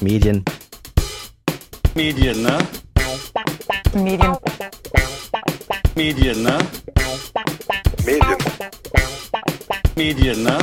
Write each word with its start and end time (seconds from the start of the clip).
Medien. 0.00 0.44
Medien, 1.96 2.42
ne? 2.42 2.56
Medien. 3.94 4.36
Medien, 5.96 6.42
ne? 6.42 6.58
Medien. 8.06 8.36
Medien, 9.96 10.42
ne? 10.44 10.58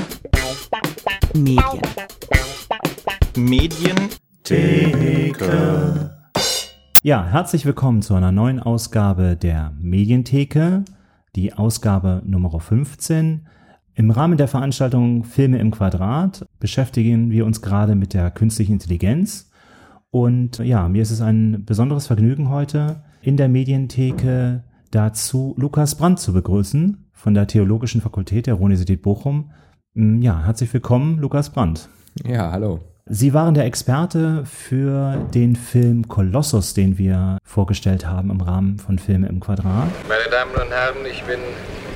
Medien. 1.34 1.70
Medientheke. 4.46 5.52
Ja, 7.04 7.26
herzlich 7.26 7.66
willkommen 7.66 8.02
zu 8.02 8.16
einer 8.16 8.32
neuen 8.32 8.62
Ausgabe 8.62 9.36
der 9.36 9.74
Medientheke, 9.78 10.86
die 11.36 11.52
Ausgabe 11.54 12.22
Nummer 12.26 12.58
15. 12.62 13.48
Im 13.98 14.12
Rahmen 14.12 14.36
der 14.36 14.50
Veranstaltung 14.50 15.24
Filme 15.24 15.58
im 15.60 15.72
Quadrat 15.72 16.46
beschäftigen 16.60 17.32
wir 17.32 17.46
uns 17.46 17.62
gerade 17.62 17.96
mit 17.96 18.14
der 18.14 18.30
künstlichen 18.30 18.74
Intelligenz. 18.74 19.50
Und 20.12 20.58
ja, 20.60 20.90
mir 20.90 21.02
ist 21.02 21.12
es 21.12 21.22
ein 21.22 21.64
besonderes 21.64 22.06
Vergnügen 22.06 22.50
heute 22.50 23.04
in 23.22 23.38
der 23.38 23.48
Medientheke 23.48 24.66
dazu 24.92 25.56
Lukas 25.58 25.96
Brandt 25.96 26.20
zu 26.20 26.34
begrüßen 26.34 27.10
von 27.14 27.34
der 27.34 27.48
Theologischen 27.48 28.02
Fakultät 28.02 28.48
der 28.48 28.60
Universität 28.60 29.02
Bochum. 29.02 29.52
Ja, 29.94 30.44
herzlich 30.44 30.74
willkommen, 30.74 31.20
Lukas 31.20 31.50
Brandt. 31.50 31.88
Ja, 32.26 32.52
hallo. 32.52 32.82
Sie 33.06 33.34
waren 33.34 33.54
der 33.54 33.64
Experte 33.64 34.44
für 34.46 35.26
den 35.34 35.56
Film 35.56 36.10
Kolossus, 36.10 36.74
den 36.74 36.98
wir 36.98 37.38
vorgestellt 37.46 38.06
haben 38.06 38.30
im 38.30 38.42
Rahmen 38.42 38.78
von 38.78 39.00
Filme 39.00 39.28
im 39.30 39.40
Quadrat. 39.40 39.88
Meine 40.10 40.30
Damen 40.30 40.52
und 40.52 40.70
Herren, 40.70 41.06
ich 41.10 41.24
bin 41.24 41.40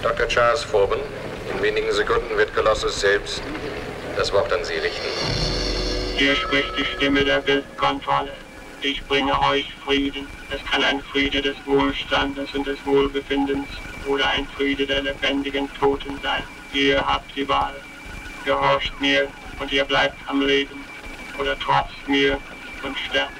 Dr. 0.01 0.27
Charles 0.29 0.63
Forbin. 0.63 0.99
In 1.59 1.65
wenigen 1.65 1.91
Sekunden 1.91 2.37
wird 2.37 2.55
Kolossus 2.55 3.01
selbst 3.01 3.41
das 4.15 4.31
Wort 4.31 4.51
an 4.53 4.63
Sie 4.63 4.75
richten. 4.75 5.09
Hier 6.15 6.33
spricht 6.33 6.71
die 6.77 6.85
Stimme 6.85 7.25
der 7.25 7.39
Bildkontrolle. 7.39 8.31
Ich 8.81 9.03
bringe 9.07 9.37
euch 9.41 9.69
Frieden. 9.83 10.25
Es 10.51 10.63
kann 10.71 10.85
ein 10.85 11.01
Friede 11.01 11.41
des 11.41 11.57
Wohlstandes 11.65 12.55
und 12.55 12.65
des 12.65 12.77
Wohlbefindens 12.85 13.67
oder 14.07 14.25
ein 14.29 14.47
Friede 14.55 14.85
der 14.85 15.01
lebendigen 15.01 15.67
Toten 15.77 16.17
sein. 16.23 16.43
Ihr 16.71 17.05
habt 17.05 17.35
die 17.35 17.47
Wahl. 17.49 17.75
Gehorcht 18.45 18.93
mir 19.01 19.27
und 19.59 19.69
ihr 19.73 19.83
bleibt 19.83 20.15
am 20.27 20.41
Leben. 20.41 20.81
Oder 21.37 21.59
trotzt 21.59 22.07
mir 22.07 22.37
und 22.83 22.97
sterbt. 22.97 23.33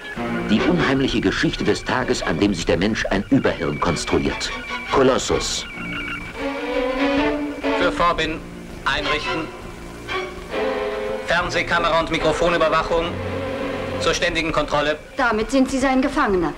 Die 0.50 0.60
unheimliche 0.60 1.22
Geschichte 1.22 1.64
des 1.64 1.86
Tages, 1.86 2.22
an 2.22 2.38
dem 2.38 2.54
sich 2.54 2.66
der 2.66 2.78
Mensch 2.78 3.06
ein 3.12 3.24
Überhirn 3.30 3.80
konstruiert. 3.80 4.52
Kolossus. 4.92 5.66
Für 7.90 7.96
Vorbin 7.96 8.40
einrichten. 8.86 9.48
Fernsehkamera 11.26 12.00
und 12.00 12.12
Mikrofonüberwachung 12.12 13.06
zur 14.00 14.14
ständigen 14.14 14.52
Kontrolle. 14.52 15.00
Damit 15.18 15.50
sind 15.50 15.72
Sie 15.72 15.80
sein 15.80 16.00
Gefangener. 16.00 16.54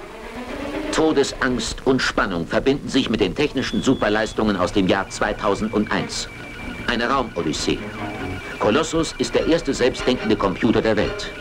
Todesangst 0.92 1.88
und 1.88 2.02
Spannung 2.02 2.46
verbinden 2.46 2.90
sich 2.90 3.10
mit 3.10 3.22
den 3.22 3.34
technischen 3.34 3.82
Superleistungen 3.82 4.58
aus 4.58 4.74
dem 4.74 4.90
Jahr 4.90 5.10
2001. 5.10 6.28
Eine 6.88 7.10
Raumodyssee. 7.10 7.80
Kolossus 8.60 9.16
ist 9.18 9.34
der 9.34 9.48
erste 9.48 9.74
selbstdenkende 9.74 10.36
Computer 10.36 10.82
der 10.82 10.98
Welt. 10.98 11.32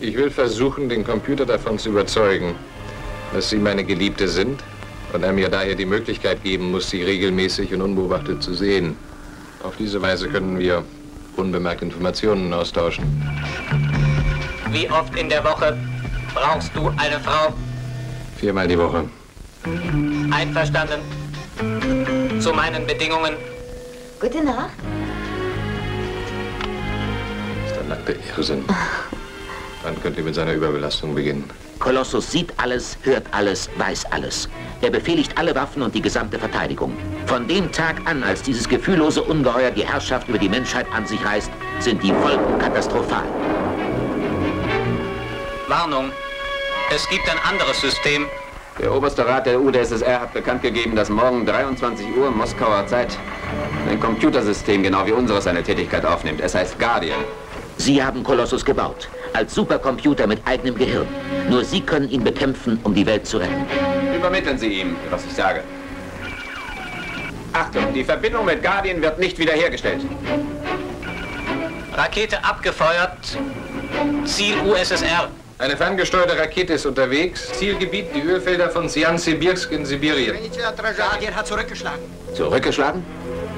Ich 0.00 0.16
will 0.16 0.30
versuchen, 0.30 0.88
den 0.88 1.04
Computer 1.04 1.44
davon 1.44 1.78
zu 1.78 1.90
überzeugen, 1.90 2.54
dass 3.34 3.50
Sie 3.50 3.58
meine 3.58 3.84
Geliebte 3.84 4.28
sind 4.28 4.62
und 5.14 5.22
er 5.22 5.32
mir 5.32 5.48
daher 5.48 5.76
die 5.76 5.86
Möglichkeit 5.86 6.42
geben 6.42 6.72
muss, 6.72 6.90
Sie 6.90 7.02
regelmäßig 7.02 7.72
und 7.72 7.82
unbeobachtet 7.82 8.42
zu 8.42 8.52
sehen. 8.52 8.96
Auf 9.62 9.76
diese 9.76 10.02
Weise 10.02 10.28
können 10.28 10.58
wir 10.58 10.84
unbemerkt 11.36 11.82
Informationen 11.82 12.52
austauschen. 12.52 13.04
Wie 14.70 14.90
oft 14.90 15.16
in 15.16 15.28
der 15.28 15.44
Woche 15.44 15.78
brauchst 16.34 16.74
du 16.74 16.88
eine 16.88 17.20
Frau? 17.20 17.54
Viermal 18.38 18.66
die 18.66 18.76
Woche. 18.76 19.08
Einverstanden? 20.32 21.00
Zu 22.40 22.52
meinen 22.52 22.84
Bedingungen? 22.84 23.36
Gute 24.20 24.42
Nacht. 24.42 24.70
Das 27.62 27.72
ist 27.72 27.78
ein 27.78 27.88
nackter 27.88 28.14
Irrsinn. 28.36 28.64
Dann 29.84 30.00
könnt 30.02 30.16
ihr 30.16 30.24
mit 30.24 30.34
seiner 30.34 30.54
Überbelastung 30.54 31.14
beginnen. 31.14 31.44
Kolossus 31.84 32.30
sieht 32.30 32.50
alles, 32.56 32.96
hört 33.02 33.26
alles, 33.32 33.68
weiß 33.76 34.06
alles. 34.10 34.48
Er 34.80 34.88
befehligt 34.88 35.36
alle 35.36 35.54
Waffen 35.54 35.82
und 35.82 35.94
die 35.94 36.00
gesamte 36.00 36.38
Verteidigung. 36.38 36.96
Von 37.26 37.46
dem 37.46 37.70
Tag 37.72 37.96
an, 38.06 38.22
als 38.22 38.40
dieses 38.40 38.66
gefühllose 38.66 39.22
Ungeheuer 39.22 39.70
die 39.70 39.86
Herrschaft 39.86 40.26
über 40.30 40.38
die 40.38 40.48
Menschheit 40.48 40.86
an 40.94 41.06
sich 41.06 41.22
reißt, 41.22 41.50
sind 41.80 42.02
die 42.02 42.10
Folgen 42.12 42.58
katastrophal. 42.58 43.24
Warnung. 45.68 46.10
Es 46.90 47.06
gibt 47.10 47.28
ein 47.30 47.38
anderes 47.46 47.78
System. 47.82 48.28
Der 48.80 48.90
oberste 48.90 49.26
Rat 49.26 49.44
der 49.44 49.60
UdSSR 49.60 50.22
hat 50.22 50.32
bekannt 50.32 50.62
gegeben, 50.62 50.96
dass 50.96 51.10
morgen 51.10 51.44
23 51.44 52.16
Uhr 52.16 52.30
Moskauer 52.30 52.86
Zeit 52.86 53.18
ein 53.90 54.00
Computersystem 54.00 54.82
genau 54.82 55.04
wie 55.04 55.12
unseres 55.12 55.44
seine 55.44 55.62
Tätigkeit 55.62 56.06
aufnimmt. 56.06 56.40
Es 56.40 56.54
heißt 56.54 56.78
Guardian. 56.78 57.20
Sie 57.76 58.02
haben 58.02 58.22
Kolossus 58.22 58.64
gebaut, 58.64 59.08
als 59.34 59.54
Supercomputer 59.54 60.26
mit 60.26 60.40
eigenem 60.46 60.76
Gehirn. 60.76 61.08
Nur 61.54 61.64
Sie 61.64 61.80
können 61.80 62.10
ihn 62.10 62.24
bekämpfen, 62.24 62.80
um 62.82 62.96
die 62.96 63.06
Welt 63.06 63.28
zu 63.28 63.36
retten. 63.38 63.64
Übermitteln 64.12 64.58
Sie 64.58 64.80
ihm, 64.80 64.96
was 65.08 65.24
ich 65.24 65.34
sage. 65.34 65.62
Achtung, 67.52 67.94
die 67.94 68.02
Verbindung 68.02 68.44
mit 68.44 68.60
Guardian 68.60 69.00
wird 69.00 69.20
nicht 69.20 69.38
wiederhergestellt. 69.38 70.00
Rakete 71.92 72.44
abgefeuert. 72.44 73.38
Ziel 74.24 74.56
USSR. 74.66 75.28
Eine 75.58 75.76
ferngesteuerte 75.76 76.36
Rakete 76.36 76.72
ist 76.72 76.86
unterwegs. 76.86 77.52
Zielgebiet 77.52 78.06
die 78.12 78.22
Ölfelder 78.22 78.68
von 78.70 78.88
Sian-Sibirsk 78.88 79.70
in 79.70 79.86
Sibirien. 79.86 80.36
Guardian 80.96 81.36
hat 81.36 81.46
zurückgeschlagen. 81.46 82.02
Zurückgeschlagen? 82.34 83.04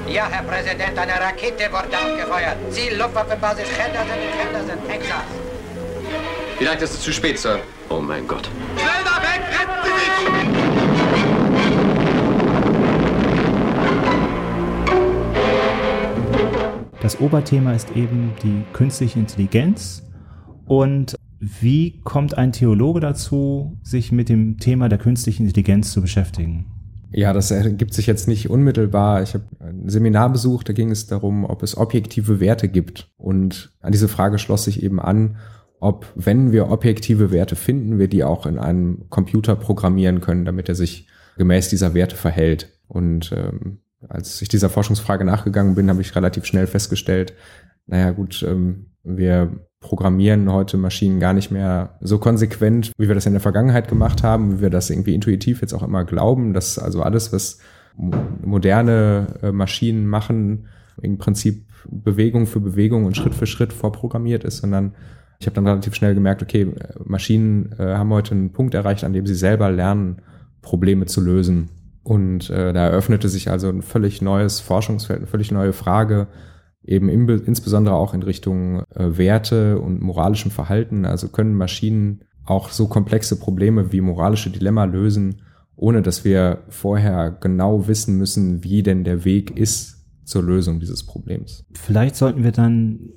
Ja, 0.07 0.27
Herr 0.29 0.43
Präsident, 0.43 0.95
eine 0.99 1.13
Rakete 1.13 1.63
wurde 1.71 1.97
abgefeuert. 1.97 2.57
Ziel 2.69 2.95
Luftwaffenbasis 2.95 3.69
Henderson 3.75 4.19
in 4.21 4.39
Henderson, 4.39 4.87
Texas. 4.87 5.46
Vielleicht 6.57 6.81
ist 6.81 6.95
es 6.95 7.01
zu 7.01 7.13
spät, 7.13 7.37
Sir. 7.37 7.59
Oh 7.87 8.01
mein 8.01 8.27
Gott. 8.27 8.49
Schnell 8.77 9.03
da 9.05 9.21
weg, 9.21 9.41
retten 9.59 9.77
Sie 9.85 9.91
mich! 10.31 10.47
Das 16.99 17.19
Oberthema 17.21 17.73
ist 17.73 17.95
eben 17.95 18.33
die 18.41 18.63
künstliche 18.73 19.19
Intelligenz. 19.19 20.01
Und 20.65 21.15
wie 21.39 22.01
kommt 22.01 22.35
ein 22.39 22.51
Theologe 22.51 23.01
dazu, 23.01 23.77
sich 23.83 24.11
mit 24.11 24.27
dem 24.27 24.57
Thema 24.57 24.89
der 24.89 24.97
künstlichen 24.97 25.43
Intelligenz 25.43 25.91
zu 25.91 26.01
beschäftigen? 26.01 26.65
Ja, 27.11 27.33
das 27.33 27.51
ergibt 27.51 27.93
sich 27.93 28.07
jetzt 28.07 28.27
nicht 28.27 28.49
unmittelbar. 28.49 29.21
Ich 29.21 29.35
habe 29.35 29.45
ein 29.59 29.87
Seminar 29.87 30.31
besucht, 30.31 30.69
da 30.69 30.73
ging 30.73 30.89
es 30.89 31.05
darum, 31.05 31.45
ob 31.45 31.61
es 31.61 31.77
objektive 31.77 32.39
Werte 32.39 32.67
gibt. 32.67 33.11
Und 33.15 33.71
an 33.79 33.91
diese 33.91 34.07
Frage 34.07 34.39
schloss 34.39 34.63
sich 34.63 34.81
eben 34.81 34.99
an, 34.99 35.37
ob, 35.79 36.07
wenn 36.15 36.51
wir 36.51 36.69
objektive 36.69 37.31
Werte 37.31 37.55
finden, 37.55 37.99
wir 37.99 38.07
die 38.07 38.23
auch 38.23 38.45
in 38.45 38.57
einem 38.57 39.09
Computer 39.09 39.55
programmieren 39.55 40.21
können, 40.21 40.45
damit 40.45 40.69
er 40.69 40.75
sich 40.75 41.07
gemäß 41.37 41.69
dieser 41.69 41.93
Werte 41.93 42.15
verhält. 42.15 42.79
Und 42.87 43.31
ähm, 43.35 43.79
als 44.07 44.41
ich 44.41 44.49
dieser 44.49 44.69
Forschungsfrage 44.69 45.25
nachgegangen 45.25 45.75
bin, 45.75 45.89
habe 45.89 46.01
ich 46.01 46.15
relativ 46.15 46.45
schnell 46.45 46.67
festgestellt, 46.67 47.33
naja 47.85 48.11
gut, 48.11 48.43
ähm, 48.47 48.87
wir 49.03 49.67
programmieren 49.79 50.51
heute 50.51 50.77
Maschinen 50.77 51.19
gar 51.19 51.33
nicht 51.33 51.51
mehr 51.51 51.97
so 52.01 52.17
konsequent, 52.17 52.91
wie 52.97 53.07
wir 53.07 53.15
das 53.15 53.25
in 53.25 53.33
der 53.33 53.41
Vergangenheit 53.41 53.87
gemacht 53.87 54.23
haben, 54.23 54.57
wie 54.57 54.61
wir 54.61 54.69
das 54.69 54.89
irgendwie 54.89 55.13
intuitiv 55.13 55.61
jetzt 55.61 55.73
auch 55.73 55.83
immer 55.83 56.03
glauben, 56.03 56.53
dass 56.53 56.79
also 56.79 57.03
alles, 57.03 57.31
was 57.31 57.59
moderne 57.95 59.27
äh, 59.41 59.51
Maschinen 59.51 60.07
machen, 60.07 60.67
im 61.01 61.17
Prinzip 61.17 61.67
Bewegung 61.89 62.47
für 62.47 62.59
Bewegung 62.59 63.05
und 63.05 63.15
Schritt 63.15 63.35
für 63.35 63.45
Schritt 63.45 63.71
vorprogrammiert 63.71 64.43
ist, 64.43 64.57
sondern 64.57 64.93
ich 65.39 65.45
habe 65.45 65.55
dann 65.55 65.67
relativ 65.67 65.93
schnell 65.95 66.15
gemerkt, 66.15 66.41
okay, 66.41 66.73
Maschinen 67.03 67.73
äh, 67.77 67.95
haben 67.95 68.11
heute 68.11 68.33
einen 68.33 68.51
Punkt 68.51 68.73
erreicht, 68.73 69.03
an 69.03 69.13
dem 69.13 69.27
sie 69.27 69.35
selber 69.35 69.71
lernen, 69.71 70.21
Probleme 70.61 71.05
zu 71.05 71.21
lösen. 71.21 71.69
Und 72.03 72.49
äh, 72.49 72.73
da 72.73 72.87
eröffnete 72.87 73.29
sich 73.29 73.49
also 73.49 73.69
ein 73.69 73.81
völlig 73.81 74.21
neues 74.21 74.59
Forschungsfeld, 74.59 75.19
eine 75.19 75.27
völlig 75.27 75.51
neue 75.51 75.73
Frage, 75.73 76.27
eben 76.83 77.09
im, 77.09 77.27
insbesondere 77.29 77.95
auch 77.95 78.13
in 78.13 78.23
Richtung 78.23 78.83
äh, 78.95 79.17
Werte 79.17 79.79
und 79.79 80.01
moralischem 80.01 80.51
Verhalten. 80.51 81.05
Also 81.05 81.27
können 81.27 81.53
Maschinen 81.53 82.23
auch 82.45 82.69
so 82.69 82.87
komplexe 82.87 83.37
Probleme 83.37 83.91
wie 83.91 84.01
moralische 84.01 84.49
Dilemma 84.49 84.85
lösen, 84.85 85.41
ohne 85.75 86.01
dass 86.01 86.23
wir 86.23 86.63
vorher 86.69 87.29
genau 87.29 87.87
wissen 87.87 88.17
müssen, 88.17 88.63
wie 88.63 88.83
denn 88.83 89.03
der 89.03 89.25
Weg 89.25 89.55
ist 89.57 90.05
zur 90.23 90.43
Lösung 90.43 90.79
dieses 90.79 91.05
Problems. 91.05 91.65
Vielleicht 91.73 92.15
sollten 92.15 92.43
wir 92.43 92.51
dann, 92.51 93.11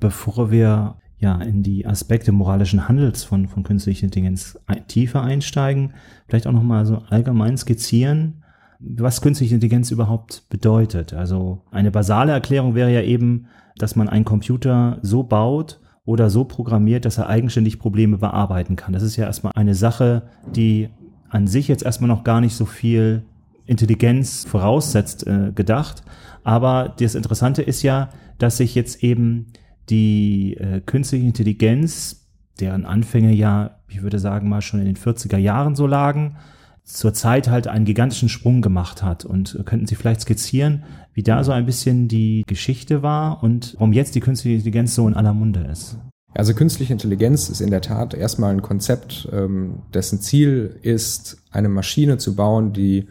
bevor 0.00 0.50
wir 0.50 0.98
ja 1.18 1.40
in 1.40 1.62
die 1.62 1.86
Aspekte 1.86 2.32
moralischen 2.32 2.88
Handels 2.88 3.24
von, 3.24 3.48
von 3.48 3.62
künstlicher 3.62 4.04
Intelligenz 4.04 4.58
tiefer 4.88 5.22
einsteigen, 5.22 5.94
vielleicht 6.26 6.46
auch 6.46 6.52
nochmal 6.52 6.86
so 6.86 7.02
allgemein 7.08 7.56
skizzieren, 7.56 8.44
was 8.80 9.22
künstliche 9.22 9.54
Intelligenz 9.54 9.90
überhaupt 9.90 10.48
bedeutet. 10.50 11.14
Also 11.14 11.62
eine 11.70 11.90
basale 11.90 12.32
Erklärung 12.32 12.74
wäre 12.74 12.92
ja 12.92 13.02
eben, 13.02 13.46
dass 13.76 13.96
man 13.96 14.08
einen 14.08 14.24
Computer 14.24 14.98
so 15.02 15.22
baut 15.22 15.80
oder 16.04 16.28
so 16.28 16.44
programmiert, 16.44 17.04
dass 17.04 17.18
er 17.18 17.28
eigenständig 17.28 17.78
Probleme 17.78 18.18
bearbeiten 18.18 18.76
kann. 18.76 18.92
Das 18.92 19.02
ist 19.02 19.16
ja 19.16 19.24
erstmal 19.24 19.52
eine 19.56 19.74
Sache, 19.74 20.24
die 20.54 20.90
an 21.30 21.46
sich 21.46 21.66
jetzt 21.66 21.82
erstmal 21.82 22.08
noch 22.08 22.24
gar 22.24 22.40
nicht 22.40 22.54
so 22.54 22.66
viel 22.66 23.24
Intelligenz 23.66 24.44
voraussetzt, 24.44 25.26
äh, 25.26 25.52
gedacht. 25.54 26.02
Aber 26.42 26.94
das 26.98 27.14
Interessante 27.14 27.62
ist 27.62 27.82
ja, 27.82 28.10
dass 28.38 28.58
sich 28.58 28.74
jetzt 28.74 29.02
eben 29.02 29.46
die 29.90 30.56
äh, 30.56 30.80
künstliche 30.80 31.26
Intelligenz, 31.26 32.26
deren 32.60 32.84
Anfänge 32.86 33.32
ja, 33.32 33.80
ich 33.88 34.02
würde 34.02 34.18
sagen 34.18 34.48
mal 34.48 34.62
schon 34.62 34.80
in 34.80 34.86
den 34.86 34.96
40er 34.96 35.38
Jahren 35.38 35.74
so 35.74 35.86
lagen, 35.86 36.36
zurzeit 36.84 37.48
halt 37.48 37.66
einen 37.66 37.84
gigantischen 37.84 38.28
Sprung 38.28 38.60
gemacht 38.60 39.02
hat. 39.02 39.24
Und 39.24 39.58
könnten 39.64 39.86
Sie 39.86 39.94
vielleicht 39.94 40.20
skizzieren, 40.20 40.84
wie 41.12 41.22
da 41.22 41.42
so 41.42 41.52
ein 41.52 41.66
bisschen 41.66 42.08
die 42.08 42.44
Geschichte 42.46 43.02
war 43.02 43.42
und 43.42 43.74
warum 43.74 43.92
jetzt 43.92 44.14
die 44.14 44.20
künstliche 44.20 44.56
Intelligenz 44.56 44.94
so 44.94 45.08
in 45.08 45.14
aller 45.14 45.32
Munde 45.32 45.60
ist? 45.70 45.96
Also 46.34 46.52
künstliche 46.52 46.92
Intelligenz 46.92 47.48
ist 47.48 47.60
in 47.60 47.70
der 47.70 47.80
Tat 47.80 48.12
erstmal 48.12 48.52
ein 48.52 48.62
Konzept, 48.62 49.28
ähm, 49.32 49.82
dessen 49.94 50.20
Ziel 50.20 50.78
ist, 50.82 51.38
eine 51.52 51.68
Maschine 51.68 52.18
zu 52.18 52.34
bauen, 52.34 52.72
die 52.72 53.08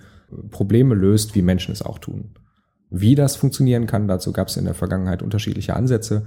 Probleme 0.51 0.93
löst, 0.93 1.33
wie 1.35 1.41
Menschen 1.41 1.71
es 1.71 1.81
auch 1.81 1.99
tun. 1.99 2.31
Wie 2.89 3.15
das 3.15 3.35
funktionieren 3.35 3.87
kann, 3.87 4.07
dazu 4.07 4.33
gab 4.33 4.49
es 4.49 4.57
in 4.57 4.65
der 4.65 4.73
Vergangenheit 4.73 5.23
unterschiedliche 5.23 5.75
Ansätze. 5.75 6.25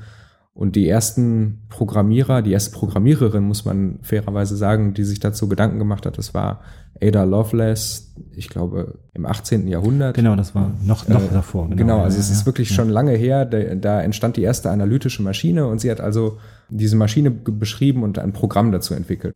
Und 0.56 0.74
die 0.74 0.88
ersten 0.88 1.58
Programmierer, 1.68 2.40
die 2.40 2.52
erste 2.52 2.70
Programmiererin, 2.70 3.44
muss 3.44 3.66
man 3.66 3.98
fairerweise 4.00 4.56
sagen, 4.56 4.94
die 4.94 5.04
sich 5.04 5.20
dazu 5.20 5.50
Gedanken 5.50 5.78
gemacht 5.78 6.06
hat, 6.06 6.16
das 6.16 6.32
war 6.32 6.62
Ada 6.98 7.24
Lovelace, 7.24 8.14
ich 8.32 8.48
glaube 8.48 8.94
im 9.12 9.26
18. 9.26 9.68
Jahrhundert. 9.68 10.16
Genau, 10.16 10.34
das 10.34 10.54
war 10.54 10.72
noch, 10.82 11.06
noch 11.08 11.20
äh, 11.20 11.28
davor. 11.30 11.64
Genau, 11.64 11.76
genau 11.76 12.00
also 12.00 12.16
ja, 12.16 12.22
es 12.22 12.30
ist 12.30 12.46
wirklich 12.46 12.70
ja. 12.70 12.76
schon 12.76 12.88
lange 12.88 13.12
her, 13.12 13.44
da, 13.44 13.74
da, 13.74 14.00
entstand 14.00 14.38
die 14.38 14.42
erste 14.44 14.70
analytische 14.70 15.22
Maschine 15.22 15.66
und 15.66 15.82
sie 15.82 15.90
hat 15.90 16.00
also 16.00 16.38
diese 16.70 16.96
Maschine 16.96 17.30
beschrieben 17.30 18.02
und 18.02 18.18
ein 18.18 18.32
Programm 18.32 18.72
dazu 18.72 18.94
entwickelt. 18.94 19.34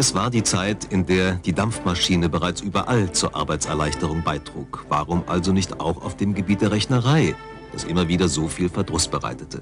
Es 0.00 0.14
war 0.14 0.30
die 0.30 0.44
Zeit, 0.44 0.84
in 0.84 1.06
der 1.06 1.34
die 1.34 1.52
Dampfmaschine 1.52 2.28
bereits 2.28 2.60
überall 2.60 3.10
zur 3.10 3.34
Arbeitserleichterung 3.34 4.22
beitrug. 4.22 4.86
Warum 4.88 5.24
also 5.26 5.52
nicht 5.52 5.80
auch 5.80 6.04
auf 6.04 6.16
dem 6.16 6.34
Gebiet 6.34 6.60
der 6.60 6.70
Rechnerei, 6.70 7.34
das 7.72 7.82
immer 7.82 8.06
wieder 8.06 8.28
so 8.28 8.46
viel 8.46 8.68
Verdruss 8.68 9.08
bereitete? 9.08 9.60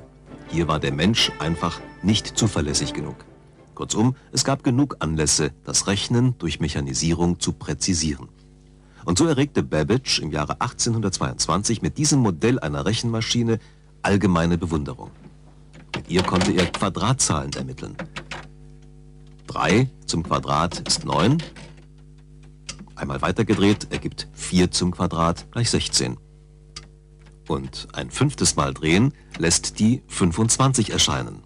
Hier 0.48 0.68
war 0.68 0.78
der 0.78 0.92
Mensch 0.92 1.32
einfach 1.38 1.80
nicht 2.02 2.36
zuverlässig 2.36 2.92
genug. 2.92 3.16
Kurzum, 3.74 4.14
es 4.30 4.44
gab 4.44 4.62
genug 4.62 4.96
Anlässe, 4.98 5.52
das 5.64 5.86
Rechnen 5.86 6.34
durch 6.36 6.60
Mechanisierung 6.60 7.40
zu 7.40 7.52
präzisieren. 7.52 8.28
Und 9.06 9.16
so 9.16 9.24
erregte 9.24 9.62
Babbage 9.62 10.18
im 10.18 10.32
Jahre 10.32 10.60
1822 10.60 11.80
mit 11.80 11.96
diesem 11.96 12.18
Modell 12.18 12.58
einer 12.58 12.84
Rechenmaschine 12.84 13.58
allgemeine 14.02 14.58
Bewunderung. 14.58 15.12
Mit 15.94 16.10
ihr 16.10 16.22
konnte 16.22 16.52
er 16.52 16.66
Quadratzahlen 16.66 17.54
ermitteln. 17.54 17.96
3 19.46 19.88
zum 20.06 20.22
Quadrat 20.22 20.86
ist 20.86 21.04
9. 21.04 21.42
Einmal 22.94 23.22
weitergedreht 23.22 23.88
ergibt 23.90 24.28
4 24.34 24.70
zum 24.70 24.90
Quadrat 24.90 25.50
gleich 25.52 25.70
16. 25.70 26.16
Und 27.48 27.88
ein 27.92 28.10
fünftes 28.10 28.56
Mal 28.56 28.74
drehen 28.74 29.14
lässt 29.38 29.78
die 29.78 30.02
25 30.08 30.90
erscheinen. 30.90 31.42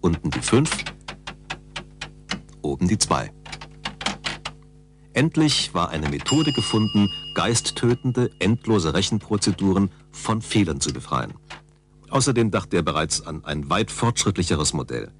Unten 0.00 0.30
die 0.30 0.40
5, 0.40 0.70
oben 2.62 2.88
die 2.88 2.98
2. 2.98 3.32
Endlich 5.14 5.74
war 5.74 5.90
eine 5.90 6.08
Methode 6.08 6.52
gefunden, 6.52 7.08
geisttötende, 7.34 8.30
endlose 8.38 8.94
Rechenprozeduren 8.94 9.90
von 10.10 10.40
Fehlern 10.40 10.80
zu 10.80 10.92
befreien. 10.92 11.34
Außerdem 12.08 12.50
dachte 12.50 12.76
er 12.76 12.82
bereits 12.82 13.26
an 13.26 13.44
ein 13.44 13.68
weit 13.68 13.90
fortschrittlicheres 13.90 14.72
Modell. 14.72 15.12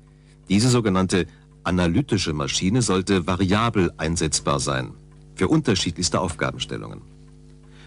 Diese 0.49 0.69
sogenannte 0.69 1.27
analytische 1.65 2.33
Maschine 2.33 2.83
sollte 2.83 3.27
variabel 3.27 3.93
einsetzbar 3.97 4.61
sein, 4.61 4.93
für 5.35 5.49
unterschiedlichste 5.49 6.21
Aufgabenstellungen. 6.21 7.03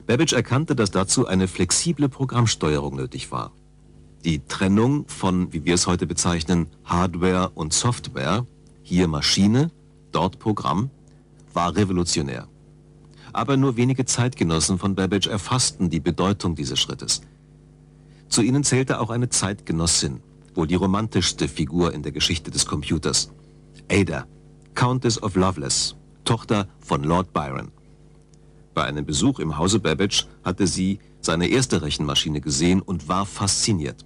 Babbage 0.08 0.34
erkannte, 0.34 0.76
dass 0.76 0.92
dazu 0.92 1.26
eine 1.28 1.48
flexible 1.48 2.10
Programmsteuerung 2.10 2.96
nötig 2.96 3.32
war. 3.32 3.52
Die 4.24 4.40
Trennung 4.40 5.08
von, 5.08 5.52
wie 5.54 5.66
wir 5.66 5.76
es 5.76 5.88
heute 5.88 6.08
bezeichnen, 6.08 6.68
Hardware 6.84 7.52
und 7.56 7.74
Software, 7.74 8.46
hier 8.84 9.08
Maschine, 9.08 9.72
dort 10.12 10.40
Programm, 10.40 10.90
war 11.54 11.76
revolutionär. 11.76 12.48
Aber 13.34 13.58
nur 13.58 13.78
wenige 13.78 14.06
Zeitgenossen 14.06 14.80
von 14.80 14.96
Babbage 14.96 15.28
erfassten 15.28 15.90
die 15.90 16.00
Bedeutung 16.00 16.56
dieses 16.56 16.80
Schrittes. 16.80 17.22
Zu 18.30 18.42
ihnen 18.42 18.64
zählte 18.64 19.00
auch 19.00 19.10
eine 19.10 19.30
Zeitgenossin, 19.30 20.22
wohl 20.54 20.68
die 20.68 20.76
romantischste 20.76 21.48
Figur 21.48 21.94
in 21.94 22.02
der 22.02 22.12
Geschichte 22.12 22.50
des 22.52 22.66
Computers. 22.66 23.32
Ada, 23.92 24.26
Countess 24.74 25.22
of 25.22 25.36
Loveless, 25.36 25.96
Tochter 26.24 26.68
von 26.80 27.04
Lord 27.04 27.32
Byron. 27.34 27.72
Bei 28.74 28.84
einem 28.84 29.06
Besuch 29.06 29.40
im 29.40 29.58
Hause 29.58 29.80
Babbage 29.80 30.26
hatte 30.44 30.68
sie 30.68 31.00
seine 31.22 31.48
erste 31.48 31.82
Rechenmaschine 31.82 32.42
gesehen 32.42 32.82
und 32.82 33.08
war 33.08 33.26
fasziniert. 33.26 34.06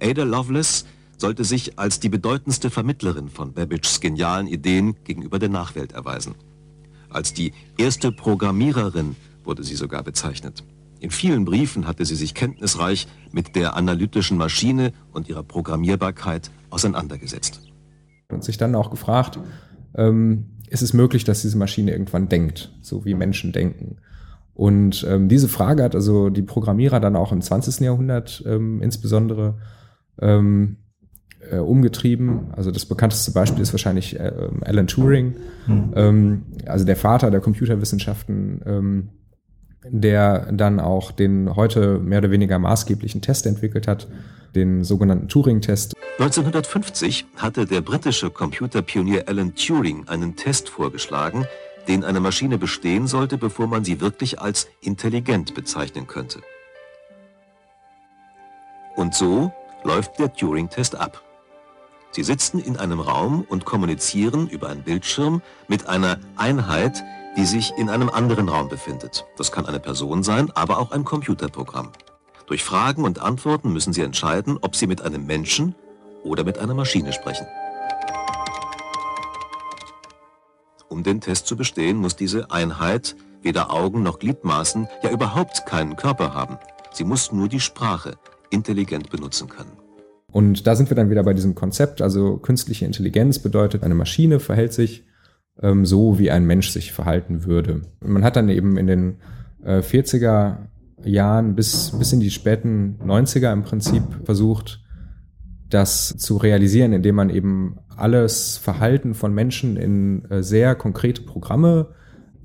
Ada 0.00 0.24
Lovelace 0.24 0.86
sollte 1.16 1.44
sich 1.44 1.78
als 1.78 2.00
die 2.00 2.08
bedeutendste 2.08 2.70
Vermittlerin 2.70 3.28
von 3.28 3.52
Babbages 3.52 4.00
genialen 4.00 4.46
Ideen 4.46 4.96
gegenüber 5.04 5.38
der 5.38 5.48
Nachwelt 5.48 5.92
erweisen. 5.92 6.34
Als 7.10 7.34
die 7.34 7.52
erste 7.76 8.10
Programmiererin 8.12 9.16
wurde 9.44 9.64
sie 9.64 9.76
sogar 9.76 10.02
bezeichnet. 10.02 10.64
In 11.00 11.10
vielen 11.10 11.44
Briefen 11.44 11.86
hatte 11.86 12.04
sie 12.04 12.16
sich 12.16 12.34
kenntnisreich 12.34 13.06
mit 13.32 13.54
der 13.54 13.76
analytischen 13.76 14.36
Maschine 14.36 14.92
und 15.12 15.28
ihrer 15.28 15.42
Programmierbarkeit 15.42 16.50
auseinandergesetzt. 16.70 17.67
Und 18.30 18.44
sich 18.44 18.58
dann 18.58 18.74
auch 18.74 18.90
gefragt, 18.90 19.38
ähm, 19.94 20.50
ist 20.68 20.82
es 20.82 20.92
möglich, 20.92 21.24
dass 21.24 21.42
diese 21.42 21.56
Maschine 21.56 21.92
irgendwann 21.92 22.28
denkt, 22.28 22.74
so 22.82 23.04
wie 23.04 23.14
Menschen 23.14 23.52
denken? 23.52 23.96
Und 24.52 25.06
ähm, 25.08 25.28
diese 25.28 25.48
Frage 25.48 25.82
hat 25.84 25.94
also 25.94 26.30
die 26.30 26.42
Programmierer 26.42 27.00
dann 27.00 27.16
auch 27.16 27.32
im 27.32 27.40
20. 27.40 27.80
Jahrhundert 27.80 28.42
ähm, 28.44 28.82
insbesondere 28.82 29.54
ähm, 30.20 30.76
äh, 31.50 31.58
umgetrieben. 31.58 32.48
Also 32.52 32.70
das 32.70 32.84
bekannteste 32.84 33.30
Beispiel 33.30 33.62
ist 33.62 33.72
wahrscheinlich 33.72 34.18
äh, 34.18 34.32
Alan 34.62 34.88
Turing, 34.88 35.36
mhm. 35.66 35.92
ähm, 35.94 36.42
also 36.66 36.84
der 36.84 36.96
Vater 36.96 37.30
der 37.30 37.40
Computerwissenschaften, 37.40 38.62
ähm, 38.66 39.08
der 39.84 40.52
dann 40.52 40.80
auch 40.80 41.12
den 41.12 41.54
heute 41.56 41.98
mehr 41.98 42.18
oder 42.18 42.30
weniger 42.30 42.58
maßgeblichen 42.58 43.22
Test 43.22 43.46
entwickelt 43.46 43.86
hat, 43.86 44.08
den 44.54 44.84
sogenannten 44.84 45.28
Turing-Test. 45.28 45.94
1950 46.18 47.26
hatte 47.36 47.66
der 47.66 47.80
britische 47.80 48.30
Computerpionier 48.30 49.28
Alan 49.28 49.54
Turing 49.54 50.08
einen 50.08 50.36
Test 50.36 50.68
vorgeschlagen, 50.68 51.46
den 51.86 52.04
eine 52.04 52.20
Maschine 52.20 52.58
bestehen 52.58 53.06
sollte, 53.06 53.38
bevor 53.38 53.66
man 53.66 53.84
sie 53.84 54.00
wirklich 54.00 54.40
als 54.40 54.68
intelligent 54.80 55.54
bezeichnen 55.54 56.06
könnte. 56.06 56.40
Und 58.96 59.14
so 59.14 59.52
läuft 59.84 60.18
der 60.18 60.32
Turing-Test 60.32 60.96
ab. 60.96 61.22
Sie 62.10 62.24
sitzen 62.24 62.58
in 62.58 62.76
einem 62.76 63.00
Raum 63.00 63.44
und 63.48 63.64
kommunizieren 63.64 64.48
über 64.48 64.68
einen 64.70 64.82
Bildschirm 64.82 65.40
mit 65.68 65.88
einer 65.88 66.18
Einheit, 66.36 67.04
die 67.38 67.46
sich 67.46 67.72
in 67.76 67.88
einem 67.88 68.10
anderen 68.10 68.48
Raum 68.48 68.68
befindet. 68.68 69.24
Das 69.36 69.52
kann 69.52 69.64
eine 69.64 69.78
Person 69.78 70.24
sein, 70.24 70.50
aber 70.56 70.80
auch 70.80 70.90
ein 70.90 71.04
Computerprogramm. 71.04 71.92
Durch 72.48 72.64
Fragen 72.64 73.04
und 73.04 73.22
Antworten 73.22 73.72
müssen 73.72 73.92
Sie 73.92 74.02
entscheiden, 74.02 74.58
ob 74.60 74.74
Sie 74.74 74.88
mit 74.88 75.02
einem 75.02 75.24
Menschen 75.24 75.76
oder 76.24 76.42
mit 76.42 76.58
einer 76.58 76.74
Maschine 76.74 77.12
sprechen. 77.12 77.46
Um 80.88 81.04
den 81.04 81.20
Test 81.20 81.46
zu 81.46 81.56
bestehen, 81.56 81.98
muss 81.98 82.16
diese 82.16 82.50
Einheit 82.50 83.14
weder 83.40 83.72
Augen 83.72 84.02
noch 84.02 84.18
Gliedmaßen, 84.18 84.88
ja 85.04 85.10
überhaupt 85.10 85.64
keinen 85.64 85.94
Körper 85.94 86.34
haben. 86.34 86.58
Sie 86.92 87.04
muss 87.04 87.30
nur 87.30 87.48
die 87.48 87.60
Sprache 87.60 88.16
intelligent 88.50 89.10
benutzen 89.10 89.48
können. 89.48 89.70
Und 90.32 90.66
da 90.66 90.74
sind 90.74 90.90
wir 90.90 90.96
dann 90.96 91.08
wieder 91.08 91.22
bei 91.22 91.34
diesem 91.34 91.54
Konzept. 91.54 92.02
Also 92.02 92.38
künstliche 92.38 92.84
Intelligenz 92.84 93.38
bedeutet, 93.38 93.84
eine 93.84 93.94
Maschine 93.94 94.40
verhält 94.40 94.72
sich 94.72 95.04
ähm, 95.62 95.86
so, 95.86 96.18
wie 96.18 96.30
ein 96.30 96.46
Mensch 96.46 96.70
sich 96.70 96.92
verhalten 96.92 97.44
würde. 97.44 97.82
Man 98.04 98.24
hat 98.24 98.36
dann 98.36 98.48
eben 98.48 98.76
in 98.76 98.86
den 98.86 99.16
äh, 99.64 99.78
40er 99.78 100.56
Jahren 101.04 101.54
bis, 101.54 101.92
bis 101.98 102.12
in 102.12 102.20
die 102.20 102.30
späten 102.30 102.98
90er 103.04 103.52
im 103.52 103.62
Prinzip 103.62 104.02
versucht, 104.24 104.80
das 105.68 106.16
zu 106.16 106.36
realisieren, 106.36 106.92
indem 106.92 107.14
man 107.14 107.30
eben 107.30 107.76
alles 107.96 108.56
Verhalten 108.56 109.14
von 109.14 109.34
Menschen 109.34 109.76
in 109.76 110.24
äh, 110.30 110.42
sehr 110.42 110.74
konkrete 110.74 111.22
Programme 111.22 111.88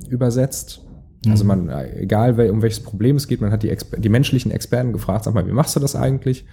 übersetzt. 0.10 0.82
Also 1.27 1.43
mhm. 1.46 1.48
man, 1.48 1.70
äh, 1.70 2.01
egal 2.01 2.38
um 2.50 2.62
welches 2.62 2.82
Problem 2.82 3.15
es 3.15 3.27
geht, 3.27 3.41
man 3.41 3.51
hat 3.51 3.63
die, 3.63 3.70
Exper 3.70 3.98
die 3.98 4.10
menschlichen 4.10 4.51
Experten 4.51 4.91
gefragt, 4.91 5.24
sag 5.24 5.34
mal, 5.34 5.48
wie 5.48 5.51
machst 5.51 5.75
du 5.75 5.79
das 5.79 5.96
eigentlich? 5.96 6.46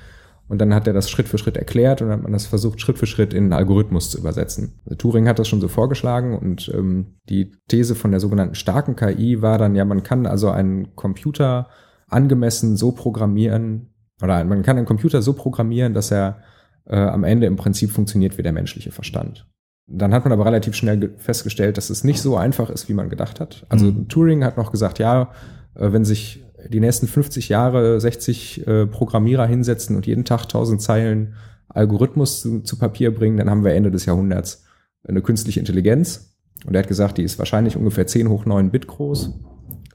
Und 0.50 0.59
dann 0.59 0.75
hat 0.75 0.88
er 0.88 0.92
das 0.92 1.09
Schritt 1.09 1.28
für 1.28 1.38
Schritt 1.38 1.57
erklärt 1.57 2.02
und 2.02 2.09
dann 2.09 2.19
hat 2.19 2.25
man 2.25 2.33
das 2.33 2.47
versucht, 2.47 2.80
Schritt 2.80 2.99
für 2.99 3.07
Schritt 3.07 3.33
in 3.33 3.45
einen 3.45 3.52
Algorithmus 3.52 4.11
zu 4.11 4.19
übersetzen. 4.19 4.80
Also 4.85 4.97
Turing 4.97 5.28
hat 5.28 5.38
das 5.38 5.47
schon 5.47 5.61
so 5.61 5.69
vorgeschlagen 5.69 6.37
und 6.37 6.69
ähm, 6.75 7.14
die 7.28 7.52
These 7.69 7.95
von 7.95 8.11
der 8.11 8.19
sogenannten 8.19 8.57
starken 8.57 8.97
KI 8.97 9.42
war 9.42 9.59
dann, 9.59 9.76
ja, 9.76 9.85
man 9.85 10.02
kann 10.02 10.26
also 10.26 10.50
einen 10.50 10.97
Computer 10.97 11.69
angemessen 12.09 12.76
so 12.76 12.90
programmieren, 12.90 13.90
oder 14.21 14.45
man 14.45 14.64
kann 14.64 14.76
einen 14.76 14.87
Computer 14.87 15.23
so 15.23 15.35
programmieren, 15.35 15.95
dass 15.95 16.11
er 16.11 16.40
äh, 16.85 16.97
am 16.97 17.23
Ende 17.23 17.47
im 17.47 17.54
Prinzip 17.54 17.92
funktioniert 17.92 18.37
wie 18.37 18.42
der 18.42 18.52
menschliche 18.52 18.90
Verstand. 18.90 19.47
Dann 19.87 20.12
hat 20.12 20.25
man 20.25 20.33
aber 20.33 20.47
relativ 20.47 20.75
schnell 20.75 21.14
festgestellt, 21.19 21.76
dass 21.76 21.90
es 21.90 22.02
nicht 22.02 22.21
so 22.21 22.37
einfach 22.37 22.71
ist, 22.71 22.88
wie 22.88 22.95
man 22.95 23.09
gedacht 23.09 23.38
hat. 23.38 23.66
Also 23.69 23.87
mhm. 23.87 24.09
Turing 24.09 24.42
hat 24.42 24.57
noch 24.57 24.73
gesagt, 24.73 24.99
ja, 24.99 25.30
äh, 25.76 25.92
wenn 25.92 26.04
sich 26.04 26.45
die 26.69 26.81
nächsten 26.81 27.07
50 27.07 27.49
Jahre 27.49 28.00
60 28.00 28.67
äh, 28.67 28.87
Programmierer 28.87 29.47
hinsetzen 29.47 29.97
und 29.97 30.07
jeden 30.07 30.25
Tag 30.25 30.43
1000 30.43 30.81
Zeilen 30.81 31.35
Algorithmus 31.69 32.40
zu, 32.40 32.61
zu, 32.61 32.79
Papier 32.79 33.14
bringen, 33.14 33.37
dann 33.37 33.49
haben 33.49 33.64
wir 33.64 33.75
Ende 33.75 33.90
des 33.90 34.07
Jahrhunderts 34.07 34.64
eine 35.07 35.23
künstliche 35.23 35.61
Intelligenz. 35.61 36.37
Und 36.67 36.75
er 36.75 36.81
hat 36.81 36.88
gesagt, 36.88 37.19
die 37.19 37.23
ist 37.23 37.38
wahrscheinlich 37.38 37.76
ungefähr 37.76 38.07
10 38.07 38.29
hoch 38.29 38.45
9 38.45 38.71
Bit 38.71 38.87
groß. 38.87 39.33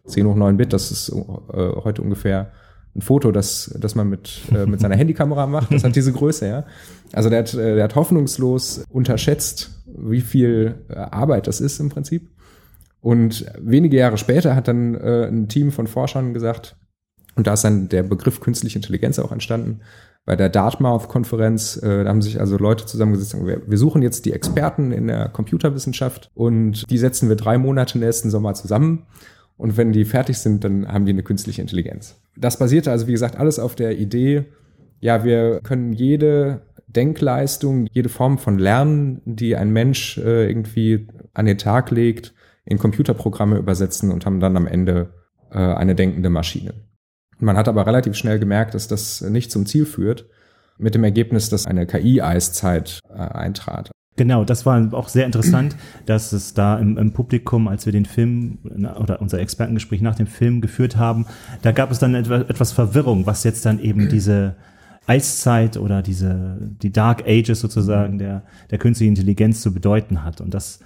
10 0.07 0.25
hoch 0.25 0.35
9 0.35 0.57
Bit, 0.57 0.73
das 0.73 0.91
ist 0.91 1.09
äh, 1.09 1.15
heute 1.83 2.01
ungefähr 2.01 2.51
ein 2.95 3.01
Foto, 3.01 3.31
das, 3.31 3.75
das 3.79 3.93
man 3.95 4.09
mit, 4.09 4.41
äh, 4.53 4.65
mit 4.65 4.79
seiner 4.79 4.95
Handykamera 4.97 5.47
macht. 5.47 5.73
Das 5.73 5.83
hat 5.83 5.95
diese 5.95 6.13
Größe, 6.13 6.47
ja. 6.47 6.65
Also 7.11 7.29
der 7.29 7.39
hat, 7.39 7.53
äh, 7.53 7.75
der 7.75 7.83
hat 7.83 7.95
hoffnungslos 7.95 8.85
unterschätzt, 8.89 9.83
wie 9.85 10.21
viel 10.21 10.75
äh, 10.89 10.95
Arbeit 10.95 11.47
das 11.47 11.59
ist 11.61 11.79
im 11.79 11.89
Prinzip. 11.89 12.29
Und 13.05 13.45
wenige 13.59 13.97
Jahre 13.97 14.17
später 14.17 14.55
hat 14.55 14.67
dann 14.67 14.95
äh, 14.95 15.27
ein 15.27 15.47
Team 15.47 15.71
von 15.71 15.85
Forschern 15.85 16.33
gesagt, 16.33 16.75
und 17.35 17.45
da 17.45 17.53
ist 17.53 17.63
dann 17.63 17.87
der 17.87 18.01
Begriff 18.01 18.39
künstliche 18.39 18.79
Intelligenz 18.79 19.19
auch 19.19 19.31
entstanden, 19.31 19.81
bei 20.25 20.35
der 20.35 20.49
Dartmouth-Konferenz, 20.49 21.77
äh, 21.83 22.03
da 22.03 22.09
haben 22.09 22.23
sich 22.23 22.39
also 22.39 22.57
Leute 22.57 22.87
zusammengesetzt 22.87 23.35
und 23.35 23.45
wir, 23.45 23.61
wir 23.69 23.77
suchen 23.77 24.01
jetzt 24.01 24.25
die 24.25 24.33
Experten 24.33 24.91
in 24.91 25.05
der 25.05 25.29
Computerwissenschaft 25.29 26.31
und 26.33 26.89
die 26.89 26.97
setzen 26.97 27.29
wir 27.29 27.35
drei 27.35 27.59
Monate 27.59 27.99
nächsten 27.99 28.31
Sommer 28.31 28.55
zusammen. 28.55 29.05
Und 29.55 29.77
wenn 29.77 29.91
die 29.91 30.05
fertig 30.05 30.39
sind, 30.39 30.63
dann 30.63 30.87
haben 30.87 31.05
die 31.05 31.11
eine 31.11 31.21
künstliche 31.21 31.61
Intelligenz. 31.61 32.19
Das 32.35 32.57
basierte 32.57 32.89
also, 32.89 33.05
wie 33.05 33.11
gesagt, 33.11 33.37
alles 33.37 33.59
auf 33.59 33.75
der 33.75 33.99
Idee, 33.99 34.45
ja, 34.99 35.23
wir 35.23 35.59
können 35.61 35.93
jede 35.93 36.61
Denkleistung, 36.87 37.85
jede 37.91 38.09
Form 38.09 38.39
von 38.39 38.57
Lernen, 38.57 39.21
die 39.25 39.55
ein 39.55 39.69
Mensch 39.69 40.17
äh, 40.17 40.49
irgendwie 40.49 41.07
an 41.35 41.45
den 41.45 41.59
Tag 41.59 41.91
legt, 41.91 42.33
in 42.65 42.77
Computerprogramme 42.77 43.57
übersetzen 43.57 44.11
und 44.11 44.25
haben 44.25 44.39
dann 44.39 44.57
am 44.57 44.67
Ende 44.67 45.13
äh, 45.51 45.57
eine 45.57 45.95
denkende 45.95 46.29
Maschine. 46.29 46.73
Man 47.39 47.57
hat 47.57 47.67
aber 47.67 47.85
relativ 47.85 48.15
schnell 48.15 48.39
gemerkt, 48.39 48.73
dass 48.73 48.87
das 48.87 49.21
nicht 49.21 49.51
zum 49.51 49.65
Ziel 49.65 49.85
führt, 49.85 50.25
mit 50.77 50.95
dem 50.95 51.03
Ergebnis, 51.03 51.49
dass 51.49 51.65
eine 51.65 51.85
KI-Eiszeit 51.85 52.99
äh, 53.09 53.13
eintrat. 53.13 53.91
Genau, 54.17 54.45
das 54.45 54.65
war 54.65 54.93
auch 54.93 55.09
sehr 55.09 55.25
interessant, 55.25 55.75
dass 56.05 56.31
es 56.31 56.53
da 56.53 56.77
im, 56.77 56.97
im, 56.97 57.11
Publikum, 57.11 57.67
als 57.67 57.85
wir 57.85 57.93
den 57.93 58.05
Film 58.05 58.59
oder 58.99 59.21
unser 59.21 59.39
Expertengespräch 59.39 60.01
nach 60.01 60.15
dem 60.15 60.27
Film 60.27 60.61
geführt 60.61 60.95
haben, 60.95 61.25
da 61.61 61.71
gab 61.71 61.91
es 61.91 61.99
dann 61.99 62.15
etwas, 62.15 62.43
etwas 62.43 62.71
Verwirrung, 62.71 63.25
was 63.25 63.43
jetzt 63.43 63.65
dann 63.65 63.79
eben 63.79 64.09
diese 64.09 64.55
Eiszeit 65.07 65.77
oder 65.77 66.01
diese 66.01 66.57
die 66.81 66.91
Dark 66.91 67.27
Ages 67.27 67.59
sozusagen 67.59 68.17
der 68.17 68.43
der 68.71 68.79
künstlichen 68.79 69.11
Intelligenz 69.11 69.61
zu 69.61 69.71
bedeuten 69.71 70.23
hat. 70.23 70.41
Und 70.41 70.53
das 70.53 70.79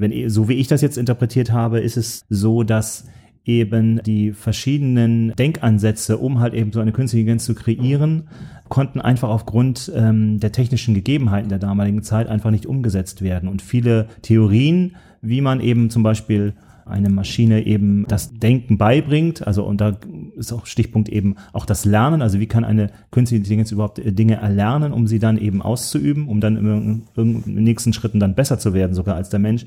wenn, 0.00 0.28
so 0.30 0.48
wie 0.48 0.54
ich 0.54 0.66
das 0.66 0.80
jetzt 0.80 0.98
interpretiert 0.98 1.52
habe, 1.52 1.80
ist 1.80 1.96
es 1.96 2.24
so, 2.28 2.62
dass 2.62 3.06
eben 3.44 4.02
die 4.02 4.32
verschiedenen 4.32 5.34
Denkansätze, 5.36 6.18
um 6.18 6.40
halt 6.40 6.54
eben 6.54 6.72
so 6.72 6.80
eine 6.80 6.92
künstliche 6.92 7.22
Intelligenz 7.22 7.44
zu 7.44 7.54
kreieren, 7.54 8.28
konnten 8.68 9.00
einfach 9.00 9.28
aufgrund 9.28 9.90
ähm, 9.94 10.40
der 10.40 10.52
technischen 10.52 10.94
Gegebenheiten 10.94 11.48
der 11.48 11.58
damaligen 11.58 12.02
Zeit 12.02 12.28
einfach 12.28 12.50
nicht 12.50 12.66
umgesetzt 12.66 13.22
werden. 13.22 13.48
Und 13.48 13.62
viele 13.62 14.06
Theorien, 14.22 14.96
wie 15.22 15.40
man 15.40 15.60
eben 15.60 15.90
zum 15.90 16.02
Beispiel 16.02 16.54
eine 16.84 17.08
Maschine 17.08 17.66
eben 17.66 18.04
das 18.08 18.32
Denken 18.32 18.78
beibringt. 18.78 19.46
Also 19.46 19.64
und 19.64 19.80
da 19.80 19.96
ist 20.36 20.52
auch 20.52 20.66
Stichpunkt 20.66 21.08
eben 21.08 21.36
auch 21.52 21.66
das 21.66 21.84
Lernen. 21.84 22.22
Also 22.22 22.40
wie 22.40 22.46
kann 22.46 22.64
eine 22.64 22.90
künstliche 23.10 23.38
Intelligenz 23.38 23.72
überhaupt 23.72 23.98
äh, 23.98 24.12
Dinge 24.12 24.36
erlernen, 24.36 24.92
um 24.92 25.06
sie 25.06 25.18
dann 25.18 25.38
eben 25.38 25.62
auszuüben, 25.62 26.28
um 26.28 26.40
dann 26.40 26.56
in 26.56 27.02
den 27.16 27.64
nächsten 27.64 27.92
Schritten 27.92 28.20
dann 28.20 28.34
besser 28.34 28.58
zu 28.58 28.74
werden, 28.74 28.94
sogar 28.94 29.16
als 29.16 29.28
der 29.28 29.40
Mensch. 29.40 29.66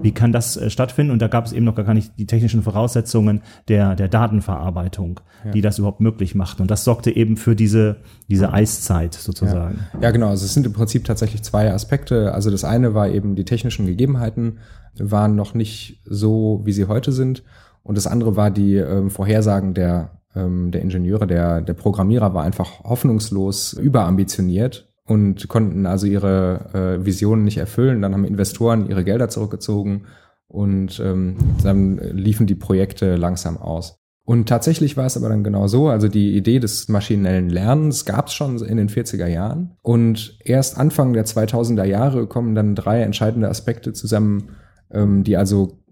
Wie 0.00 0.12
kann 0.12 0.32
das 0.32 0.56
äh, 0.56 0.70
stattfinden? 0.70 1.12
Und 1.12 1.20
da 1.20 1.28
gab 1.28 1.46
es 1.46 1.52
eben 1.52 1.64
noch 1.64 1.74
gar 1.74 1.94
nicht 1.94 2.12
die 2.18 2.26
technischen 2.26 2.62
Voraussetzungen 2.62 3.42
der, 3.68 3.96
der 3.96 4.08
Datenverarbeitung, 4.08 5.20
ja. 5.44 5.52
die 5.52 5.60
das 5.60 5.78
überhaupt 5.78 6.00
möglich 6.00 6.34
machten. 6.34 6.62
Und 6.62 6.70
das 6.70 6.84
sorgte 6.84 7.14
eben 7.14 7.36
für 7.36 7.56
diese, 7.56 7.96
diese 8.28 8.52
Eiszeit 8.52 9.14
sozusagen. 9.14 9.80
Ja. 9.94 10.00
ja, 10.00 10.10
genau. 10.10 10.28
Also 10.28 10.44
es 10.44 10.54
sind 10.54 10.66
im 10.66 10.72
Prinzip 10.72 11.04
tatsächlich 11.04 11.42
zwei 11.42 11.72
Aspekte. 11.72 12.34
Also 12.34 12.50
das 12.50 12.64
eine 12.64 12.94
war 12.94 13.08
eben 13.08 13.36
die 13.36 13.44
technischen 13.44 13.86
Gegebenheiten 13.86 14.58
waren 14.98 15.34
noch 15.34 15.54
nicht 15.54 16.00
so, 16.04 16.60
wie 16.64 16.72
sie 16.72 16.86
heute 16.86 17.12
sind. 17.12 17.42
Und 17.84 17.96
das 17.96 18.06
andere 18.06 18.34
war 18.34 18.50
die 18.50 18.76
ähm, 18.76 19.10
Vorhersagen 19.10 19.74
der, 19.74 20.22
ähm, 20.34 20.72
der 20.72 20.82
Ingenieure, 20.82 21.26
der, 21.26 21.60
der 21.60 21.74
Programmierer 21.74 22.34
war 22.34 22.42
einfach 22.42 22.82
hoffnungslos 22.82 23.74
überambitioniert 23.74 24.90
und 25.06 25.48
konnten 25.48 25.86
also 25.86 26.06
ihre 26.06 26.70
äh, 27.00 27.04
Visionen 27.04 27.44
nicht 27.44 27.58
erfüllen. 27.58 28.02
Dann 28.02 28.14
haben 28.14 28.24
Investoren 28.24 28.88
ihre 28.88 29.04
Gelder 29.04 29.28
zurückgezogen 29.28 30.06
und 30.48 30.98
ähm, 30.98 31.36
dann 31.62 31.98
liefen 31.98 32.46
die 32.46 32.54
Projekte 32.54 33.16
langsam 33.16 33.58
aus. 33.58 33.98
Und 34.26 34.48
tatsächlich 34.48 34.96
war 34.96 35.04
es 35.04 35.18
aber 35.18 35.28
dann 35.28 35.44
genau 35.44 35.66
so, 35.66 35.88
also 35.88 36.08
die 36.08 36.34
Idee 36.34 36.58
des 36.58 36.88
maschinellen 36.88 37.50
Lernens 37.50 38.06
gab 38.06 38.28
es 38.28 38.32
schon 38.32 38.58
in 38.64 38.78
den 38.78 38.88
40er 38.88 39.26
Jahren 39.26 39.76
und 39.82 40.38
erst 40.42 40.78
Anfang 40.78 41.12
der 41.12 41.26
2000er 41.26 41.84
Jahre 41.84 42.26
kommen 42.26 42.54
dann 42.54 42.74
drei 42.74 43.02
entscheidende 43.02 43.50
Aspekte 43.50 43.92
zusammen, 43.92 44.52
ähm, 44.90 45.24
die 45.24 45.36
also 45.36 45.83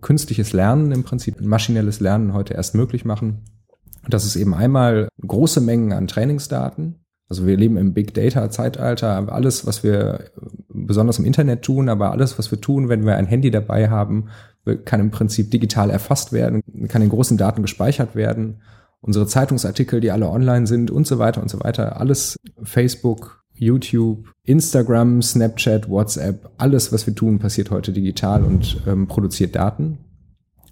künstliches 0.00 0.52
Lernen 0.52 0.92
im 0.92 1.04
Prinzip, 1.04 1.40
maschinelles 1.40 2.00
Lernen 2.00 2.32
heute 2.32 2.54
erst 2.54 2.74
möglich 2.74 3.04
machen. 3.04 3.42
Das 4.08 4.24
ist 4.24 4.36
eben 4.36 4.54
einmal 4.54 5.08
große 5.26 5.60
Mengen 5.60 5.92
an 5.92 6.06
Trainingsdaten. 6.06 7.00
Also 7.28 7.44
wir 7.46 7.56
leben 7.56 7.76
im 7.76 7.92
Big 7.92 8.14
Data 8.14 8.50
Zeitalter. 8.50 9.32
Alles, 9.32 9.66
was 9.66 9.82
wir 9.82 10.30
besonders 10.68 11.18
im 11.18 11.24
Internet 11.24 11.62
tun, 11.62 11.88
aber 11.88 12.12
alles, 12.12 12.38
was 12.38 12.50
wir 12.52 12.60
tun, 12.60 12.88
wenn 12.88 13.04
wir 13.04 13.16
ein 13.16 13.26
Handy 13.26 13.50
dabei 13.50 13.90
haben, 13.90 14.28
kann 14.84 15.00
im 15.00 15.10
Prinzip 15.10 15.50
digital 15.50 15.90
erfasst 15.90 16.32
werden, 16.32 16.62
kann 16.88 17.02
in 17.02 17.08
großen 17.08 17.36
Daten 17.36 17.62
gespeichert 17.62 18.14
werden. 18.14 18.62
Unsere 19.00 19.26
Zeitungsartikel, 19.26 20.00
die 20.00 20.10
alle 20.10 20.28
online 20.28 20.66
sind 20.66 20.90
und 20.90 21.06
so 21.06 21.18
weiter 21.18 21.42
und 21.42 21.50
so 21.50 21.60
weiter. 21.60 22.00
Alles 22.00 22.36
Facebook, 22.62 23.44
YouTube, 23.58 24.28
Instagram, 24.44 25.22
Snapchat, 25.22 25.88
WhatsApp, 25.88 26.50
alles, 26.58 26.92
was 26.92 27.06
wir 27.06 27.14
tun, 27.14 27.38
passiert 27.38 27.70
heute 27.70 27.92
digital 27.92 28.44
und 28.44 28.82
ähm, 28.86 29.06
produziert 29.06 29.56
Daten. 29.56 29.98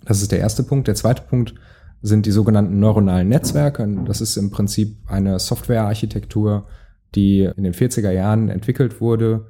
Das 0.04 0.22
ist 0.22 0.32
der 0.32 0.40
erste 0.40 0.62
Punkt. 0.62 0.86
Der 0.88 0.94
zweite 0.94 1.22
Punkt 1.22 1.54
sind 2.02 2.26
die 2.26 2.30
sogenannten 2.30 2.78
neuronalen 2.78 3.28
Netzwerke. 3.28 3.88
Das 4.04 4.20
ist 4.20 4.36
im 4.36 4.50
Prinzip 4.50 4.98
eine 5.06 5.38
Softwarearchitektur, 5.38 6.66
die 7.14 7.50
in 7.56 7.64
den 7.64 7.72
40er 7.72 8.10
Jahren 8.10 8.48
entwickelt 8.50 9.00
wurde 9.00 9.46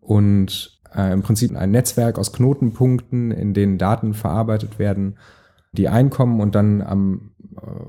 und 0.00 0.80
äh, 0.96 1.12
im 1.12 1.22
Prinzip 1.22 1.54
ein 1.54 1.70
Netzwerk 1.70 2.18
aus 2.18 2.32
Knotenpunkten, 2.32 3.30
in 3.30 3.52
denen 3.52 3.76
Daten 3.76 4.14
verarbeitet 4.14 4.78
werden, 4.78 5.18
die 5.72 5.88
einkommen 5.88 6.40
und 6.40 6.54
dann 6.54 6.82
am 6.82 7.32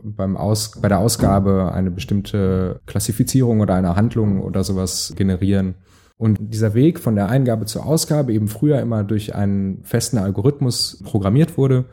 beim 0.04 0.38
Aus, 0.38 0.80
bei 0.82 0.88
der 0.88 1.00
Ausgabe 1.00 1.72
eine 1.74 1.92
bestimmte 1.92 2.80
Klassifizierung 2.86 3.62
oder 3.62 3.76
eine 3.76 3.96
Handlung 3.96 4.42
oder 4.42 4.64
sowas 4.64 5.14
generieren. 5.16 5.76
Und 6.18 6.38
dieser 6.54 6.74
Weg 6.74 7.00
von 7.00 7.16
der 7.16 7.30
Eingabe 7.30 7.66
zur 7.66 7.86
Ausgabe 7.86 8.34
eben 8.34 8.48
früher 8.48 8.80
immer 8.82 9.04
durch 9.04 9.36
einen 9.36 9.84
festen 9.84 10.18
Algorithmus 10.18 11.02
programmiert 11.04 11.58
wurde, 11.58 11.86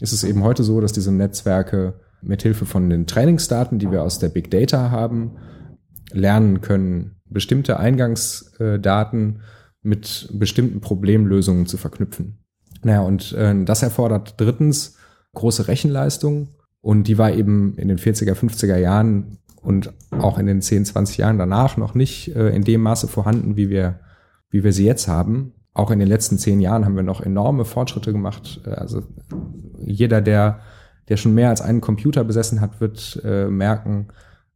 ist 0.00 0.12
es 0.12 0.24
eben 0.24 0.42
heute 0.42 0.62
so, 0.62 0.80
dass 0.80 0.92
diese 0.92 1.12
Netzwerke 1.12 1.94
mithilfe 2.20 2.66
von 2.66 2.90
den 2.90 3.06
Trainingsdaten, 3.06 3.78
die 3.78 3.90
wir 3.90 4.02
aus 4.02 4.18
der 4.18 4.28
Big 4.28 4.50
Data 4.50 4.90
haben, 4.90 5.32
lernen 6.12 6.60
können, 6.60 7.16
bestimmte 7.24 7.78
Eingangsdaten 7.78 9.40
mit 9.82 10.28
bestimmten 10.32 10.80
Problemlösungen 10.80 11.66
zu 11.66 11.78
verknüpfen. 11.78 12.38
Naja, 12.82 13.00
und 13.00 13.32
äh, 13.32 13.64
das 13.64 13.82
erfordert 13.82 14.34
drittens 14.36 14.96
große 15.34 15.68
Rechenleistung 15.68 16.48
und 16.80 17.08
die 17.08 17.18
war 17.18 17.32
eben 17.32 17.76
in 17.76 17.88
den 17.88 17.98
40er, 17.98 18.34
50er 18.34 18.76
Jahren 18.76 19.38
und 19.62 19.92
auch 20.10 20.38
in 20.38 20.46
den 20.46 20.60
10, 20.60 20.84
20 20.84 21.18
Jahren 21.18 21.38
danach 21.38 21.76
noch 21.76 21.94
nicht 21.94 22.34
äh, 22.34 22.50
in 22.50 22.64
dem 22.64 22.82
Maße 22.82 23.08
vorhanden, 23.08 23.56
wie 23.56 23.70
wir, 23.70 24.00
wie 24.50 24.64
wir 24.64 24.72
sie 24.72 24.84
jetzt 24.84 25.08
haben. 25.08 25.52
Auch 25.74 25.90
in 25.90 26.00
den 26.00 26.08
letzten 26.08 26.36
zehn 26.36 26.60
Jahren 26.60 26.84
haben 26.84 26.96
wir 26.96 27.02
noch 27.02 27.22
enorme 27.22 27.64
Fortschritte 27.64 28.12
gemacht. 28.12 28.60
Äh, 28.66 28.70
also 28.70 29.02
jeder, 29.78 30.20
der, 30.20 30.60
der 31.08 31.16
schon 31.16 31.34
mehr 31.34 31.48
als 31.48 31.62
einen 31.62 31.80
Computer 31.80 32.24
besessen 32.24 32.60
hat, 32.60 32.80
wird 32.80 33.20
äh, 33.24 33.46
merken, 33.46 34.08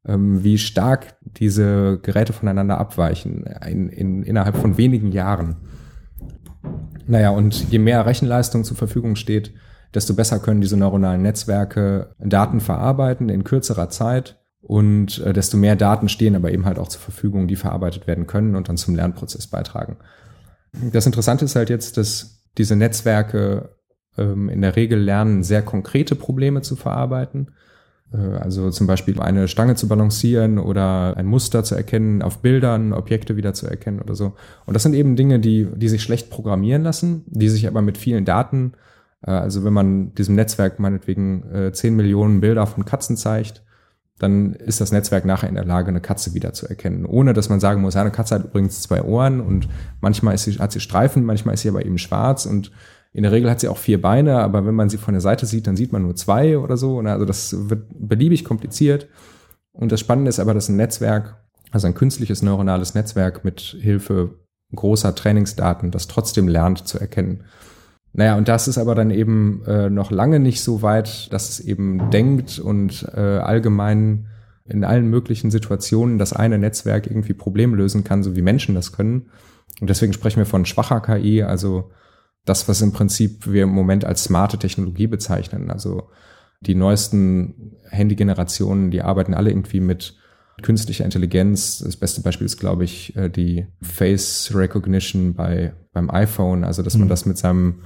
ähm, 0.04 0.42
wie 0.42 0.58
stark 0.58 1.16
diese 1.22 1.98
Geräte 2.02 2.32
voneinander 2.32 2.78
abweichen 2.78 3.44
in, 3.66 3.88
in, 3.88 4.22
innerhalb 4.24 4.56
von 4.56 4.76
wenigen 4.76 5.12
Jahren. 5.12 5.56
Naja, 7.06 7.30
und 7.30 7.70
je 7.70 7.78
mehr 7.78 8.04
Rechenleistung 8.04 8.64
zur 8.64 8.76
Verfügung 8.76 9.14
steht, 9.14 9.52
desto 9.94 10.14
besser 10.14 10.38
können 10.38 10.60
diese 10.60 10.76
neuronalen 10.76 11.22
Netzwerke 11.22 12.14
Daten 12.18 12.60
verarbeiten 12.60 13.28
in 13.28 13.44
kürzerer 13.44 13.88
Zeit 13.88 14.38
Und 14.66 15.18
äh, 15.20 15.32
desto 15.32 15.56
mehr 15.56 15.76
Daten 15.76 16.08
stehen 16.08 16.34
aber 16.34 16.50
eben 16.50 16.64
halt 16.64 16.78
auch 16.80 16.88
zur 16.88 17.00
Verfügung, 17.00 17.46
die 17.46 17.54
verarbeitet 17.54 18.08
werden 18.08 18.26
können 18.26 18.56
und 18.56 18.68
dann 18.68 18.76
zum 18.76 18.96
Lernprozess 18.96 19.46
beitragen. 19.46 19.96
Das 20.92 21.06
Interessante 21.06 21.44
ist 21.44 21.54
halt 21.54 21.70
jetzt, 21.70 21.96
dass 21.96 22.42
diese 22.58 22.74
Netzwerke 22.74 23.76
ähm, 24.18 24.48
in 24.48 24.62
der 24.62 24.74
Regel 24.74 24.98
lernen, 24.98 25.44
sehr 25.44 25.62
konkrete 25.62 26.16
Probleme 26.16 26.62
zu 26.62 26.74
verarbeiten. 26.74 27.52
Äh, 28.12 28.16
also 28.16 28.70
zum 28.70 28.88
Beispiel 28.88 29.20
eine 29.20 29.46
Stange 29.46 29.76
zu 29.76 29.86
balancieren 29.86 30.58
oder 30.58 31.16
ein 31.16 31.26
Muster 31.26 31.62
zu 31.62 31.76
erkennen 31.76 32.20
auf 32.20 32.38
Bildern, 32.38 32.92
Objekte 32.92 33.36
wieder 33.36 33.54
zu 33.54 33.68
erkennen 33.68 34.00
oder 34.00 34.16
so. 34.16 34.34
Und 34.64 34.74
das 34.74 34.82
sind 34.82 34.94
eben 34.94 35.14
Dinge, 35.14 35.38
die, 35.38 35.68
die 35.76 35.88
sich 35.88 36.02
schlecht 36.02 36.28
programmieren 36.28 36.82
lassen, 36.82 37.24
die 37.28 37.48
sich 37.48 37.68
aber 37.68 37.82
mit 37.82 37.98
vielen 37.98 38.24
Daten, 38.24 38.72
also 39.22 39.64
wenn 39.64 39.72
man 39.72 40.14
diesem 40.14 40.34
Netzwerk 40.34 40.78
meinetwegen 40.78 41.42
äh, 41.52 41.72
10 41.72 41.96
Millionen 41.96 42.40
Bilder 42.40 42.66
von 42.66 42.84
Katzen 42.84 43.16
zeigt, 43.16 43.64
dann 44.18 44.54
ist 44.54 44.80
das 44.80 44.92
Netzwerk 44.92 45.24
nachher 45.24 45.48
in 45.48 45.56
der 45.56 45.64
Lage, 45.64 45.88
eine 45.88 46.00
Katze 46.00 46.32
wieder 46.32 46.52
zu 46.52 46.66
erkennen, 46.66 47.04
ohne 47.04 47.34
dass 47.34 47.48
man 47.48 47.60
sagen 47.60 47.82
muss, 47.82 47.96
eine 47.96 48.10
Katze 48.10 48.36
hat 48.36 48.44
übrigens 48.44 48.80
zwei 48.80 49.02
Ohren 49.02 49.40
und 49.40 49.68
manchmal 50.00 50.34
ist 50.34 50.44
sie, 50.44 50.54
hat 50.54 50.72
sie 50.72 50.80
Streifen, 50.80 51.24
manchmal 51.24 51.54
ist 51.54 51.62
sie 51.62 51.68
aber 51.68 51.84
eben 51.84 51.98
schwarz 51.98 52.46
und 52.46 52.72
in 53.12 53.22
der 53.22 53.32
Regel 53.32 53.50
hat 53.50 53.60
sie 53.60 53.68
auch 53.68 53.78
vier 53.78 54.00
Beine, 54.00 54.40
aber 54.40 54.66
wenn 54.66 54.74
man 54.74 54.90
sie 54.90 54.98
von 54.98 55.14
der 55.14 55.22
Seite 55.22 55.46
sieht, 55.46 55.66
dann 55.66 55.76
sieht 55.76 55.90
man 55.90 56.02
nur 56.02 56.16
zwei 56.16 56.58
oder 56.58 56.76
so. 56.76 57.00
Also 57.00 57.24
das 57.24 57.70
wird 57.70 57.86
beliebig 57.90 58.44
kompliziert. 58.44 59.08
Und 59.72 59.90
das 59.90 60.00
Spannende 60.00 60.28
ist 60.28 60.38
aber, 60.38 60.52
dass 60.52 60.68
ein 60.68 60.76
Netzwerk, 60.76 61.36
also 61.70 61.86
ein 61.86 61.94
künstliches 61.94 62.42
neuronales 62.42 62.94
Netzwerk 62.94 63.42
mit 63.42 63.60
Hilfe 63.60 64.34
großer 64.74 65.14
Trainingsdaten, 65.14 65.90
das 65.90 66.08
trotzdem 66.08 66.46
lernt 66.46 66.86
zu 66.86 66.98
erkennen. 66.98 67.44
Naja, 68.18 68.38
und 68.38 68.48
das 68.48 68.66
ist 68.66 68.78
aber 68.78 68.94
dann 68.94 69.10
eben 69.10 69.62
äh, 69.66 69.90
noch 69.90 70.10
lange 70.10 70.40
nicht 70.40 70.62
so 70.62 70.80
weit, 70.80 71.30
dass 71.34 71.50
es 71.50 71.60
eben 71.60 72.10
denkt 72.10 72.58
und 72.58 73.06
äh, 73.14 73.20
allgemein 73.20 74.28
in 74.64 74.84
allen 74.84 75.10
möglichen 75.10 75.50
Situationen 75.50 76.16
das 76.16 76.32
eine 76.32 76.56
Netzwerk 76.56 77.06
irgendwie 77.06 77.34
Probleme 77.34 77.76
lösen 77.76 78.04
kann, 78.04 78.22
so 78.22 78.34
wie 78.34 78.40
Menschen 78.40 78.74
das 78.74 78.92
können. 78.92 79.26
Und 79.82 79.90
deswegen 79.90 80.14
sprechen 80.14 80.38
wir 80.38 80.46
von 80.46 80.64
schwacher 80.64 81.02
KI, 81.02 81.42
also 81.42 81.90
das, 82.46 82.66
was 82.68 82.80
im 82.80 82.92
Prinzip 82.92 83.52
wir 83.52 83.64
im 83.64 83.68
Moment 83.68 84.06
als 84.06 84.24
smarte 84.24 84.56
Technologie 84.56 85.08
bezeichnen. 85.08 85.70
Also 85.70 86.08
die 86.62 86.74
neuesten 86.74 87.76
Handy-Generationen, 87.90 88.90
die 88.90 89.02
arbeiten 89.02 89.34
alle 89.34 89.50
irgendwie 89.50 89.80
mit 89.80 90.16
künstlicher 90.62 91.04
Intelligenz. 91.04 91.80
Das 91.80 91.98
beste 91.98 92.22
Beispiel 92.22 92.46
ist, 92.46 92.56
glaube 92.56 92.84
ich, 92.84 93.14
äh, 93.14 93.28
die 93.28 93.66
Face 93.82 94.52
Recognition 94.54 95.34
bei, 95.34 95.74
beim 95.92 96.08
iPhone, 96.08 96.64
also 96.64 96.82
dass 96.82 96.96
man 96.96 97.08
mhm. 97.08 97.10
das 97.10 97.26
mit 97.26 97.36
seinem 97.36 97.82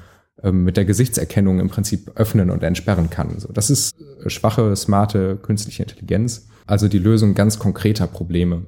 mit 0.51 0.77
der 0.77 0.85
Gesichtserkennung 0.85 1.61
im 1.61 1.69
Prinzip 1.69 2.13
öffnen 2.15 2.51
und 2.51 2.63
entsperren 2.63 3.11
kann. 3.11 3.39
So, 3.39 3.53
das 3.53 3.71
ist 3.71 3.95
äh, 4.25 4.31
schwache, 4.31 4.75
smarte 4.77 5.37
künstliche 5.37 5.83
Intelligenz, 5.83 6.49
also 6.67 6.89
die 6.89 6.99
Lösung 6.99 7.35
ganz 7.35 7.59
konkreter 7.59 8.07
Probleme 8.07 8.67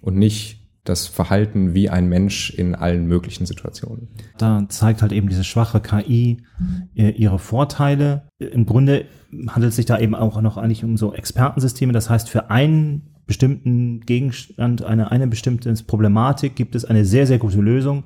und 0.00 0.16
nicht 0.16 0.62
das 0.84 1.06
Verhalten 1.06 1.74
wie 1.74 1.88
ein 1.90 2.08
Mensch 2.08 2.50
in 2.50 2.74
allen 2.74 3.06
möglichen 3.06 3.46
Situationen. 3.46 4.08
Da 4.36 4.66
zeigt 4.68 5.00
halt 5.02 5.12
eben 5.12 5.28
diese 5.28 5.44
schwache 5.44 5.80
KI 5.80 6.38
äh, 6.96 7.10
ihre 7.10 7.38
Vorteile. 7.38 8.22
Im 8.38 8.66
Grunde 8.66 9.04
handelt 9.48 9.70
es 9.70 9.76
sich 9.76 9.86
da 9.86 9.98
eben 9.98 10.16
auch 10.16 10.40
noch 10.42 10.56
eigentlich 10.56 10.82
um 10.82 10.96
so 10.96 11.14
Expertensysteme. 11.14 11.92
Das 11.92 12.10
heißt, 12.10 12.28
für 12.28 12.50
einen 12.50 13.12
bestimmten 13.26 14.00
Gegenstand, 14.00 14.82
eine, 14.82 15.12
eine 15.12 15.28
bestimmte 15.28 15.72
Problematik 15.86 16.56
gibt 16.56 16.74
es 16.74 16.84
eine 16.84 17.04
sehr, 17.04 17.28
sehr 17.28 17.38
gute 17.38 17.60
Lösung 17.60 18.04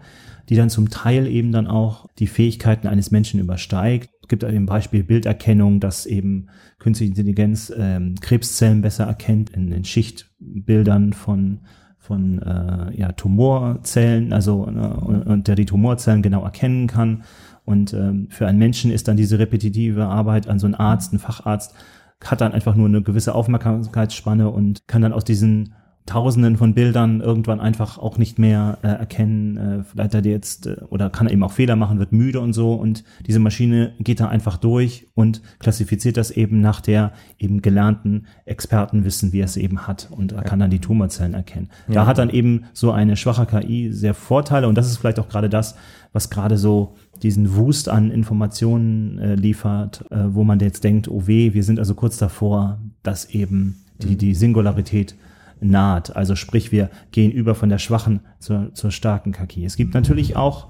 die 0.48 0.56
dann 0.56 0.70
zum 0.70 0.90
Teil 0.90 1.26
eben 1.26 1.52
dann 1.52 1.66
auch 1.66 2.08
die 2.18 2.26
Fähigkeiten 2.26 2.86
eines 2.86 3.10
Menschen 3.10 3.40
übersteigt. 3.40 4.10
Es 4.22 4.28
gibt 4.28 4.44
eben 4.44 4.66
Beispiel 4.66 5.02
Bilderkennung, 5.02 5.80
dass 5.80 6.06
eben 6.06 6.48
künstliche 6.78 7.10
Intelligenz 7.10 7.72
ähm, 7.76 8.14
Krebszellen 8.20 8.82
besser 8.82 9.04
erkennt 9.04 9.50
in, 9.50 9.72
in 9.72 9.84
Schichtbildern 9.84 11.12
von 11.12 11.60
von 12.06 12.40
äh, 12.40 12.96
ja, 12.96 13.10
Tumorzellen, 13.10 14.32
also 14.32 14.64
äh, 14.68 15.28
und 15.28 15.48
der 15.48 15.56
die 15.56 15.66
Tumorzellen 15.66 16.22
genau 16.22 16.44
erkennen 16.44 16.86
kann. 16.86 17.24
Und 17.64 17.92
ähm, 17.94 18.28
für 18.30 18.46
einen 18.46 18.60
Menschen 18.60 18.92
ist 18.92 19.08
dann 19.08 19.16
diese 19.16 19.40
repetitive 19.40 20.06
Arbeit 20.06 20.48
an 20.48 20.60
so 20.60 20.66
einen 20.66 20.76
Arzt, 20.76 21.12
einen 21.12 21.18
Facharzt, 21.18 21.74
hat 22.24 22.40
dann 22.40 22.52
einfach 22.52 22.76
nur 22.76 22.86
eine 22.86 23.02
gewisse 23.02 23.34
Aufmerksamkeitsspanne 23.34 24.48
und 24.48 24.86
kann 24.86 25.02
dann 25.02 25.12
aus 25.12 25.24
diesen 25.24 25.74
Tausenden 26.06 26.56
von 26.56 26.72
Bildern 26.72 27.20
irgendwann 27.20 27.60
einfach 27.60 27.98
auch 27.98 28.16
nicht 28.16 28.38
mehr 28.38 28.78
äh, 28.82 28.86
erkennen. 28.86 29.56
Äh, 29.56 29.82
vielleicht 29.82 30.14
hat 30.14 30.24
er 30.24 30.30
jetzt 30.30 30.66
äh, 30.66 30.76
oder 30.88 31.10
kann 31.10 31.26
er 31.26 31.32
eben 31.32 31.42
auch 31.42 31.52
Fehler 31.52 31.74
machen, 31.74 31.98
wird 31.98 32.12
müde 32.12 32.40
und 32.40 32.52
so. 32.52 32.74
Und 32.74 33.02
diese 33.26 33.40
Maschine 33.40 33.92
geht 33.98 34.20
da 34.20 34.28
einfach 34.28 34.56
durch 34.56 35.08
und 35.14 35.42
klassifiziert 35.58 36.16
das 36.16 36.30
eben 36.30 36.60
nach 36.60 36.80
der 36.80 37.12
eben 37.38 37.60
gelernten 37.60 38.26
Expertenwissen, 38.44 39.32
wie 39.32 39.40
er 39.40 39.46
es 39.46 39.56
eben 39.56 39.88
hat. 39.88 40.08
Und 40.10 40.32
er 40.32 40.42
kann 40.42 40.60
dann 40.60 40.70
die 40.70 40.78
Tumorzellen 40.78 41.34
erkennen. 41.34 41.70
Ja. 41.88 41.94
Da 41.94 42.06
hat 42.06 42.18
dann 42.18 42.30
eben 42.30 42.66
so 42.72 42.92
eine 42.92 43.16
schwache 43.16 43.46
KI 43.46 43.92
sehr 43.92 44.14
Vorteile. 44.14 44.68
Und 44.68 44.78
das 44.78 44.86
ist 44.86 44.98
vielleicht 44.98 45.18
auch 45.18 45.28
gerade 45.28 45.48
das, 45.48 45.74
was 46.12 46.30
gerade 46.30 46.56
so 46.56 46.94
diesen 47.22 47.56
Wust 47.56 47.88
an 47.88 48.12
Informationen 48.12 49.18
äh, 49.18 49.34
liefert, 49.34 50.04
äh, 50.10 50.18
wo 50.28 50.44
man 50.44 50.60
jetzt 50.60 50.84
denkt, 50.84 51.08
oh 51.08 51.26
weh, 51.26 51.52
wir 51.52 51.64
sind 51.64 51.80
also 51.80 51.94
kurz 51.94 52.16
davor, 52.16 52.78
dass 53.02 53.30
eben 53.30 53.82
die, 54.02 54.16
die 54.16 54.34
Singularität 54.34 55.16
naht. 55.60 56.14
Also 56.14 56.34
sprich, 56.34 56.72
wir 56.72 56.90
gehen 57.12 57.30
über 57.30 57.54
von 57.54 57.68
der 57.68 57.78
schwachen 57.78 58.20
zur, 58.38 58.72
zur 58.74 58.90
starken 58.90 59.32
KI. 59.32 59.64
Es 59.64 59.76
gibt 59.76 59.94
natürlich 59.94 60.36
auch 60.36 60.68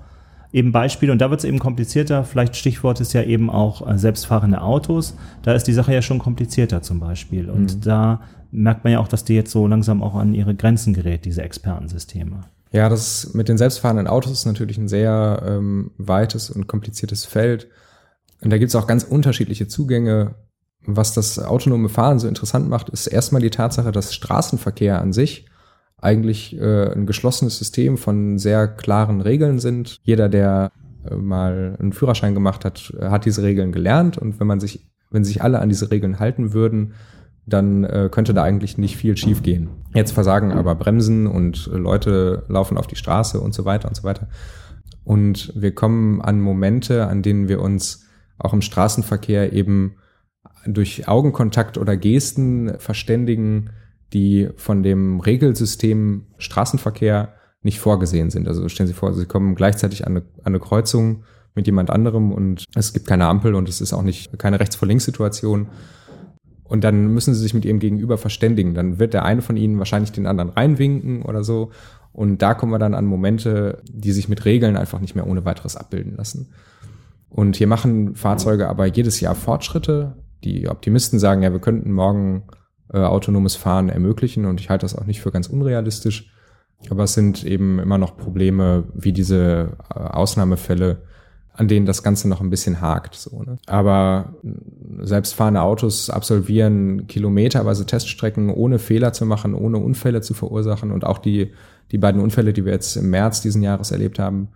eben 0.53 0.73
Beispiele, 0.73 1.13
und 1.13 1.21
da 1.21 1.31
wird 1.31 1.41
es 1.41 1.45
eben 1.45 1.59
komplizierter. 1.59 2.25
Vielleicht 2.25 2.57
Stichwort 2.57 3.01
ist 3.01 3.13
ja 3.13 3.23
eben 3.23 3.51
auch 3.51 3.87
äh, 3.87 3.99
selbstfahrende 3.99 4.63
Autos. 4.63 5.17
Da 5.43 5.53
ist 5.53 5.65
die 5.65 5.73
Sache 5.73 5.93
ja 5.93 6.03
schon 6.03 6.19
komplizierter 6.19 6.83
zum 6.83 7.01
Beispiel. 7.01 7.51
Und 7.51 7.77
mhm. 7.77 7.81
da 7.83 8.21
merkt 8.51 8.85
man 8.85 8.93
ja 8.95 9.01
auch, 9.01 9.09
dass 9.09 9.25
die 9.25 9.35
jetzt 9.35 9.51
so 9.51 9.67
langsam 9.67 10.03
auch 10.03 10.15
an 10.15 10.35
ihre 10.35 10.55
Grenzen 10.55 10.95
gerät, 10.95 11.25
diese 11.25 11.43
Expertensysteme. 11.43 12.41
Ja, 12.73 12.89
das 12.89 13.33
mit 13.35 13.49
den 13.49 13.59
selbstfahrenden 13.59 14.07
Autos 14.07 14.33
ist 14.33 14.47
natürlich 14.47 14.79
ein 14.79 14.89
sehr 14.89 15.43
ähm, 15.47 15.93
weites 15.99 16.51
und 16.51 16.67
kompliziertes 16.67 17.25
Feld. 17.25 17.69
Und 18.43 18.51
da 18.51 18.59
gibt 18.59 18.69
es 18.71 18.77
auch 18.77 18.87
ganz 18.87 19.05
unterschiedliche 19.05 19.69
Zugänge 19.69 20.35
was 20.87 21.15
das 21.15 21.39
autonome 21.39 21.89
Fahren 21.89 22.19
so 22.19 22.29
interessant 22.29 22.69
macht, 22.69 22.89
ist 22.89 23.07
erstmal 23.07 23.43
die 23.43 23.51
Tatsache, 23.51 23.93
dass 23.93 24.15
Straßenverkehr 24.15 25.01
an 25.01 25.13
sich 25.13 25.47
eigentlich 25.99 26.59
äh, 26.59 26.93
ein 26.93 27.07
geschlossenes 27.07 27.59
System 27.59 27.97
von 27.97 28.39
sehr 28.39 28.69
klaren 28.69 29.21
Regeln 29.21 29.59
sind. 29.59 29.99
Jeder, 30.05 30.29
der 30.29 30.73
äh, 31.09 31.15
mal 31.15 31.77
einen 31.81 31.93
Führerschein 31.93 32.35
gemacht 32.35 32.65
hat, 32.65 32.93
hat 33.01 33.25
diese 33.25 33.43
Regeln 33.43 33.73
gelernt 33.73 34.19
und 34.19 34.39
wenn 34.39 34.47
man 34.47 34.61
sich, 34.61 34.87
wenn 35.11 35.25
sich 35.25 35.43
alle 35.43 35.61
an 35.61 35.69
diese 35.69 35.91
Regeln 35.91 36.19
halten 36.19 36.53
würden, 36.53 36.95
dann 37.47 37.85
äh, 37.85 38.09
könnte 38.11 38.35
da 38.35 38.43
eigentlich 38.43 38.77
nicht 38.77 38.97
viel 38.97 39.17
schiefgehen. 39.17 39.69
Jetzt 39.95 40.13
versagen 40.13 40.53
aber 40.53 40.75
Bremsen 40.75 41.27
und 41.27 41.71
äh, 41.73 41.77
Leute 41.77 42.45
laufen 42.49 42.77
auf 42.77 42.89
die 42.89 42.97
Straße 42.97 43.41
und 43.41 43.55
so 43.55 43.65
weiter 43.65 43.89
und 43.89 43.95
so 43.95 44.03
weiter. 44.03 44.29
Und 45.05 45.53
wir 45.55 45.73
kommen 45.73 46.21
an 46.21 46.41
Momente, 46.41 47.07
an 47.07 47.23
denen 47.23 47.49
wir 47.49 47.61
uns 47.61 48.05
auch 48.39 48.53
im 48.53 48.63
Straßenverkehr 48.63 49.53
eben 49.53 49.97
durch 50.67 51.09
Augenkontakt 51.09 51.79
oder 51.79 51.97
Gesten 51.97 52.79
verständigen, 52.79 53.71
die 54.13 54.49
von 54.57 54.83
dem 54.83 55.21
Regelsystem 55.21 56.27
Straßenverkehr 56.39 57.35
nicht 57.63 57.81
vorgesehen 57.81 58.31
sind. 58.31 58.49
Also 58.49 58.69
stellen 58.69 58.87
Sie 58.87 58.95
vor, 58.95 59.13
Sie 59.15 59.27
kommen 59.27 59.55
gleichzeitig 59.55 60.07
an 60.07 60.17
eine, 60.17 60.21
an 60.39 60.47
eine 60.47 60.61
Kreuzung 60.61 61.25
mit 61.55 61.67
jemand 61.67 61.91
anderem 61.91 62.33
und 62.33 62.65
es 62.75 62.93
gibt 62.93 63.07
keine 63.07 63.27
Ampel 63.27 63.55
und 63.55 63.69
es 63.69 63.81
ist 63.81 63.93
auch 63.93 64.03
nicht 64.03 64.39
keine 64.39 64.61
rechts 64.61 64.77
vor 64.77 64.87
links 64.87 65.05
Situation. 65.05 65.69
Und 66.65 66.85
dann 66.85 67.13
müssen 67.15 67.33
sie 67.33 67.41
sich 67.41 67.55
mit 67.55 67.65
ihrem 67.65 67.79
Gegenüber 67.79 68.19
verständigen. 68.19 68.75
Dann 68.75 68.99
wird 68.99 69.15
der 69.15 69.25
eine 69.25 69.41
von 69.41 69.57
ihnen 69.57 69.79
wahrscheinlich 69.79 70.13
den 70.13 70.27
anderen 70.27 70.51
reinwinken 70.51 71.23
oder 71.23 71.45
so. 71.45 71.71
Und 72.13 72.43
da 72.43 72.55
kommen 72.55 72.73
wir 72.73 72.79
dann 72.79 72.95
an 72.95 73.07
Momente, 73.07 73.83
die 73.89 74.13
sich 74.13 74.29
mit 74.29 74.45
Regeln 74.45 74.77
einfach 74.77 75.01
nicht 75.01 75.15
mehr 75.15 75.27
ohne 75.27 75.45
weiteres 75.45 75.77
abbilden 75.77 76.17
lassen. 76.17 76.49
Und 77.29 77.57
hier 77.57 77.67
machen 77.67 78.15
Fahrzeuge 78.17 78.69
aber 78.69 78.87
jedes 78.87 79.21
Jahr 79.21 79.35
Fortschritte 79.35 80.17
die 80.47 80.69
Optimisten 80.69 81.19
sagen, 81.19 81.43
ja, 81.43 81.53
wir 81.53 81.61
könnten 81.61 81.93
morgen 81.93 82.45
äh, 82.93 82.99
autonomes 82.99 83.57
Fahren 83.57 83.89
ermöglichen 83.89 84.47
und 84.47 84.61
ich 84.61 84.71
halte 84.71 84.85
das 84.85 84.97
auch 84.97 85.07
nicht 85.07 85.21
für 85.21 85.33
ganz 85.33 85.49
unrealistisch. 85.49 86.31
Aber 86.91 87.05
es 87.05 87.15
sind 87.15 87.45
eben 87.45 87.79
immer 87.79 87.99
noch 87.99 88.17
Probleme 88.17 88.85
wie 88.95 89.13
diese 89.13 89.77
äh, 89.95 89.99
Ausnahmefälle, 89.99 91.03
an 91.53 91.69
denen 91.69 91.87
das 91.87 92.03
Ganze 92.03 92.29
noch 92.29 92.41
ein 92.41 92.51
bisschen 92.51 92.81
hakt. 92.81 93.15
So, 93.15 93.43
ne? 93.43 93.57
Aber 93.67 94.35
selbstfahrende 95.01 95.63
Autos 95.63 96.11
absolvieren 96.11 97.07
kilometerweise 97.07 97.87
Teststrecken, 97.87 98.51
ohne 98.51 98.79
Fehler 98.79 99.15
zu 99.15 99.25
machen, 99.25 99.55
ohne 99.55 99.79
Unfälle 99.79 100.21
zu 100.21 100.35
verursachen. 100.35 100.93
Und 100.93 101.05
auch 101.05 101.19
die, 101.19 101.53
die 101.93 101.99
beiden 101.99 102.21
Unfälle, 102.21 102.53
die 102.53 102.67
wir 102.67 102.73
jetzt 102.73 102.97
im 102.97 103.09
März 103.09 103.41
diesen 103.41 103.63
Jahres 103.63 103.91
erlebt 103.91 104.19
haben, 104.19 104.49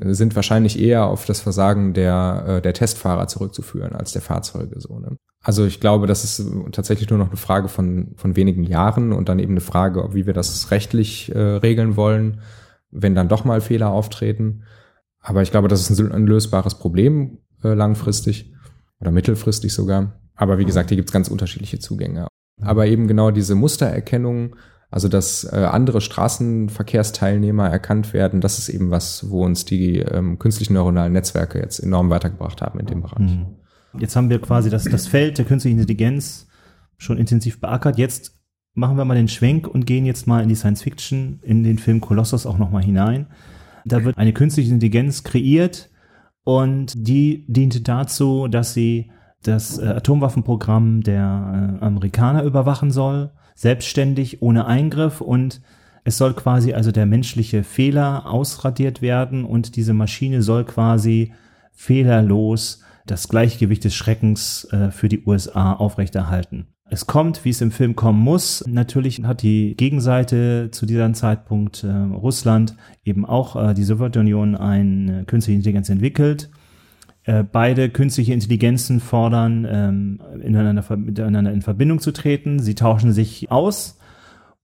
sind 0.00 0.34
wahrscheinlich 0.36 0.78
eher 0.78 1.06
auf 1.06 1.26
das 1.26 1.40
Versagen 1.40 1.92
der, 1.94 2.44
äh, 2.46 2.62
der 2.62 2.72
Testfahrer 2.72 3.26
zurückzuführen 3.26 3.92
als 3.92 4.12
der 4.12 4.22
Fahrzeuge. 4.22 4.80
So, 4.80 4.98
ne? 4.98 5.16
Also 5.42 5.64
ich 5.64 5.80
glaube, 5.80 6.06
das 6.06 6.24
ist 6.24 6.44
tatsächlich 6.72 7.08
nur 7.10 7.18
noch 7.18 7.28
eine 7.28 7.36
Frage 7.36 7.68
von, 7.68 8.12
von 8.16 8.36
wenigen 8.36 8.64
Jahren 8.64 9.12
und 9.12 9.28
dann 9.28 9.38
eben 9.38 9.52
eine 9.52 9.60
Frage, 9.60 10.10
wie 10.12 10.26
wir 10.26 10.34
das 10.34 10.70
rechtlich 10.70 11.34
äh, 11.34 11.38
regeln 11.38 11.96
wollen, 11.96 12.40
wenn 12.90 13.14
dann 13.14 13.28
doch 13.28 13.44
mal 13.44 13.60
Fehler 13.60 13.90
auftreten. 13.90 14.64
Aber 15.20 15.42
ich 15.42 15.50
glaube, 15.50 15.68
das 15.68 15.88
ist 15.88 16.00
ein, 16.00 16.12
ein 16.12 16.26
lösbares 16.26 16.76
Problem 16.76 17.38
äh, 17.62 17.74
langfristig 17.74 18.52
oder 19.00 19.10
mittelfristig 19.10 19.72
sogar. 19.72 20.20
Aber 20.34 20.58
wie 20.58 20.64
gesagt, 20.64 20.90
hier 20.90 20.96
gibt 20.96 21.08
es 21.08 21.12
ganz 21.12 21.28
unterschiedliche 21.28 21.78
Zugänge. 21.78 22.26
Aber 22.60 22.86
eben 22.86 23.06
genau 23.06 23.30
diese 23.30 23.54
Mustererkennung, 23.54 24.56
also 24.90 25.08
dass 25.08 25.44
äh, 25.44 25.56
andere 25.56 26.00
Straßenverkehrsteilnehmer 26.00 27.68
erkannt 27.68 28.12
werden, 28.12 28.40
das 28.40 28.58
ist 28.58 28.68
eben 28.68 28.90
was, 28.90 29.30
wo 29.30 29.44
uns 29.44 29.64
die 29.64 29.98
ähm, 29.98 30.38
künstlichen 30.38 30.74
neuronalen 30.74 31.12
Netzwerke 31.12 31.60
jetzt 31.60 31.78
enorm 31.78 32.10
weitergebracht 32.10 32.62
haben 32.62 32.80
in 32.80 32.86
dem 32.86 33.02
Bereich. 33.02 33.36
Mhm. 33.36 33.56
Jetzt 33.98 34.16
haben 34.16 34.30
wir 34.30 34.40
quasi 34.40 34.70
das, 34.70 34.84
das 34.84 35.06
Feld 35.06 35.38
der 35.38 35.44
künstlichen 35.44 35.78
Intelligenz 35.78 36.48
schon 36.98 37.18
intensiv 37.18 37.60
beackert. 37.60 37.98
Jetzt 37.98 38.34
machen 38.74 38.96
wir 38.96 39.04
mal 39.04 39.14
den 39.14 39.28
Schwenk 39.28 39.66
und 39.66 39.86
gehen 39.86 40.04
jetzt 40.04 40.26
mal 40.26 40.42
in 40.42 40.48
die 40.48 40.54
Science 40.54 40.82
Fiction, 40.82 41.40
in 41.42 41.64
den 41.64 41.78
Film 41.78 42.00
Kolossus 42.00 42.46
auch 42.46 42.58
nochmal 42.58 42.84
hinein. 42.84 43.26
Da 43.84 44.04
wird 44.04 44.18
eine 44.18 44.32
künstliche 44.32 44.72
Intelligenz 44.72 45.24
kreiert 45.24 45.90
und 46.44 46.92
die 46.96 47.44
diente 47.48 47.80
dazu, 47.80 48.48
dass 48.48 48.74
sie 48.74 49.10
das 49.42 49.78
äh, 49.78 49.86
Atomwaffenprogramm 49.86 51.02
der 51.02 51.78
äh, 51.80 51.84
Amerikaner 51.84 52.42
überwachen 52.42 52.90
soll, 52.90 53.30
selbstständig, 53.54 54.42
ohne 54.42 54.66
Eingriff 54.66 55.20
und 55.20 55.60
es 56.04 56.16
soll 56.16 56.34
quasi 56.34 56.72
also 56.72 56.90
der 56.90 57.06
menschliche 57.06 57.64
Fehler 57.64 58.26
ausradiert 58.26 59.02
werden 59.02 59.44
und 59.44 59.76
diese 59.76 59.94
Maschine 59.94 60.42
soll 60.42 60.64
quasi 60.64 61.32
fehlerlos 61.72 62.82
das 63.10 63.28
Gleichgewicht 63.28 63.84
des 63.84 63.94
Schreckens 63.94 64.68
äh, 64.70 64.90
für 64.90 65.08
die 65.08 65.24
USA 65.24 65.72
aufrechterhalten. 65.72 66.68
Es 66.90 67.06
kommt, 67.06 67.44
wie 67.44 67.50
es 67.50 67.60
im 67.60 67.70
Film 67.70 67.96
kommen 67.96 68.20
muss. 68.20 68.64
Natürlich 68.66 69.22
hat 69.24 69.42
die 69.42 69.76
Gegenseite 69.76 70.70
zu 70.70 70.86
diesem 70.86 71.12
Zeitpunkt 71.14 71.84
äh, 71.84 71.88
Russland 71.88 72.76
eben 73.04 73.26
auch 73.26 73.56
äh, 73.56 73.74
die 73.74 73.84
Sowjetunion 73.84 74.54
eine 74.54 75.24
künstliche 75.24 75.56
Intelligenz 75.56 75.90
entwickelt. 75.90 76.48
Äh, 77.24 77.44
beide 77.44 77.90
künstliche 77.90 78.32
Intelligenzen 78.32 79.00
fordern, 79.00 79.66
ähm, 79.70 80.22
miteinander, 80.38 80.96
miteinander 80.96 81.52
in 81.52 81.60
Verbindung 81.60 82.00
zu 82.00 82.10
treten. 82.10 82.58
Sie 82.58 82.74
tauschen 82.74 83.12
sich 83.12 83.50
aus 83.50 83.98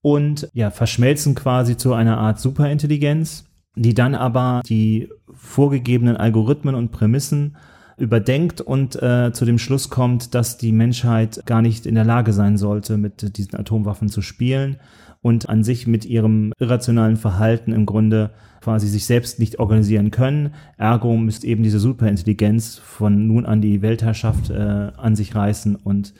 und 0.00 0.48
ja, 0.54 0.70
verschmelzen 0.70 1.34
quasi 1.34 1.76
zu 1.76 1.92
einer 1.92 2.16
Art 2.16 2.40
Superintelligenz, 2.40 3.44
die 3.76 3.92
dann 3.92 4.14
aber 4.14 4.62
die 4.66 5.10
vorgegebenen 5.34 6.16
Algorithmen 6.16 6.74
und 6.74 6.90
Prämissen 6.90 7.56
überdenkt 7.96 8.60
und 8.60 9.00
äh, 9.02 9.32
zu 9.32 9.44
dem 9.44 9.58
Schluss 9.58 9.90
kommt, 9.90 10.34
dass 10.34 10.58
die 10.58 10.72
Menschheit 10.72 11.44
gar 11.46 11.62
nicht 11.62 11.86
in 11.86 11.94
der 11.94 12.04
Lage 12.04 12.32
sein 12.32 12.56
sollte, 12.56 12.96
mit 12.96 13.36
diesen 13.36 13.56
Atomwaffen 13.56 14.08
zu 14.08 14.22
spielen 14.22 14.78
und 15.22 15.48
an 15.48 15.64
sich 15.64 15.86
mit 15.86 16.04
ihrem 16.04 16.52
irrationalen 16.58 17.16
Verhalten 17.16 17.72
im 17.72 17.86
Grunde 17.86 18.30
quasi 18.60 18.88
sich 18.88 19.06
selbst 19.06 19.38
nicht 19.38 19.58
organisieren 19.58 20.10
können. 20.10 20.54
Ergo 20.76 21.16
müsste 21.16 21.46
eben 21.46 21.62
diese 21.62 21.78
Superintelligenz 21.78 22.76
von 22.76 23.26
nun 23.26 23.46
an 23.46 23.60
die 23.60 23.82
Weltherrschaft 23.82 24.50
äh, 24.50 24.54
an 24.54 25.16
sich 25.16 25.34
reißen 25.34 25.76
und 25.76 26.14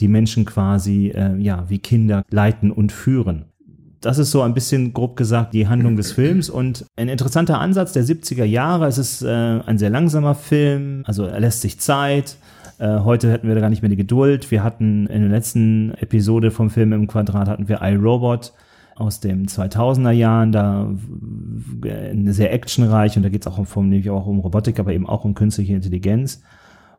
die 0.00 0.08
Menschen 0.08 0.44
quasi 0.44 1.12
äh, 1.14 1.36
ja 1.36 1.68
wie 1.68 1.78
Kinder 1.78 2.24
leiten 2.30 2.70
und 2.70 2.92
führen. 2.92 3.46
Das 4.04 4.18
ist 4.18 4.32
so 4.32 4.42
ein 4.42 4.52
bisschen 4.52 4.92
grob 4.92 5.16
gesagt 5.16 5.54
die 5.54 5.66
Handlung 5.66 5.96
des 5.96 6.12
Films 6.12 6.50
und 6.50 6.84
ein 6.94 7.08
interessanter 7.08 7.58
Ansatz 7.58 7.94
der 7.94 8.04
70er 8.04 8.44
Jahre. 8.44 8.86
Es 8.86 8.98
ist 8.98 9.22
äh, 9.22 9.28
ein 9.28 9.78
sehr 9.78 9.88
langsamer 9.88 10.34
Film, 10.34 11.04
also 11.06 11.24
er 11.24 11.40
lässt 11.40 11.62
sich 11.62 11.80
Zeit. 11.80 12.36
Äh, 12.78 12.98
heute 12.98 13.32
hätten 13.32 13.48
wir 13.48 13.54
da 13.54 13.62
gar 13.62 13.70
nicht 13.70 13.80
mehr 13.80 13.88
die 13.88 13.96
Geduld. 13.96 14.50
Wir 14.50 14.62
hatten 14.62 15.06
in 15.06 15.22
der 15.22 15.30
letzten 15.30 15.94
Episode 15.94 16.50
vom 16.50 16.68
Film 16.68 16.92
im 16.92 17.06
Quadrat 17.06 17.48
hatten 17.48 17.66
wir 17.66 17.80
iRobot 17.80 18.52
aus 18.94 19.20
dem 19.20 19.46
2000er 19.46 20.10
Jahren, 20.10 20.52
da 20.52 20.92
äh, 21.82 22.14
sehr 22.30 22.52
actionreich 22.52 23.16
und 23.16 23.22
da 23.22 23.30
geht 23.30 23.40
es 23.40 23.46
auch 23.46 23.56
um, 23.56 24.08
auch 24.10 24.26
um 24.26 24.40
Robotik, 24.40 24.78
aber 24.80 24.92
eben 24.92 25.08
auch 25.08 25.24
um 25.24 25.32
künstliche 25.32 25.72
Intelligenz. 25.72 26.42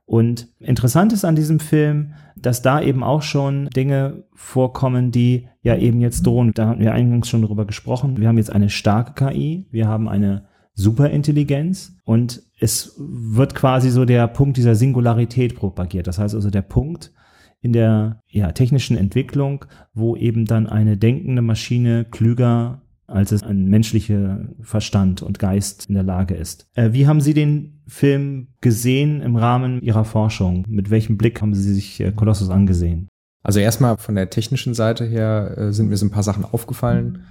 Und 0.06 0.50
interessant 0.60 1.14
ist 1.14 1.26
an 1.26 1.36
diesem 1.36 1.60
Film, 1.60 2.14
dass 2.36 2.62
da 2.62 2.82
eben 2.82 3.04
auch 3.04 3.24
schon 3.24 3.70
Dinge 3.70 4.24
vorkommen, 4.34 5.12
die 5.12 5.48
ja 5.62 5.76
eben 5.76 6.00
jetzt 6.00 6.26
drohen. 6.28 6.52
Da 6.54 6.68
hatten 6.68 6.82
wir 6.82 6.94
eingangs 6.94 7.28
schon 7.28 7.42
darüber 7.42 7.66
gesprochen. 7.66 8.18
Wir 8.18 8.28
haben 8.28 8.38
jetzt 8.38 8.52
eine 8.52 8.70
starke 8.70 9.14
KI, 9.14 9.66
wir 9.72 9.88
haben 9.88 10.08
eine 10.08 10.46
Superintelligenz 10.76 11.98
und 12.04 12.44
es 12.60 12.96
wird 12.98 13.56
quasi 13.56 13.90
so 13.90 14.06
der 14.06 14.28
Punkt 14.28 14.58
dieser 14.58 14.76
Singularität 14.76 15.56
propagiert. 15.56 16.06
Das 16.06 16.20
heißt 16.20 16.36
also 16.36 16.50
der 16.50 16.62
Punkt 16.62 17.12
in 17.62 17.74
der 17.74 18.22
ja, 18.28 18.52
technischen 18.52 18.98
Entwicklung, 18.98 19.66
wo 19.94 20.16
eben 20.16 20.46
dann 20.46 20.68
eine 20.68 20.98
denkende 20.98 21.42
Maschine 21.42 22.06
klüger 22.06 22.82
als 23.08 23.32
es 23.32 23.44
ein 23.44 23.66
menschlicher 23.66 24.48
Verstand 24.62 25.22
und 25.22 25.40
Geist 25.40 25.86
in 25.88 25.96
der 25.96 26.04
Lage 26.04 26.36
ist. 26.36 26.68
Äh, 26.74 26.94
wie 26.94 27.08
haben 27.08 27.22
Sie 27.22 27.34
den 27.34 27.82
Film 27.88 28.48
gesehen 28.62 29.22
im 29.22 29.36
Rahmen 29.36 29.82
Ihrer 29.82 30.06
Forschung? 30.06 30.66
Mit 30.68 30.90
welchem 30.90 31.18
Blick 31.18 31.42
haben 31.42 31.54
Sie 31.54 31.74
sich 31.74 32.00
äh, 32.00 32.12
Kolossus 32.12 32.50
angesehen? 32.50 33.08
Also 33.44 33.60
erstmal 33.60 33.98
von 33.98 34.16
der 34.16 34.32
technischen 34.32 34.74
Seite 34.74 35.06
her 35.06 35.56
äh, 35.58 35.72
sind 35.72 35.90
mir 35.90 35.98
so 35.98 36.06
ein 36.06 36.12
paar 36.12 36.24
Sachen 36.24 36.46
aufgefallen. 36.46 37.24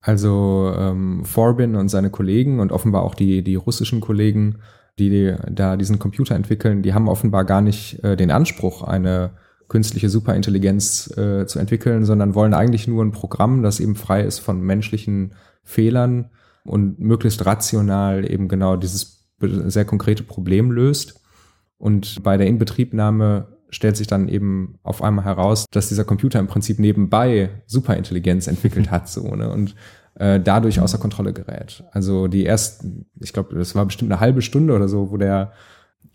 Also 0.00 0.74
ähm, 0.76 1.24
Forbin 1.24 1.76
und 1.76 1.88
seine 1.88 2.10
Kollegen 2.10 2.58
und 2.58 2.72
offenbar 2.72 3.02
auch 3.02 3.14
die, 3.14 3.44
die 3.44 3.54
russischen 3.54 4.00
Kollegen, 4.00 4.58
die 4.98 5.34
da 5.50 5.76
diesen 5.76 6.00
Computer 6.00 6.34
entwickeln, 6.34 6.82
die 6.82 6.92
haben 6.92 7.08
offenbar 7.08 7.44
gar 7.44 7.60
nicht 7.60 8.02
äh, 8.02 8.16
den 8.16 8.32
Anspruch, 8.32 8.82
eine 8.82 9.30
künstliche 9.72 10.10
Superintelligenz 10.10 11.10
äh, 11.16 11.46
zu 11.46 11.58
entwickeln, 11.58 12.04
sondern 12.04 12.34
wollen 12.34 12.52
eigentlich 12.52 12.86
nur 12.86 13.02
ein 13.02 13.10
Programm, 13.10 13.62
das 13.62 13.80
eben 13.80 13.94
frei 13.94 14.22
ist 14.22 14.38
von 14.38 14.60
menschlichen 14.60 15.32
Fehlern 15.64 16.28
und 16.62 17.00
möglichst 17.00 17.46
rational 17.46 18.30
eben 18.30 18.48
genau 18.48 18.76
dieses 18.76 19.26
sehr 19.40 19.86
konkrete 19.86 20.24
Problem 20.24 20.70
löst. 20.70 21.22
Und 21.78 22.22
bei 22.22 22.36
der 22.36 22.48
Inbetriebnahme 22.48 23.48
stellt 23.70 23.96
sich 23.96 24.06
dann 24.06 24.28
eben 24.28 24.78
auf 24.82 25.02
einmal 25.02 25.24
heraus, 25.24 25.64
dass 25.70 25.88
dieser 25.88 26.04
Computer 26.04 26.38
im 26.38 26.48
Prinzip 26.48 26.78
nebenbei 26.78 27.48
Superintelligenz 27.66 28.48
entwickelt 28.48 28.90
hat, 28.90 29.08
so, 29.08 29.34
ne? 29.34 29.50
Und 29.50 29.74
äh, 30.16 30.38
dadurch 30.38 30.80
außer 30.80 30.98
Kontrolle 30.98 31.32
gerät. 31.32 31.82
Also 31.92 32.28
die 32.28 32.44
ersten, 32.44 33.06
ich 33.20 33.32
glaube, 33.32 33.54
das 33.54 33.74
war 33.74 33.86
bestimmt 33.86 34.12
eine 34.12 34.20
halbe 34.20 34.42
Stunde 34.42 34.74
oder 34.74 34.86
so, 34.86 35.10
wo 35.10 35.16
der 35.16 35.52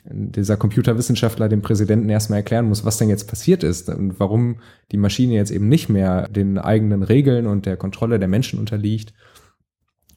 dieser 0.10 0.58
Computerwissenschaftler 0.58 1.50
dem 1.50 1.62
Präsidenten 1.62 2.10
erstmal 2.10 2.40
erklären 2.40 2.68
muss, 2.68 2.86
was 2.86 2.98
denn 2.98 3.10
jetzt 3.10 3.28
passiert 3.28 3.64
ist 3.64 3.90
und 3.90 4.20
warum 4.20 4.58
die 4.92 4.98
Maschine 4.98 5.34
jetzt 5.34 5.52
eben 5.52 5.68
nicht 5.68 5.90
mehr 5.90 6.28
den 6.30 6.58
eigenen 6.58 7.04
Regeln 7.04 7.48
und 7.48 7.66
der 7.66 7.78
Kontrolle 7.78 8.20
der 8.20 8.28
Menschen 8.28 8.60
unterliegt. 8.60 9.14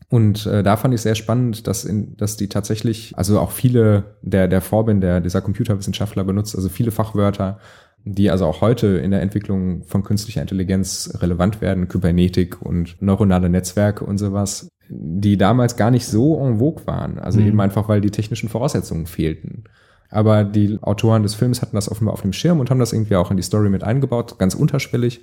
Und 0.08 0.46
äh, 0.46 0.62
da 0.62 0.76
fand 0.76 0.92
ich 0.94 1.02
sehr 1.02 1.14
spannend, 1.14 1.66
dass, 1.66 1.84
in, 1.84 2.16
dass 2.16 2.36
die 2.36 2.48
tatsächlich, 2.48 3.16
also 3.16 3.38
auch 3.38 3.52
viele 3.52 4.16
der, 4.22 4.48
der 4.48 4.60
Vorbin, 4.60 5.00
der, 5.00 5.20
dieser 5.20 5.40
Computerwissenschaftler 5.40 6.24
benutzt, 6.24 6.56
also 6.56 6.68
viele 6.68 6.90
Fachwörter, 6.90 7.58
die 8.04 8.30
also 8.30 8.46
auch 8.46 8.60
heute 8.60 8.86
in 8.86 9.10
der 9.10 9.22
Entwicklung 9.22 9.84
von 9.84 10.02
künstlicher 10.02 10.40
Intelligenz 10.40 11.12
relevant 11.20 11.60
werden, 11.60 11.86
Kybernetik 11.86 12.60
und 12.60 13.00
neuronale 13.00 13.48
Netzwerke 13.48 14.04
und 14.04 14.18
sowas, 14.18 14.68
die 14.90 15.36
damals 15.36 15.76
gar 15.76 15.90
nicht 15.90 16.06
so 16.06 16.38
en 16.44 16.58
vogue 16.58 16.86
waren. 16.86 17.18
Also 17.18 17.40
mhm. 17.40 17.46
eben 17.46 17.60
einfach, 17.60 17.88
weil 17.88 18.00
die 18.00 18.10
technischen 18.10 18.48
Voraussetzungen 18.48 19.06
fehlten. 19.06 19.64
Aber 20.10 20.42
die 20.42 20.78
Autoren 20.82 21.22
des 21.22 21.36
Films 21.36 21.62
hatten 21.62 21.76
das 21.76 21.90
offenbar 21.90 22.14
auf 22.14 22.22
dem 22.22 22.32
Schirm 22.32 22.58
und 22.58 22.70
haben 22.70 22.80
das 22.80 22.92
irgendwie 22.92 23.14
auch 23.14 23.30
in 23.30 23.36
die 23.36 23.44
Story 23.44 23.70
mit 23.70 23.84
eingebaut, 23.84 24.38
ganz 24.38 24.54
unterschwellig. 24.54 25.20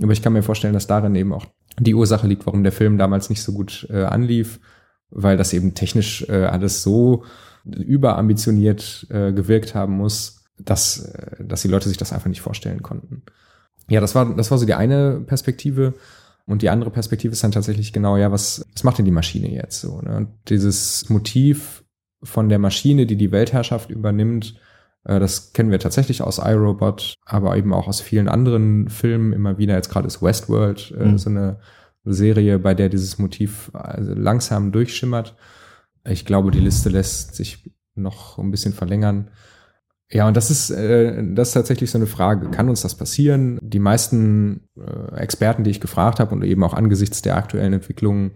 Aber 0.00 0.12
ich 0.12 0.22
kann 0.22 0.34
mir 0.34 0.42
vorstellen, 0.42 0.74
dass 0.74 0.86
darin 0.86 1.14
eben 1.14 1.32
auch 1.32 1.46
die 1.78 1.94
Ursache 1.94 2.26
liegt, 2.26 2.46
warum 2.46 2.62
der 2.62 2.72
Film 2.72 2.98
damals 2.98 3.30
nicht 3.30 3.42
so 3.42 3.52
gut 3.52 3.86
äh, 3.90 4.04
anlief, 4.04 4.60
weil 5.10 5.36
das 5.38 5.54
eben 5.54 5.74
technisch 5.74 6.28
äh, 6.28 6.44
alles 6.44 6.82
so 6.82 7.24
überambitioniert 7.64 9.06
äh, 9.10 9.32
gewirkt 9.32 9.74
haben 9.74 9.94
muss, 9.96 10.44
dass, 10.58 10.98
äh, 10.98 11.44
dass 11.44 11.62
die 11.62 11.68
Leute 11.68 11.88
sich 11.88 11.98
das 11.98 12.12
einfach 12.12 12.28
nicht 12.28 12.42
vorstellen 12.42 12.82
konnten. 12.82 13.22
Ja, 13.88 14.00
das 14.00 14.14
war, 14.14 14.34
das 14.34 14.50
war 14.50 14.58
so 14.58 14.66
die 14.66 14.74
eine 14.74 15.22
Perspektive. 15.26 15.94
Und 16.48 16.62
die 16.62 16.70
andere 16.70 16.90
Perspektive 16.90 17.32
ist 17.32 17.44
dann 17.44 17.52
tatsächlich 17.52 17.92
genau, 17.92 18.16
ja, 18.16 18.32
was, 18.32 18.64
was 18.72 18.82
macht 18.82 18.96
denn 18.96 19.04
die 19.04 19.10
Maschine 19.10 19.52
jetzt 19.52 19.82
so? 19.82 20.00
Ne? 20.00 20.16
Und 20.16 20.28
dieses 20.48 21.10
Motiv 21.10 21.84
von 22.22 22.48
der 22.48 22.58
Maschine, 22.58 23.04
die 23.04 23.16
die 23.16 23.32
Weltherrschaft 23.32 23.90
übernimmt, 23.90 24.58
äh, 25.04 25.20
das 25.20 25.52
kennen 25.52 25.70
wir 25.70 25.78
tatsächlich 25.78 26.22
aus 26.22 26.38
iRobot, 26.38 27.16
aber 27.26 27.54
eben 27.58 27.74
auch 27.74 27.86
aus 27.86 28.00
vielen 28.00 28.28
anderen 28.28 28.88
Filmen 28.88 29.34
immer 29.34 29.58
wieder. 29.58 29.74
Jetzt 29.74 29.90
gerade 29.90 30.06
ist 30.06 30.22
Westworld 30.22 30.94
äh, 30.98 31.04
mhm. 31.04 31.18
so 31.18 31.28
eine 31.28 31.58
Serie, 32.04 32.58
bei 32.58 32.72
der 32.72 32.88
dieses 32.88 33.18
Motiv 33.18 33.70
also 33.74 34.14
langsam 34.14 34.72
durchschimmert. 34.72 35.36
Ich 36.06 36.24
glaube, 36.24 36.50
die 36.50 36.60
Liste 36.60 36.88
lässt 36.88 37.34
sich 37.34 37.70
noch 37.94 38.38
ein 38.38 38.50
bisschen 38.50 38.72
verlängern. 38.72 39.30
Ja, 40.10 40.26
und 40.26 40.36
das 40.36 40.50
ist, 40.50 40.70
äh, 40.70 41.22
das 41.34 41.48
ist 41.48 41.54
tatsächlich 41.54 41.90
so 41.90 41.98
eine 41.98 42.06
Frage. 42.06 42.50
Kann 42.50 42.68
uns 42.70 42.80
das 42.80 42.94
passieren? 42.94 43.58
Die 43.60 43.78
meisten 43.78 44.68
äh, 44.76 45.16
Experten, 45.16 45.64
die 45.64 45.70
ich 45.70 45.80
gefragt 45.80 46.18
habe 46.18 46.34
und 46.34 46.42
eben 46.44 46.64
auch 46.64 46.72
angesichts 46.72 47.20
der 47.20 47.36
aktuellen 47.36 47.74
Entwicklungen, 47.74 48.32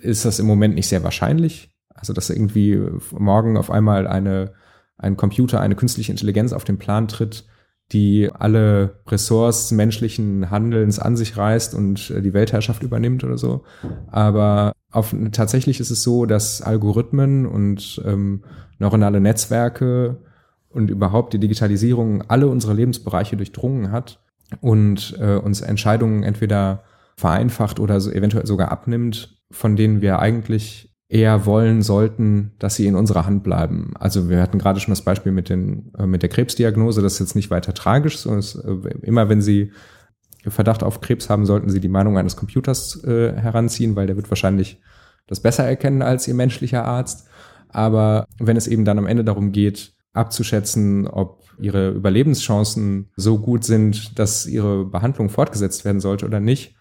ist 0.00 0.24
das 0.24 0.38
im 0.38 0.46
Moment 0.46 0.74
nicht 0.74 0.86
sehr 0.86 1.02
wahrscheinlich. 1.02 1.70
Also, 1.88 2.12
dass 2.12 2.30
irgendwie 2.30 2.80
morgen 3.10 3.56
auf 3.56 3.70
einmal 3.70 4.06
eine, 4.06 4.52
ein 4.96 5.16
Computer, 5.16 5.60
eine 5.60 5.74
künstliche 5.74 6.12
Intelligenz 6.12 6.52
auf 6.52 6.64
den 6.64 6.78
Plan 6.78 7.08
tritt, 7.08 7.46
die 7.90 8.30
alle 8.32 9.00
Ressorts 9.08 9.72
menschlichen 9.72 10.50
Handelns 10.50 10.98
an 10.98 11.16
sich 11.16 11.36
reißt 11.36 11.74
und 11.74 12.10
äh, 12.10 12.22
die 12.22 12.32
Weltherrschaft 12.32 12.84
übernimmt 12.84 13.24
oder 13.24 13.38
so. 13.38 13.64
Aber 14.08 14.72
auf, 14.90 15.14
tatsächlich 15.32 15.80
ist 15.80 15.90
es 15.90 16.02
so, 16.02 16.26
dass 16.26 16.62
Algorithmen 16.62 17.44
und 17.44 18.00
ähm, 18.04 18.44
neuronale 18.78 19.20
Netzwerke 19.20 20.18
und 20.72 20.90
überhaupt 20.90 21.32
die 21.32 21.38
Digitalisierung 21.38 22.22
alle 22.28 22.48
unsere 22.48 22.74
Lebensbereiche 22.74 23.36
durchdrungen 23.36 23.90
hat 23.92 24.20
und 24.60 25.16
äh, 25.20 25.36
uns 25.36 25.60
Entscheidungen 25.60 26.22
entweder 26.22 26.84
vereinfacht 27.16 27.78
oder 27.80 28.00
so 28.00 28.10
eventuell 28.10 28.46
sogar 28.46 28.72
abnimmt, 28.72 29.36
von 29.50 29.76
denen 29.76 30.00
wir 30.00 30.18
eigentlich 30.18 30.92
eher 31.08 31.44
wollen 31.44 31.82
sollten, 31.82 32.52
dass 32.58 32.76
sie 32.76 32.86
in 32.86 32.94
unserer 32.94 33.26
Hand 33.26 33.42
bleiben. 33.42 33.92
Also 33.98 34.30
wir 34.30 34.40
hatten 34.40 34.58
gerade 34.58 34.80
schon 34.80 34.92
das 34.92 35.02
Beispiel 35.02 35.30
mit, 35.30 35.50
den, 35.50 35.92
äh, 35.98 36.06
mit 36.06 36.22
der 36.22 36.30
Krebsdiagnose, 36.30 37.02
das 37.02 37.14
ist 37.14 37.18
jetzt 37.20 37.36
nicht 37.36 37.50
weiter 37.50 37.74
tragisch, 37.74 38.18
sondern 38.18 38.40
es, 38.40 38.54
äh, 38.54 38.98
immer 39.02 39.28
wenn 39.28 39.42
Sie 39.42 39.72
Verdacht 40.48 40.82
auf 40.82 41.00
Krebs 41.00 41.30
haben, 41.30 41.46
sollten 41.46 41.70
Sie 41.70 41.80
die 41.80 41.88
Meinung 41.88 42.18
eines 42.18 42.34
Computers 42.34 43.04
äh, 43.04 43.32
heranziehen, 43.34 43.94
weil 43.94 44.06
der 44.06 44.16
wird 44.16 44.30
wahrscheinlich 44.30 44.80
das 45.26 45.40
besser 45.40 45.64
erkennen 45.64 46.02
als 46.02 46.26
Ihr 46.26 46.34
menschlicher 46.34 46.84
Arzt. 46.84 47.28
Aber 47.68 48.26
wenn 48.38 48.56
es 48.56 48.66
eben 48.66 48.84
dann 48.84 48.98
am 48.98 49.06
Ende 49.06 49.22
darum 49.22 49.52
geht, 49.52 49.92
abzuschätzen, 50.12 51.06
ob 51.06 51.42
Ihre 51.58 51.90
Überlebenschancen 51.90 53.10
so 53.16 53.38
gut 53.38 53.64
sind, 53.64 54.18
dass 54.18 54.46
Ihre 54.46 54.84
Behandlung 54.84 55.28
fortgesetzt 55.28 55.84
werden 55.84 56.00
sollte 56.00 56.26
oder 56.26 56.40
nicht, 56.40 56.74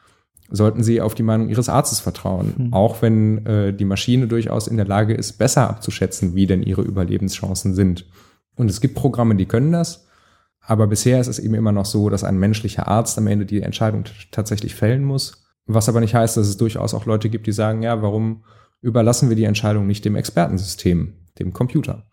sollten 0.50 0.84
Sie 0.84 1.02
auf 1.02 1.16
die 1.16 1.24
Meinung 1.24 1.50
Ihres 1.50 1.70
Arztes 1.70 2.00
vertrauen, 2.00 2.54
mhm. 2.58 2.74
auch 2.74 3.02
wenn 3.02 3.46
äh, 3.46 3.74
die 3.74 3.86
Maschine 3.86 4.28
durchaus 4.28 4.68
in 4.68 4.78
der 4.78 4.86
Lage 4.86 5.14
ist, 5.14 5.34
besser 5.34 5.70
abzuschätzen, 5.70 6.36
wie 6.36 6.48
denn 6.48 6.64
Ihre 6.64 6.82
Überlebenschancen 6.82 7.74
sind. 7.74 8.06
Und 8.56 8.70
es 8.70 8.82
gibt 8.82 8.96
Programme, 8.96 9.36
die 9.36 9.46
können 9.46 9.72
das, 9.72 10.08
aber 10.62 10.88
bisher 10.88 11.20
ist 11.20 11.28
es 11.28 11.40
eben 11.40 11.56
immer 11.56 11.72
noch 11.72 11.86
so, 11.86 12.10
dass 12.10 12.24
ein 12.24 12.38
menschlicher 12.38 12.88
Arzt 12.88 13.18
am 13.18 13.28
Ende 13.28 13.46
die 13.46 13.62
Entscheidung 13.62 14.04
tatsächlich 14.32 14.76
fällen 14.76 15.04
muss. 15.04 15.44
Was 15.66 15.90
aber 15.90 16.02
nicht 16.02 16.16
heißt, 16.16 16.38
dass 16.38 16.48
es 16.48 16.58
durchaus 16.58 16.94
auch 16.94 17.06
Leute 17.06 17.30
gibt, 17.30 17.48
die 17.48 17.52
sagen, 17.52 17.82
ja, 17.82 18.02
warum 18.02 18.44
überlassen 18.82 19.30
wir 19.30 19.36
die 19.36 19.46
Entscheidung 19.46 19.88
nicht 19.88 20.06
dem 20.06 20.16
Expertensystem, 20.16 21.14
dem 21.40 21.54
Computer? 21.54 22.06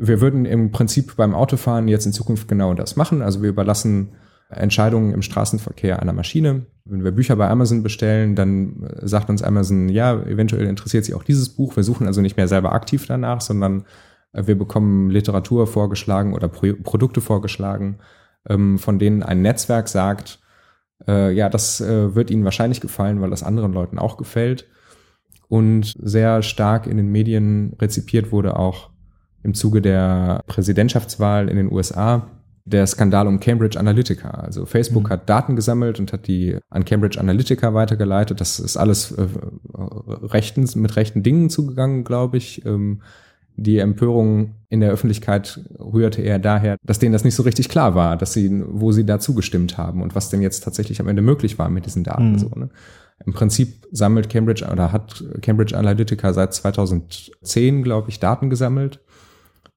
Wir 0.00 0.20
würden 0.20 0.44
im 0.44 0.70
Prinzip 0.70 1.16
beim 1.16 1.34
Autofahren 1.34 1.88
jetzt 1.88 2.06
in 2.06 2.12
Zukunft 2.12 2.46
genau 2.46 2.72
das 2.74 2.94
machen. 2.94 3.20
Also 3.20 3.42
wir 3.42 3.48
überlassen 3.48 4.12
Entscheidungen 4.48 5.12
im 5.12 5.22
Straßenverkehr 5.22 6.00
einer 6.00 6.12
Maschine. 6.12 6.66
Wenn 6.84 7.04
wir 7.04 7.10
Bücher 7.10 7.36
bei 7.36 7.48
Amazon 7.48 7.82
bestellen, 7.82 8.34
dann 8.34 8.82
äh, 8.84 9.06
sagt 9.06 9.28
uns 9.28 9.42
Amazon, 9.42 9.88
ja, 9.88 10.14
eventuell 10.22 10.66
interessiert 10.66 11.04
Sie 11.04 11.14
auch 11.14 11.24
dieses 11.24 11.50
Buch. 11.50 11.76
Wir 11.76 11.82
suchen 11.82 12.06
also 12.06 12.22
nicht 12.22 12.36
mehr 12.36 12.48
selber 12.48 12.72
aktiv 12.72 13.06
danach, 13.06 13.40
sondern 13.40 13.84
äh, 14.32 14.46
wir 14.46 14.56
bekommen 14.56 15.10
Literatur 15.10 15.66
vorgeschlagen 15.66 16.32
oder 16.32 16.48
Pro 16.48 16.72
Produkte 16.82 17.20
vorgeschlagen, 17.20 17.98
ähm, 18.48 18.78
von 18.78 18.98
denen 18.98 19.22
ein 19.22 19.42
Netzwerk 19.42 19.88
sagt, 19.88 20.40
äh, 21.06 21.32
ja, 21.32 21.48
das 21.48 21.80
wird 21.80 22.30
Ihnen 22.30 22.44
wahrscheinlich 22.44 22.80
gefallen, 22.80 23.20
weil 23.20 23.30
das 23.30 23.42
anderen 23.42 23.72
Leuten 23.72 23.98
auch 23.98 24.16
gefällt. 24.16 24.66
Und 25.48 25.94
sehr 26.00 26.42
stark 26.42 26.86
in 26.86 26.96
den 26.96 27.10
Medien 27.10 27.74
rezipiert 27.80 28.32
wurde 28.32 28.56
auch 28.56 28.90
im 29.42 29.54
Zuge 29.54 29.80
der 29.80 30.42
Präsidentschaftswahl 30.46 31.48
in 31.48 31.56
den 31.56 31.72
USA 31.72 32.28
der 32.68 32.86
Skandal 32.86 33.26
um 33.26 33.40
Cambridge 33.40 33.78
Analytica. 33.78 34.28
Also 34.30 34.66
Facebook 34.66 35.04
mhm. 35.04 35.10
hat 35.10 35.28
Daten 35.28 35.56
gesammelt 35.56 35.98
und 35.98 36.12
hat 36.12 36.26
die 36.26 36.58
an 36.68 36.84
Cambridge 36.84 37.18
Analytica 37.18 37.74
weitergeleitet. 37.74 38.40
Das 38.40 38.60
ist 38.60 38.76
alles 38.76 39.12
äh, 39.12 39.26
rechtens, 39.74 40.76
mit 40.76 40.96
rechten 40.96 41.22
Dingen 41.22 41.50
zugegangen, 41.50 42.04
glaube 42.04 42.36
ich. 42.36 42.64
Ähm, 42.66 43.02
die 43.56 43.78
Empörung 43.78 44.54
in 44.68 44.80
der 44.80 44.92
Öffentlichkeit 44.92 45.60
rührte 45.80 46.22
eher 46.22 46.38
daher, 46.38 46.76
dass 46.84 47.00
denen 47.00 47.12
das 47.12 47.24
nicht 47.24 47.34
so 47.34 47.42
richtig 47.42 47.68
klar 47.68 47.96
war, 47.96 48.16
dass 48.16 48.32
sie, 48.32 48.62
wo 48.68 48.92
sie 48.92 49.04
da 49.04 49.18
zugestimmt 49.18 49.76
haben 49.76 50.00
und 50.00 50.14
was 50.14 50.30
denn 50.30 50.42
jetzt 50.42 50.62
tatsächlich 50.62 51.00
am 51.00 51.08
Ende 51.08 51.22
möglich 51.22 51.58
war 51.58 51.68
mit 51.68 51.84
diesen 51.84 52.04
Daten. 52.04 52.32
Mhm. 52.32 52.38
So, 52.38 52.48
ne? 52.54 52.68
Im 53.26 53.32
Prinzip 53.32 53.88
sammelt 53.90 54.28
Cambridge 54.28 54.64
oder 54.70 54.92
hat 54.92 55.24
Cambridge 55.42 55.76
Analytica 55.76 56.32
seit 56.32 56.54
2010, 56.54 57.82
glaube 57.82 58.10
ich, 58.10 58.20
Daten 58.20 58.48
gesammelt 58.48 59.00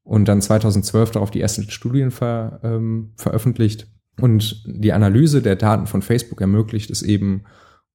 und 0.04 0.28
dann 0.28 0.42
2012 0.42 1.12
darauf 1.12 1.32
die 1.32 1.42
ersten 1.42 1.70
Studien 1.70 2.12
ver, 2.12 2.60
ähm, 2.64 3.14
veröffentlicht. 3.16 3.88
Und 4.20 4.64
die 4.66 4.94
Analyse 4.94 5.42
der 5.42 5.56
Daten 5.56 5.88
von 5.88 6.02
Facebook 6.02 6.42
ermöglicht 6.42 6.90
es 6.90 7.02
eben, 7.02 7.44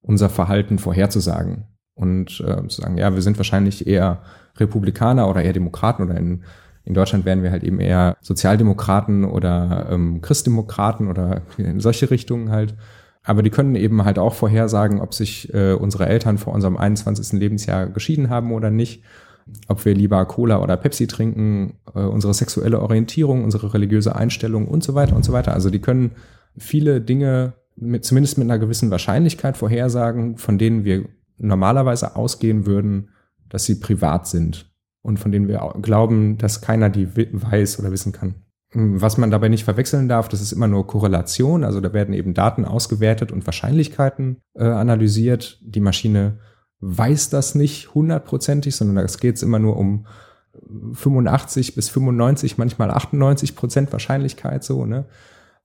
unser 0.01 0.29
Verhalten 0.29 0.79
vorherzusagen 0.79 1.65
und 1.93 2.39
äh, 2.39 2.67
zu 2.67 2.81
sagen, 2.81 2.97
ja, 2.97 3.13
wir 3.13 3.21
sind 3.21 3.37
wahrscheinlich 3.37 3.87
eher 3.87 4.21
Republikaner 4.57 5.29
oder 5.29 5.41
eher 5.41 5.53
Demokraten 5.53 6.03
oder 6.03 6.15
in, 6.15 6.43
in 6.85 6.93
Deutschland 6.93 7.25
wären 7.25 7.43
wir 7.43 7.51
halt 7.51 7.63
eben 7.63 7.79
eher 7.79 8.15
Sozialdemokraten 8.21 9.25
oder 9.25 9.87
ähm, 9.91 10.21
Christdemokraten 10.21 11.09
oder 11.09 11.41
in 11.57 11.79
solche 11.79 12.09
Richtungen 12.09 12.51
halt. 12.51 12.75
Aber 13.23 13.43
die 13.43 13.49
können 13.49 13.75
eben 13.75 14.05
halt 14.05 14.19
auch 14.19 14.35
vorhersagen, 14.35 15.01
ob 15.01 15.13
sich 15.13 15.53
äh, 15.53 15.73
unsere 15.73 16.07
Eltern 16.07 16.37
vor 16.37 16.53
unserem 16.53 16.77
21. 16.77 17.37
Lebensjahr 17.37 17.87
geschieden 17.87 18.29
haben 18.29 18.53
oder 18.53 18.71
nicht 18.71 19.03
ob 19.67 19.85
wir 19.85 19.93
lieber 19.93 20.25
Cola 20.25 20.61
oder 20.61 20.77
Pepsi 20.77 21.07
trinken, 21.07 21.75
äh, 21.93 21.99
unsere 21.99 22.33
sexuelle 22.33 22.81
Orientierung, 22.81 23.43
unsere 23.43 23.73
religiöse 23.73 24.15
Einstellung 24.15 24.67
und 24.67 24.83
so 24.83 24.95
weiter 24.95 25.15
und 25.15 25.25
so 25.25 25.33
weiter. 25.33 25.53
Also 25.53 25.69
die 25.69 25.79
können 25.79 26.11
viele 26.57 27.01
Dinge 27.01 27.53
mit, 27.75 28.05
zumindest 28.05 28.37
mit 28.37 28.45
einer 28.45 28.59
gewissen 28.59 28.91
Wahrscheinlichkeit 28.91 29.57
vorhersagen, 29.57 30.37
von 30.37 30.57
denen 30.57 30.83
wir 30.83 31.05
normalerweise 31.37 32.15
ausgehen 32.15 32.65
würden, 32.65 33.09
dass 33.49 33.65
sie 33.65 33.75
privat 33.75 34.27
sind 34.27 34.71
und 35.01 35.19
von 35.19 35.31
denen 35.31 35.47
wir 35.47 35.73
glauben, 35.81 36.37
dass 36.37 36.61
keiner 36.61 36.89
die 36.89 37.07
weiß 37.15 37.79
oder 37.79 37.91
wissen 37.91 38.11
kann. 38.11 38.35
Was 38.73 39.17
man 39.17 39.31
dabei 39.31 39.47
nicht 39.47 39.63
verwechseln 39.63 40.09
darf, 40.09 40.27
das 40.27 40.41
ist 40.41 40.51
immer 40.51 40.67
nur 40.67 40.87
Korrelation. 40.87 41.63
Also 41.63 41.79
da 41.79 41.93
werden 41.93 42.13
eben 42.13 42.33
Daten 42.33 42.65
ausgewertet 42.65 43.31
und 43.31 43.45
Wahrscheinlichkeiten 43.45 44.41
äh, 44.55 44.65
analysiert. 44.65 45.59
Die 45.61 45.79
Maschine 45.79 46.39
weiß 46.79 47.29
das 47.29 47.55
nicht 47.55 47.93
hundertprozentig, 47.93 48.75
sondern 48.75 49.03
es 49.03 49.19
geht 49.19 49.41
immer 49.41 49.59
nur 49.59 49.77
um 49.77 50.05
85 50.93 51.75
bis 51.75 51.89
95, 51.89 52.57
manchmal 52.57 52.91
98 52.91 53.55
Prozent 53.55 53.91
Wahrscheinlichkeit 53.91 54.63
so, 54.63 54.85
ne? 54.85 55.05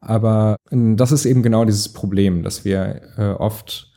Aber 0.01 0.57
ähm, 0.71 0.97
das 0.97 1.13
ist 1.13 1.25
eben 1.27 1.43
genau 1.43 1.65
dieses 1.65 1.89
Problem, 1.91 2.43
dass 2.43 2.65
wir 2.65 3.03
äh, 3.17 3.31
oft 3.31 3.93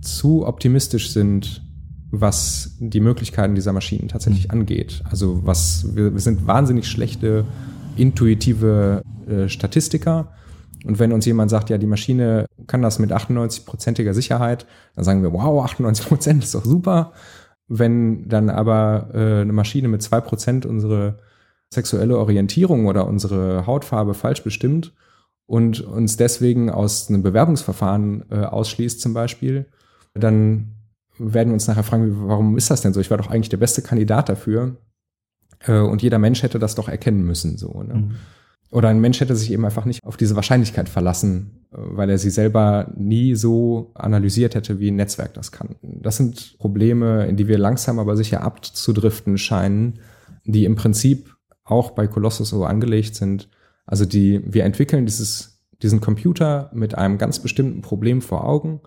zu 0.00 0.46
optimistisch 0.46 1.12
sind, 1.12 1.62
was 2.10 2.76
die 2.80 3.00
Möglichkeiten 3.00 3.54
dieser 3.54 3.72
Maschinen 3.72 4.08
tatsächlich 4.08 4.48
mhm. 4.48 4.60
angeht. 4.60 5.02
Also 5.08 5.40
was 5.44 5.94
wir, 5.94 6.12
wir 6.12 6.20
sind 6.20 6.46
wahnsinnig 6.46 6.88
schlechte 6.88 7.44
intuitive 7.96 9.02
äh, 9.28 9.48
Statistiker 9.48 10.32
und 10.84 10.98
wenn 10.98 11.12
uns 11.12 11.26
jemand 11.26 11.50
sagt, 11.50 11.70
ja, 11.70 11.78
die 11.78 11.86
Maschine 11.86 12.46
kann 12.66 12.82
das 12.82 12.98
mit 12.98 13.12
98-prozentiger 13.12 14.14
Sicherheit, 14.14 14.66
dann 14.94 15.04
sagen 15.04 15.22
wir, 15.22 15.32
wow, 15.32 15.64
98 15.64 16.06
Prozent 16.06 16.44
ist 16.44 16.54
doch 16.54 16.64
super. 16.64 17.12
Wenn 17.68 18.28
dann 18.28 18.50
aber 18.50 19.10
äh, 19.14 19.42
eine 19.42 19.52
Maschine 19.52 19.88
mit 19.88 20.02
zwei 20.02 20.20
Prozent 20.20 20.66
unsere 20.66 21.18
sexuelle 21.72 22.18
Orientierung 22.18 22.86
oder 22.86 23.06
unsere 23.06 23.66
Hautfarbe 23.66 24.14
falsch 24.14 24.42
bestimmt 24.42 24.92
und 25.46 25.80
uns 25.80 26.16
deswegen 26.16 26.70
aus 26.70 27.08
einem 27.08 27.22
Bewerbungsverfahren 27.22 28.24
äh, 28.30 28.44
ausschließt 28.44 29.00
zum 29.00 29.14
Beispiel, 29.14 29.66
dann 30.14 30.74
werden 31.18 31.50
wir 31.50 31.54
uns 31.54 31.68
nachher 31.68 31.84
fragen, 31.84 32.28
warum 32.28 32.56
ist 32.56 32.70
das 32.70 32.80
denn 32.80 32.92
so? 32.92 33.00
Ich 33.00 33.10
war 33.10 33.18
doch 33.18 33.30
eigentlich 33.30 33.50
der 33.50 33.58
beste 33.58 33.82
Kandidat 33.82 34.28
dafür. 34.28 34.76
Äh, 35.60 35.78
und 35.78 36.02
jeder 36.02 36.18
Mensch 36.18 36.42
hätte 36.42 36.58
das 36.58 36.74
doch 36.74 36.88
erkennen 36.88 37.24
müssen. 37.24 37.58
So, 37.58 37.82
ne? 37.82 37.94
Mhm. 37.94 38.14
Oder 38.70 38.88
ein 38.88 39.00
Mensch 39.00 39.20
hätte 39.20 39.34
sich 39.34 39.50
eben 39.50 39.64
einfach 39.64 39.84
nicht 39.84 40.04
auf 40.04 40.16
diese 40.16 40.36
Wahrscheinlichkeit 40.36 40.88
verlassen, 40.88 41.66
äh, 41.72 41.76
weil 41.78 42.08
er 42.08 42.18
sie 42.18 42.30
selber 42.30 42.92
nie 42.96 43.34
so 43.34 43.90
analysiert 43.94 44.54
hätte, 44.54 44.78
wie 44.78 44.90
ein 44.90 44.96
Netzwerk 44.96 45.34
das 45.34 45.52
kann. 45.52 45.76
Das 45.82 46.16
sind 46.16 46.56
Probleme, 46.58 47.26
in 47.26 47.36
die 47.36 47.48
wir 47.48 47.58
langsam 47.58 47.98
aber 47.98 48.16
sicher 48.16 48.42
abzudriften 48.42 49.38
scheinen, 49.38 49.98
die 50.44 50.64
im 50.64 50.76
Prinzip 50.76 51.34
auch 51.64 51.90
bei 51.90 52.06
Colossus 52.06 52.50
so 52.50 52.64
angelegt 52.64 53.16
sind. 53.16 53.48
Also 53.86 54.04
die, 54.04 54.40
wir 54.44 54.64
entwickeln 54.64 55.04
dieses, 55.04 55.60
diesen 55.82 56.00
Computer 56.00 56.70
mit 56.72 56.96
einem 56.96 57.18
ganz 57.18 57.40
bestimmten 57.40 57.82
Problem 57.82 58.22
vor 58.22 58.44
Augen 58.44 58.80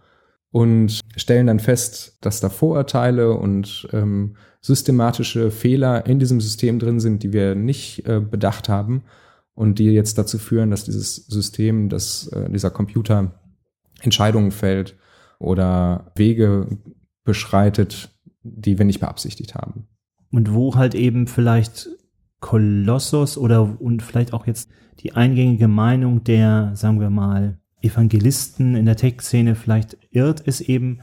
und 0.51 1.01
stellen 1.17 1.47
dann 1.47 1.59
fest, 1.59 2.17
dass 2.21 2.39
da 2.39 2.49
Vorurteile 2.49 3.33
und 3.33 3.87
ähm, 3.91 4.35
systematische 4.61 5.51
Fehler 5.51 6.05
in 6.05 6.19
diesem 6.19 6.39
System 6.39 6.79
drin 6.79 7.01
sind, 7.01 7.23
die 7.23 7.33
wir 7.33 7.55
nicht 7.55 8.07
äh, 8.07 8.21
bedacht 8.21 8.69
haben 8.69 9.03
und 9.55 9.79
die 9.79 9.85
jetzt 9.85 10.17
dazu 10.17 10.37
führen, 10.37 10.71
dass 10.71 10.85
dieses 10.85 11.15
System, 11.15 11.89
dass 11.89 12.27
äh, 12.27 12.49
dieser 12.49 12.71
Computer 12.71 13.39
Entscheidungen 14.01 14.51
fällt 14.51 14.97
oder 15.39 16.11
Wege 16.15 16.77
beschreitet, 17.23 18.09
die 18.43 18.77
wir 18.77 18.85
nicht 18.85 18.99
beabsichtigt 18.99 19.55
haben. 19.55 19.87
Und 20.31 20.53
wo 20.53 20.75
halt 20.75 20.95
eben 20.95 21.27
vielleicht 21.27 21.89
Kolossus 22.39 23.37
oder 23.37 23.79
und 23.79 24.01
vielleicht 24.01 24.33
auch 24.33 24.47
jetzt 24.47 24.69
die 24.99 25.13
eingängige 25.13 25.67
Meinung 25.67 26.23
der, 26.23 26.71
sagen 26.75 26.99
wir 26.99 27.09
mal, 27.09 27.59
Evangelisten 27.81 28.75
in 28.75 28.85
der 28.85 28.95
Tech-Szene 28.95 29.55
vielleicht 29.55 29.97
irrt, 30.11 30.39
ist 30.39 30.61
eben, 30.61 31.01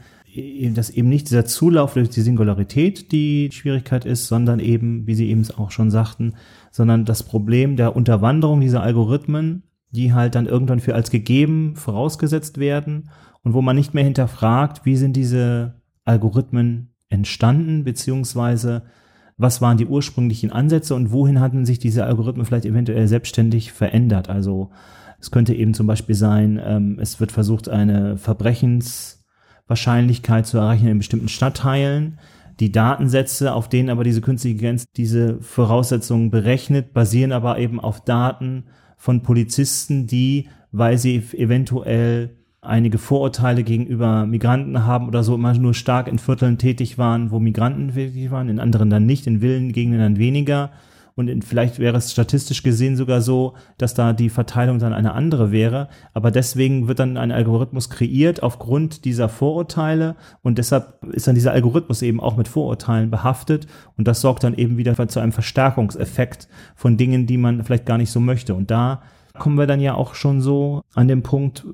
dass 0.73 0.89
eben 0.89 1.09
nicht 1.09 1.29
dieser 1.29 1.45
Zulauf 1.45 1.93
durch 1.93 2.09
die 2.09 2.21
Singularität 2.21 3.11
die 3.11 3.49
Schwierigkeit 3.51 4.05
ist, 4.05 4.27
sondern 4.27 4.59
eben, 4.59 5.05
wie 5.07 5.15
Sie 5.15 5.29
eben 5.29 5.45
auch 5.57 5.71
schon 5.71 5.91
sagten, 5.91 6.35
sondern 6.71 7.05
das 7.05 7.23
Problem 7.23 7.75
der 7.75 7.95
Unterwanderung 7.95 8.61
dieser 8.61 8.81
Algorithmen, 8.81 9.63
die 9.91 10.13
halt 10.13 10.35
dann 10.35 10.45
irgendwann 10.45 10.79
für 10.79 10.95
als 10.95 11.11
gegeben 11.11 11.75
vorausgesetzt 11.75 12.59
werden 12.59 13.09
und 13.43 13.53
wo 13.53 13.61
man 13.61 13.75
nicht 13.75 13.93
mehr 13.93 14.03
hinterfragt, 14.05 14.85
wie 14.85 14.95
sind 14.95 15.15
diese 15.17 15.81
Algorithmen 16.05 16.93
entstanden, 17.09 17.83
beziehungsweise 17.83 18.83
was 19.37 19.61
waren 19.61 19.77
die 19.77 19.87
ursprünglichen 19.87 20.51
Ansätze 20.51 20.95
und 20.95 21.11
wohin 21.11 21.39
hatten 21.39 21.65
sich 21.65 21.79
diese 21.79 22.05
Algorithmen 22.05 22.45
vielleicht 22.45 22.65
eventuell 22.65 23.07
selbstständig 23.07 23.71
verändert. 23.73 24.29
Also 24.29 24.69
Es 25.19 25.29
könnte 25.29 25.53
eben 25.53 25.73
zum 25.73 25.87
Beispiel 25.87 26.15
sein, 26.15 26.59
ähm, 26.63 26.97
es 26.99 27.19
wird 27.19 27.31
versucht, 27.31 27.69
eine 27.69 28.17
Verbrechenswahrscheinlichkeit 29.67 30.47
zu 30.47 30.57
erreichen 30.57 30.87
in 30.87 30.97
bestimmten 30.97 31.29
Stadtteilen. 31.29 32.19
Die 32.59 32.71
Datensätze, 32.71 33.53
auf 33.53 33.69
denen 33.69 33.89
aber 33.89 34.03
diese 34.03 34.21
künstliche 34.21 34.53
Intelligenz 34.53 34.85
diese 34.95 35.41
Voraussetzungen 35.41 36.29
berechnet, 36.29 36.93
basieren 36.93 37.31
aber 37.31 37.57
eben 37.57 37.79
auf 37.79 38.03
Daten 38.03 38.65
von 38.97 39.23
Polizisten, 39.23 40.05
die, 40.05 40.47
weil 40.71 40.97
sie 40.97 41.23
eventuell 41.33 42.35
einige 42.61 42.99
Vorurteile 42.99 43.63
gegenüber 43.63 44.27
Migranten 44.27 44.85
haben 44.85 45.07
oder 45.07 45.23
so 45.23 45.33
immer 45.33 45.53
nur 45.55 45.73
stark 45.73 46.07
in 46.07 46.19
Vierteln 46.19 46.59
tätig 46.59 46.99
waren, 46.99 47.31
wo 47.31 47.39
Migranten 47.39 47.93
tätig 47.93 48.29
waren, 48.29 48.49
in 48.49 48.59
anderen 48.59 48.91
dann 48.91 49.07
nicht, 49.07 49.25
in 49.25 49.41
Villengegenden 49.41 49.99
dann 49.99 50.17
weniger. 50.19 50.69
Und 51.21 51.27
in, 51.27 51.43
vielleicht 51.43 51.77
wäre 51.77 51.97
es 51.97 52.11
statistisch 52.11 52.63
gesehen 52.63 52.97
sogar 52.97 53.21
so, 53.21 53.53
dass 53.77 53.93
da 53.93 54.11
die 54.11 54.29
Verteilung 54.29 54.79
dann 54.79 54.91
eine 54.91 55.13
andere 55.13 55.51
wäre. 55.51 55.87
Aber 56.15 56.31
deswegen 56.31 56.87
wird 56.87 56.97
dann 56.97 57.15
ein 57.15 57.31
Algorithmus 57.31 57.91
kreiert 57.91 58.41
aufgrund 58.41 59.05
dieser 59.05 59.29
Vorurteile. 59.29 60.15
Und 60.41 60.57
deshalb 60.57 61.05
ist 61.11 61.27
dann 61.27 61.35
dieser 61.35 61.51
Algorithmus 61.51 62.01
eben 62.01 62.19
auch 62.19 62.37
mit 62.37 62.47
Vorurteilen 62.47 63.11
behaftet. 63.11 63.67
Und 63.97 64.07
das 64.07 64.21
sorgt 64.21 64.43
dann 64.43 64.55
eben 64.55 64.77
wieder 64.77 65.07
zu 65.07 65.19
einem 65.19 65.31
Verstärkungseffekt 65.31 66.47
von 66.75 66.97
Dingen, 66.97 67.27
die 67.27 67.37
man 67.37 67.63
vielleicht 67.63 67.85
gar 67.85 67.99
nicht 67.99 68.11
so 68.11 68.19
möchte. 68.19 68.55
Und 68.55 68.71
da 68.71 69.03
kommen 69.37 69.57
wir 69.57 69.67
dann 69.67 69.79
ja 69.79 69.93
auch 69.95 70.15
schon 70.15 70.41
so 70.41 70.81
an 70.93 71.07
den 71.07 71.23
Punkt, 71.23 71.65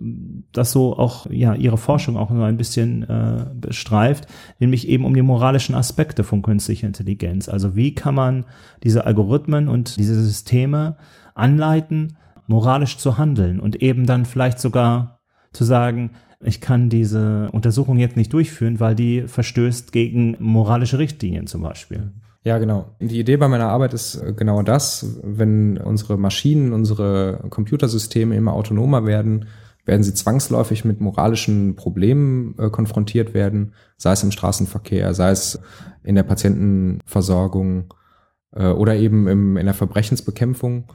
dass 0.52 0.72
so 0.72 0.98
auch 0.98 1.28
ja 1.30 1.54
ihre 1.54 1.78
Forschung 1.78 2.18
auch 2.18 2.30
nur 2.30 2.46
ein 2.46 2.58
bisschen 2.58 3.04
äh, 3.04 3.46
bestreift, 3.54 4.28
nämlich 4.60 4.88
eben 4.88 5.06
um 5.06 5.14
die 5.14 5.22
moralischen 5.22 5.76
Aspekte 5.76 6.24
von 6.24 6.42
künstlicher 6.42 6.88
Intelligenz. 6.88 7.50
Also 7.50 7.76
wie 7.76 7.96
kann 7.96 8.16
man 8.16 8.46
diese 8.84 9.06
Algorithmen 9.06 9.68
und 9.68 9.98
diese 9.98 10.22
Systeme 10.22 10.98
anleiten, 11.36 12.18
moralisch 12.48 12.98
zu 12.98 13.18
handeln 13.18 13.60
und 13.60 13.82
eben 13.82 14.06
dann 14.06 14.26
vielleicht 14.26 14.60
sogar 14.60 15.20
zu 15.52 15.64
sagen, 15.64 16.12
ich 16.40 16.62
kann 16.62 16.90
diese 16.90 17.50
Untersuchung 17.52 17.98
jetzt 17.98 18.16
nicht 18.16 18.32
durchführen, 18.32 18.80
weil 18.80 18.96
die 18.96 19.24
verstößt 19.24 19.92
gegen 19.92 20.38
moralische 20.40 21.00
Richtlinien 21.00 21.48
zum 21.48 21.64
Beispiel. 21.64 22.12
Ja, 22.48 22.60
genau. 22.60 22.96
Die 23.02 23.20
Idee 23.20 23.36
bei 23.36 23.50
meiner 23.50 23.68
Arbeit 23.68 23.94
ist 23.94 24.16
äh, 24.16 24.32
genau 24.32 24.62
das. 24.62 25.20
Wenn 25.22 25.78
unsere 25.78 26.18
Maschinen, 26.18 26.72
unsere 26.72 27.44
Computersysteme 27.50 28.38
immer 28.38 28.54
autonomer 28.54 29.06
werden, 29.06 29.50
werden 29.84 30.04
sie 30.04 30.14
zwangsläufig 30.14 30.86
mit 30.86 31.02
moralischen 31.02 31.76
Problemen 31.76 32.56
äh, 32.58 32.70
konfrontiert 32.70 33.34
werden, 33.34 33.74
sei 33.98 34.14
es 34.14 34.24
im 34.24 34.32
Straßenverkehr, 34.32 35.14
sei 35.14 35.32
es 35.32 35.60
in 36.04 36.16
der 36.16 36.24
Patientenversorgung 36.24 37.94
äh, 38.54 38.68
oder 38.68 38.96
eben 38.96 39.28
im, 39.28 39.58
in 39.58 39.66
der 39.66 39.76
Verbrechensbekämpfung. 39.76 40.94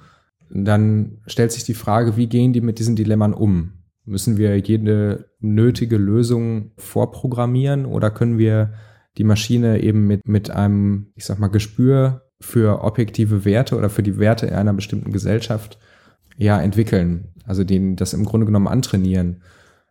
Dann 0.49 1.19
stellt 1.27 1.53
sich 1.53 1.65
die 1.65 1.75
Frage, 1.75 2.17
wie 2.17 2.29
gehen 2.29 2.55
die 2.55 2.63
mit 2.63 2.79
diesen 2.79 2.97
Dilemmen 2.97 3.35
um? 3.35 3.75
Müssen 4.07 4.39
wir 4.39 4.57
jede 4.57 5.29
nötige 5.39 5.99
Lösung 5.99 6.73
vorprogrammieren 6.79 7.85
oder 7.85 8.11
können 8.11 8.39
wir 8.39 8.73
die 9.19 9.25
Maschine 9.25 9.83
eben 9.83 10.07
mit, 10.07 10.27
mit 10.27 10.51
einem, 10.51 11.13
ich 11.15 11.25
sag 11.25 11.39
mal, 11.39 11.49
Gespür 11.49 12.23
für 12.41 12.83
objektive 12.83 13.45
Werte 13.45 13.77
oder 13.77 13.91
für 13.91 14.03
die 14.03 14.19
Werte 14.19 14.47
in 14.47 14.55
einer 14.55 14.73
bestimmten 14.73 15.13
Gesellschaft 15.13 15.79
ja 16.37 16.61
entwickeln. 16.61 17.29
Also 17.45 17.65
den, 17.65 17.97
das 17.97 18.15
im 18.15 18.25
Grunde 18.25 18.47
genommen 18.47 18.69
antrainieren. 18.69 19.43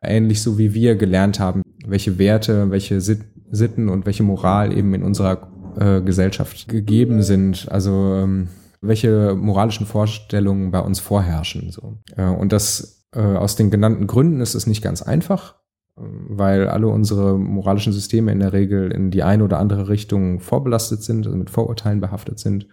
Ähnlich 0.01 0.41
so 0.41 0.57
wie 0.57 0.73
wir 0.73 0.95
gelernt 0.95 1.39
haben, 1.39 1.61
welche 1.85 2.17
Werte, 2.17 2.71
welche 2.71 2.99
Sitten 3.01 3.89
und 3.89 4.05
welche 4.05 4.23
Moral 4.23 4.75
eben 4.75 4.93
in 4.93 5.03
unserer 5.03 5.51
äh, 5.77 6.01
Gesellschaft 6.01 6.67
gegeben 6.67 7.21
sind. 7.21 7.67
Also 7.69 8.15
ähm, 8.15 8.47
welche 8.81 9.35
moralischen 9.35 9.85
Vorstellungen 9.85 10.71
bei 10.71 10.79
uns 10.79 10.99
vorherrschen. 10.99 11.69
So. 11.69 11.99
Äh, 12.17 12.25
und 12.25 12.51
das 12.51 13.05
äh, 13.13 13.21
aus 13.21 13.55
den 13.55 13.69
genannten 13.69 14.07
Gründen 14.07 14.41
ist 14.41 14.55
es 14.55 14.65
nicht 14.65 14.81
ganz 14.81 15.01
einfach 15.03 15.60
weil 16.29 16.67
alle 16.67 16.87
unsere 16.87 17.37
moralischen 17.37 17.93
Systeme 17.93 18.31
in 18.31 18.39
der 18.39 18.53
Regel 18.53 18.91
in 18.91 19.11
die 19.11 19.23
eine 19.23 19.43
oder 19.43 19.59
andere 19.59 19.89
Richtung 19.89 20.39
vorbelastet 20.39 21.03
sind, 21.03 21.25
also 21.25 21.37
mit 21.37 21.49
Vorurteilen 21.49 22.01
behaftet 22.01 22.39
sind. 22.39 22.67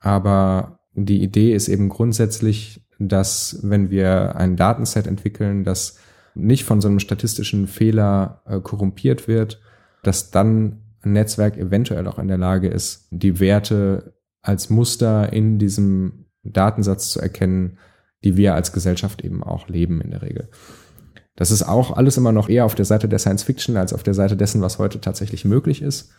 Aber 0.00 0.80
die 0.94 1.22
Idee 1.22 1.54
ist 1.54 1.68
eben 1.68 1.88
grundsätzlich, 1.88 2.84
dass 2.98 3.60
wenn 3.62 3.90
wir 3.90 4.36
ein 4.36 4.56
Datenset 4.56 5.06
entwickeln, 5.06 5.64
das 5.64 5.98
nicht 6.34 6.64
von 6.64 6.80
so 6.80 6.88
einem 6.88 6.98
statistischen 6.98 7.66
Fehler 7.66 8.42
äh, 8.46 8.60
korrumpiert 8.60 9.28
wird, 9.28 9.60
dass 10.02 10.30
dann 10.30 10.82
ein 11.02 11.12
Netzwerk 11.12 11.56
eventuell 11.56 12.06
auch 12.06 12.18
in 12.18 12.28
der 12.28 12.38
Lage 12.38 12.68
ist, 12.68 13.08
die 13.10 13.40
Werte 13.40 14.14
als 14.40 14.70
Muster 14.70 15.32
in 15.32 15.58
diesem 15.58 16.26
Datensatz 16.42 17.10
zu 17.10 17.20
erkennen, 17.20 17.78
die 18.24 18.36
wir 18.36 18.54
als 18.54 18.72
Gesellschaft 18.72 19.22
eben 19.22 19.42
auch 19.42 19.68
leben 19.68 20.00
in 20.00 20.10
der 20.10 20.22
Regel. 20.22 20.48
Das 21.36 21.50
ist 21.50 21.62
auch 21.62 21.96
alles 21.96 22.16
immer 22.16 22.32
noch 22.32 22.48
eher 22.48 22.64
auf 22.64 22.74
der 22.74 22.84
Seite 22.84 23.08
der 23.08 23.18
Science 23.18 23.42
Fiction 23.42 23.76
als 23.76 23.92
auf 23.92 24.02
der 24.02 24.14
Seite 24.14 24.36
dessen, 24.36 24.60
was 24.60 24.78
heute 24.78 25.00
tatsächlich 25.00 25.44
möglich 25.44 25.82
ist. 25.82 26.12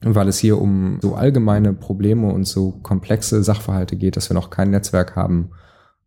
Weil 0.00 0.28
es 0.28 0.38
hier 0.38 0.58
um 0.60 0.98
so 1.02 1.14
allgemeine 1.14 1.74
Probleme 1.74 2.32
und 2.32 2.44
so 2.44 2.72
komplexe 2.82 3.42
Sachverhalte 3.42 3.96
geht, 3.96 4.16
dass 4.16 4.30
wir 4.30 4.34
noch 4.34 4.48
kein 4.48 4.70
Netzwerk 4.70 5.16
haben, 5.16 5.50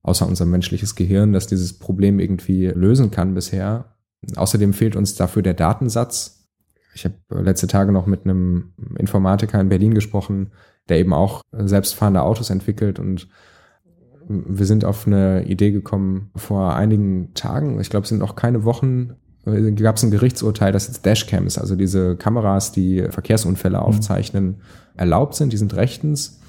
außer 0.02 0.28
unser 0.28 0.46
menschliches 0.46 0.96
Gehirn, 0.96 1.34
das 1.34 1.46
dieses 1.46 1.78
Problem 1.78 2.20
irgendwie 2.20 2.68
lösen 2.68 3.12
kann 3.12 3.36
bisher. 3.36 3.96
Außerdem 4.36 4.74
fehlt 4.74 4.96
uns 4.96 5.16
dafür 5.16 5.42
der 5.44 5.54
Datensatz. 5.54 6.48
Ich 6.96 7.06
habe 7.06 7.16
letzte 7.30 7.68
Tage 7.68 7.92
noch 7.92 8.08
mit 8.08 8.26
einem 8.26 8.74
Informatiker 8.98 9.60
in 9.60 9.70
Berlin 9.70 9.94
gesprochen, 9.94 10.52
der 10.90 11.00
eben 11.00 11.14
auch 11.14 11.42
selbstfahrende 11.52 12.22
Autos 12.22 12.50
entwickelt 12.50 13.00
und 13.00 13.28
wir 14.28 14.66
sind 14.66 14.86
auf 14.86 15.08
eine 15.08 15.46
Idee 15.46 15.72
gekommen 15.72 16.30
vor 16.36 16.76
einigen 16.76 17.34
Tagen, 17.34 17.80
ich 17.80 17.90
glaube, 17.90 18.04
es 18.04 18.10
sind 18.10 18.20
noch 18.20 18.36
keine 18.36 18.64
Wochen, 18.64 19.16
äh, 19.46 19.72
gab 19.72 19.98
es 19.98 20.04
ein 20.04 20.12
Gerichtsurteil, 20.12 20.72
dass 20.72 20.88
jetzt 20.88 21.06
Dashcams, 21.06 21.58
also 21.58 21.76
diese 21.76 22.16
Kameras, 22.16 22.72
die 22.72 23.06
Verkehrsunfälle 23.10 23.78
mhm. 23.78 23.84
aufzeichnen, 23.84 24.46
mhm. 24.46 24.56
erlaubt 24.96 25.36
sind, 25.36 25.54
die 25.54 25.58
sind 25.58 25.76
rechtens. 25.76 26.40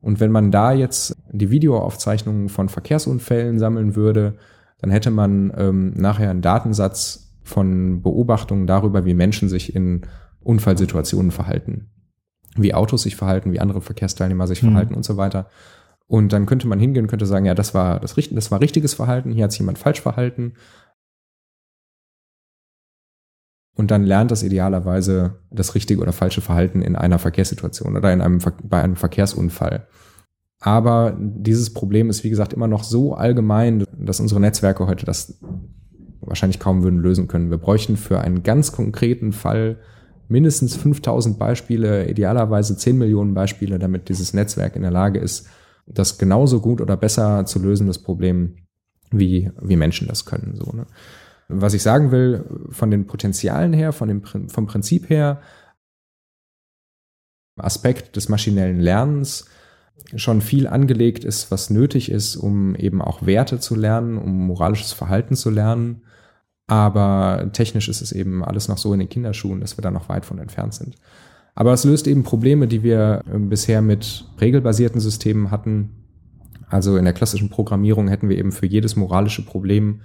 Und 0.00 0.20
wenn 0.20 0.30
man 0.30 0.50
da 0.50 0.72
jetzt 0.72 1.16
die 1.32 1.50
Videoaufzeichnungen 1.50 2.50
von 2.50 2.68
Verkehrsunfällen 2.68 3.58
sammeln 3.58 3.96
würde, 3.96 4.36
dann 4.78 4.90
hätte 4.90 5.10
man 5.10 5.52
ähm, 5.56 5.94
nachher 5.96 6.30
einen 6.30 6.42
Datensatz 6.42 7.32
von 7.42 8.02
Beobachtungen 8.02 8.66
darüber, 8.66 9.04
wie 9.06 9.14
Menschen 9.14 9.48
sich 9.48 9.74
in 9.74 10.02
Unfallsituationen 10.40 11.30
verhalten, 11.30 11.90
wie 12.54 12.74
Autos 12.74 13.02
sich 13.02 13.16
verhalten, 13.16 13.52
wie 13.52 13.60
andere 13.60 13.80
Verkehrsteilnehmer 13.80 14.46
sich 14.46 14.62
mhm. 14.62 14.68
verhalten 14.68 14.94
und 14.94 15.04
so 15.04 15.16
weiter. 15.16 15.48
Und 16.06 16.32
dann 16.32 16.46
könnte 16.46 16.68
man 16.68 16.78
hingehen, 16.78 17.06
könnte 17.06 17.26
sagen, 17.26 17.46
ja, 17.46 17.54
das 17.54 17.74
war 17.74 18.00
das, 18.00 18.14
das 18.14 18.50
war 18.50 18.60
richtiges 18.60 18.94
Verhalten, 18.94 19.32
hier 19.32 19.44
hat 19.44 19.52
sich 19.52 19.60
jemand 19.60 19.78
falsch 19.78 20.00
verhalten. 20.00 20.54
Und 23.76 23.90
dann 23.90 24.04
lernt 24.04 24.30
das 24.30 24.42
idealerweise 24.42 25.40
das 25.50 25.74
richtige 25.74 26.00
oder 26.00 26.12
falsche 26.12 26.40
Verhalten 26.40 26.82
in 26.82 26.94
einer 26.94 27.18
Verkehrssituation 27.18 27.96
oder 27.96 28.12
in 28.12 28.20
einem, 28.20 28.38
bei 28.62 28.82
einem 28.82 28.96
Verkehrsunfall. 28.96 29.88
Aber 30.60 31.16
dieses 31.18 31.74
Problem 31.74 32.08
ist, 32.08 32.22
wie 32.22 32.30
gesagt, 32.30 32.52
immer 32.52 32.68
noch 32.68 32.84
so 32.84 33.14
allgemein, 33.14 33.84
dass 33.98 34.20
unsere 34.20 34.40
Netzwerke 34.40 34.86
heute 34.86 35.04
das 35.04 35.40
wahrscheinlich 36.20 36.60
kaum 36.60 36.82
würden 36.82 37.00
lösen 37.00 37.28
können. 37.28 37.50
Wir 37.50 37.58
bräuchten 37.58 37.96
für 37.96 38.20
einen 38.20 38.42
ganz 38.42 38.72
konkreten 38.72 39.32
Fall 39.32 39.78
mindestens 40.28 40.76
5000 40.76 41.38
Beispiele, 41.38 42.08
idealerweise 42.08 42.76
10 42.76 42.96
Millionen 42.96 43.34
Beispiele, 43.34 43.78
damit 43.78 44.08
dieses 44.08 44.32
Netzwerk 44.32 44.76
in 44.76 44.82
der 44.82 44.90
Lage 44.90 45.18
ist, 45.18 45.48
das 45.86 46.18
genauso 46.18 46.60
gut 46.60 46.80
oder 46.80 46.96
besser 46.96 47.44
zu 47.46 47.58
lösen, 47.58 47.86
das 47.86 47.98
Problem, 47.98 48.56
wie, 49.10 49.50
wie 49.60 49.76
Menschen 49.76 50.08
das 50.08 50.24
können. 50.24 50.56
So, 50.56 50.72
ne? 50.72 50.86
Was 51.48 51.74
ich 51.74 51.82
sagen 51.82 52.10
will, 52.10 52.44
von 52.70 52.90
den 52.90 53.06
Potenzialen 53.06 53.72
her, 53.72 53.92
von 53.92 54.08
dem, 54.08 54.22
vom 54.24 54.66
Prinzip 54.66 55.10
her, 55.10 55.40
Aspekt 57.56 58.16
des 58.16 58.28
maschinellen 58.28 58.80
Lernens 58.80 59.46
schon 60.16 60.40
viel 60.40 60.66
angelegt 60.66 61.24
ist, 61.24 61.50
was 61.50 61.70
nötig 61.70 62.10
ist, 62.10 62.36
um 62.36 62.74
eben 62.74 63.00
auch 63.00 63.26
Werte 63.26 63.60
zu 63.60 63.74
lernen, 63.74 64.18
um 64.18 64.46
moralisches 64.46 64.92
Verhalten 64.92 65.36
zu 65.36 65.50
lernen. 65.50 66.02
Aber 66.66 67.50
technisch 67.52 67.88
ist 67.88 68.00
es 68.00 68.10
eben 68.10 68.44
alles 68.44 68.68
noch 68.68 68.78
so 68.78 68.92
in 68.92 68.98
den 68.98 69.08
Kinderschuhen, 69.08 69.60
dass 69.60 69.76
wir 69.76 69.82
da 69.82 69.90
noch 69.90 70.08
weit 70.08 70.24
von 70.24 70.38
entfernt 70.38 70.74
sind. 70.74 70.96
Aber 71.54 71.72
es 71.72 71.84
löst 71.84 72.06
eben 72.06 72.24
Probleme, 72.24 72.66
die 72.66 72.82
wir 72.82 73.22
ähm, 73.32 73.48
bisher 73.48 73.80
mit 73.80 74.24
regelbasierten 74.40 75.00
Systemen 75.00 75.50
hatten. 75.50 75.90
Also 76.68 76.96
in 76.96 77.04
der 77.04 77.14
klassischen 77.14 77.50
Programmierung 77.50 78.08
hätten 78.08 78.28
wir 78.28 78.38
eben 78.38 78.52
für 78.52 78.66
jedes 78.66 78.96
moralische 78.96 79.44
Problem, 79.44 80.02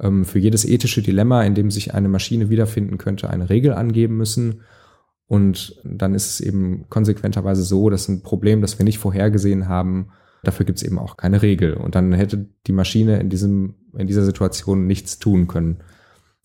ähm, 0.00 0.24
für 0.24 0.38
jedes 0.38 0.64
ethische 0.64 1.02
Dilemma, 1.02 1.42
in 1.42 1.54
dem 1.54 1.70
sich 1.70 1.92
eine 1.92 2.08
Maschine 2.08 2.48
wiederfinden 2.48 2.96
könnte, 2.96 3.28
eine 3.28 3.50
Regel 3.50 3.74
angeben 3.74 4.16
müssen. 4.16 4.62
Und 5.26 5.80
dann 5.84 6.14
ist 6.14 6.30
es 6.30 6.40
eben 6.40 6.86
konsequenterweise 6.88 7.62
so, 7.62 7.90
dass 7.90 8.08
ein 8.08 8.22
Problem, 8.22 8.62
das 8.62 8.78
wir 8.78 8.84
nicht 8.84 8.98
vorhergesehen 8.98 9.68
haben, 9.68 10.08
dafür 10.42 10.64
gibt 10.64 10.78
es 10.78 10.82
eben 10.82 10.98
auch 10.98 11.18
keine 11.18 11.42
Regel. 11.42 11.74
Und 11.74 11.94
dann 11.94 12.12
hätte 12.12 12.48
die 12.66 12.72
Maschine 12.72 13.20
in 13.20 13.28
diesem, 13.28 13.74
in 13.96 14.06
dieser 14.06 14.24
Situation 14.24 14.86
nichts 14.86 15.18
tun 15.18 15.46
können. 15.46 15.82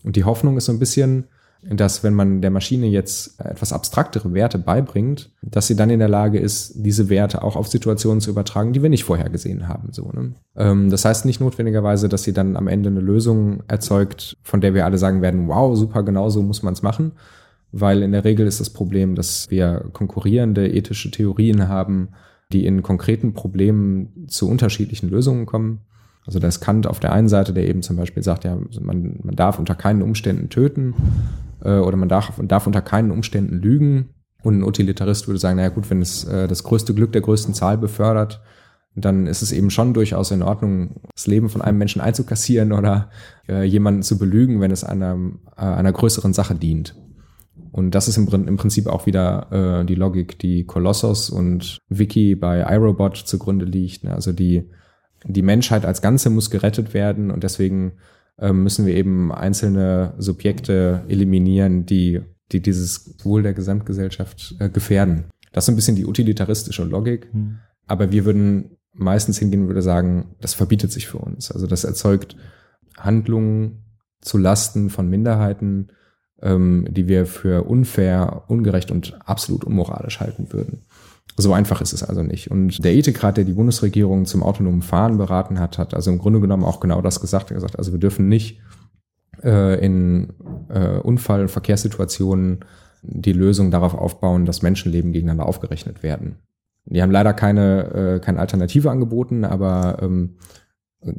Und 0.03 0.17
die 0.17 0.25
Hoffnung 0.25 0.57
ist 0.57 0.65
so 0.65 0.73
ein 0.73 0.79
bisschen, 0.79 1.29
dass 1.69 2.03
wenn 2.03 2.13
man 2.13 2.41
der 2.41 2.51
Maschine 2.51 2.87
jetzt 2.87 3.39
etwas 3.39 3.73
abstraktere 3.73 4.33
Werte 4.33 4.59
beibringt, 4.59 5.31
dass 5.41 5.67
sie 5.67 5.75
dann 5.75 5.89
in 5.89 5.99
der 5.99 6.07
Lage 6.07 6.39
ist, 6.39 6.73
diese 6.75 7.09
Werte 7.09 7.43
auch 7.43 7.55
auf 7.55 7.67
Situationen 7.67 8.21
zu 8.21 8.29
übertragen, 8.29 8.73
die 8.73 8.83
wir 8.83 8.89
nicht 8.89 9.03
vorher 9.03 9.29
gesehen 9.29 9.67
haben. 9.67 9.89
So, 9.91 10.11
ne? 10.11 10.33
ähm, 10.55 10.91
das 10.91 11.05
heißt 11.05 11.25
nicht 11.25 11.39
notwendigerweise, 11.39 12.07
dass 12.07 12.23
sie 12.23 12.33
dann 12.33 12.55
am 12.55 12.67
Ende 12.67 12.89
eine 12.89 12.99
Lösung 12.99 13.63
erzeugt, 13.67 14.37
von 14.43 14.61
der 14.61 14.75
wir 14.75 14.85
alle 14.85 14.99
sagen 14.99 15.23
werden, 15.23 15.47
wow, 15.47 15.75
super, 15.75 16.03
genau 16.03 16.29
so 16.29 16.43
muss 16.43 16.61
man 16.61 16.73
es 16.73 16.83
machen. 16.83 17.13
Weil 17.71 18.03
in 18.03 18.11
der 18.11 18.23
Regel 18.23 18.45
ist 18.45 18.59
das 18.59 18.69
Problem, 18.69 19.15
dass 19.15 19.49
wir 19.49 19.85
konkurrierende 19.91 20.71
ethische 20.71 21.09
Theorien 21.09 21.67
haben, 21.67 22.09
die 22.53 22.65
in 22.65 22.83
konkreten 22.83 23.33
Problemen 23.33 24.27
zu 24.27 24.47
unterschiedlichen 24.47 25.09
Lösungen 25.09 25.47
kommen. 25.47 25.79
Also 26.27 26.39
da 26.39 26.47
ist 26.47 26.61
Kant 26.61 26.85
auf 26.85 26.99
der 26.99 27.11
einen 27.11 27.27
Seite, 27.27 27.53
der 27.53 27.67
eben 27.67 27.81
zum 27.81 27.95
Beispiel 27.95 28.23
sagt, 28.23 28.43
ja, 28.43 28.57
man, 28.79 29.19
man 29.23 29.35
darf 29.35 29.57
unter 29.57 29.75
keinen 29.75 30.03
Umständen 30.03 30.49
töten 30.49 30.93
äh, 31.65 31.79
oder 31.79 31.97
man 31.97 32.09
darf, 32.09 32.33
darf 32.43 32.67
unter 32.67 32.81
keinen 32.81 33.11
Umständen 33.11 33.55
lügen. 33.55 34.09
Und 34.43 34.59
ein 34.59 34.63
Utilitarist 34.63 35.27
würde 35.27 35.39
sagen, 35.39 35.57
naja 35.57 35.69
gut, 35.69 35.89
wenn 35.89 36.01
es 36.01 36.23
äh, 36.25 36.47
das 36.47 36.63
größte 36.63 36.93
Glück 36.93 37.11
der 37.11 37.21
größten 37.21 37.53
Zahl 37.53 37.77
befördert, 37.77 38.41
dann 38.95 39.27
ist 39.27 39.41
es 39.41 39.51
eben 39.51 39.71
schon 39.71 39.93
durchaus 39.93 40.31
in 40.31 40.41
Ordnung, 40.41 41.01
das 41.13 41.27
Leben 41.27 41.49
von 41.49 41.61
einem 41.61 41.77
Menschen 41.77 42.01
einzukassieren 42.01 42.71
oder 42.71 43.09
äh, 43.49 43.63
jemanden 43.63 44.03
zu 44.03 44.17
belügen, 44.17 44.61
wenn 44.61 44.71
es 44.71 44.83
einer, 44.83 45.17
äh, 45.57 45.61
einer 45.61 45.91
größeren 45.91 46.33
Sache 46.33 46.55
dient. 46.55 46.95
Und 47.71 47.91
das 47.91 48.07
ist 48.07 48.15
im, 48.15 48.27
im 48.47 48.55
Prinzip 48.55 48.87
auch 48.87 49.05
wieder 49.05 49.81
äh, 49.81 49.85
die 49.85 49.95
Logik, 49.95 50.39
die 50.39 50.65
Colossus 50.65 51.29
und 51.29 51.79
Wiki 51.89 52.35
bei 52.35 52.61
iRobot 52.61 53.17
zugrunde 53.17 53.65
liegt. 53.65 54.05
Also 54.05 54.31
die 54.31 54.69
die 55.27 55.41
Menschheit 55.41 55.85
als 55.85 56.01
Ganze 56.01 56.29
muss 56.29 56.49
gerettet 56.49 56.93
werden 56.93 57.31
und 57.31 57.43
deswegen 57.43 57.93
müssen 58.51 58.85
wir 58.85 58.95
eben 58.95 59.31
einzelne 59.31 60.13
Subjekte 60.17 61.03
eliminieren, 61.07 61.85
die, 61.85 62.21
die 62.51 62.61
dieses 62.61 63.15
Wohl 63.23 63.43
der 63.43 63.53
Gesamtgesellschaft 63.53 64.55
äh, 64.59 64.69
gefährden. 64.69 65.25
Das 65.53 65.65
ist 65.65 65.69
ein 65.69 65.77
bisschen 65.77 65.95
die 65.95 66.05
utilitaristische 66.05 66.83
Logik, 66.83 67.33
mhm. 67.33 67.59
aber 67.87 68.11
wir 68.11 68.25
würden 68.25 68.77
meistens 68.93 69.37
hingehen 69.39 69.61
und 69.61 69.67
würde 69.67 69.81
sagen, 69.81 70.35
das 70.41 70.53
verbietet 70.53 70.91
sich 70.91 71.07
für 71.07 71.17
uns. 71.17 71.51
Also 71.51 71.67
das 71.67 71.83
erzeugt 71.83 72.35
Handlungen 72.97 73.83
zu 74.21 74.37
Lasten 74.37 74.89
von 74.89 75.09
Minderheiten, 75.09 75.89
ähm, 76.41 76.87
die 76.89 77.07
wir 77.07 77.25
für 77.25 77.63
unfair, 77.63 78.43
ungerecht 78.47 78.91
und 78.91 79.19
absolut 79.25 79.63
unmoralisch 79.63 80.19
halten 80.19 80.51
würden. 80.51 80.83
So 81.37 81.53
einfach 81.53 81.81
ist 81.81 81.93
es 81.93 82.03
also 82.03 82.23
nicht. 82.23 82.49
Und 82.49 82.83
der 82.83 82.93
Ethikrat, 82.93 83.37
der 83.37 83.43
die 83.43 83.53
Bundesregierung 83.53 84.25
zum 84.25 84.41
autonomen 84.41 84.81
Fahren 84.81 85.17
beraten 85.17 85.59
hat, 85.59 85.77
hat 85.77 85.93
also 85.93 86.11
im 86.11 86.17
Grunde 86.17 86.39
genommen 86.39 86.63
auch 86.63 86.79
genau 86.79 87.01
das 87.01 87.19
gesagt. 87.19 87.51
Er 87.51 87.55
hat 87.55 87.63
gesagt, 87.63 87.77
also 87.77 87.91
wir 87.91 87.99
dürfen 87.99 88.29
nicht 88.29 88.61
äh, 89.43 89.83
in 89.85 90.33
äh, 90.69 90.99
Unfall- 90.99 91.41
und 91.41 91.51
Verkehrssituationen 91.51 92.59
die 93.01 93.33
Lösung 93.33 93.69
darauf 93.69 93.93
aufbauen, 93.93 94.45
dass 94.45 94.61
Menschenleben 94.61 95.11
gegeneinander 95.11 95.45
aufgerechnet 95.45 96.03
werden. 96.03 96.37
Die 96.85 97.01
haben 97.01 97.11
leider 97.11 97.33
keine, 97.33 97.93
äh, 97.93 98.19
keine 98.19 98.39
Alternative 98.39 98.89
angeboten, 98.89 99.43
aber 99.43 99.97
ähm, 100.01 100.37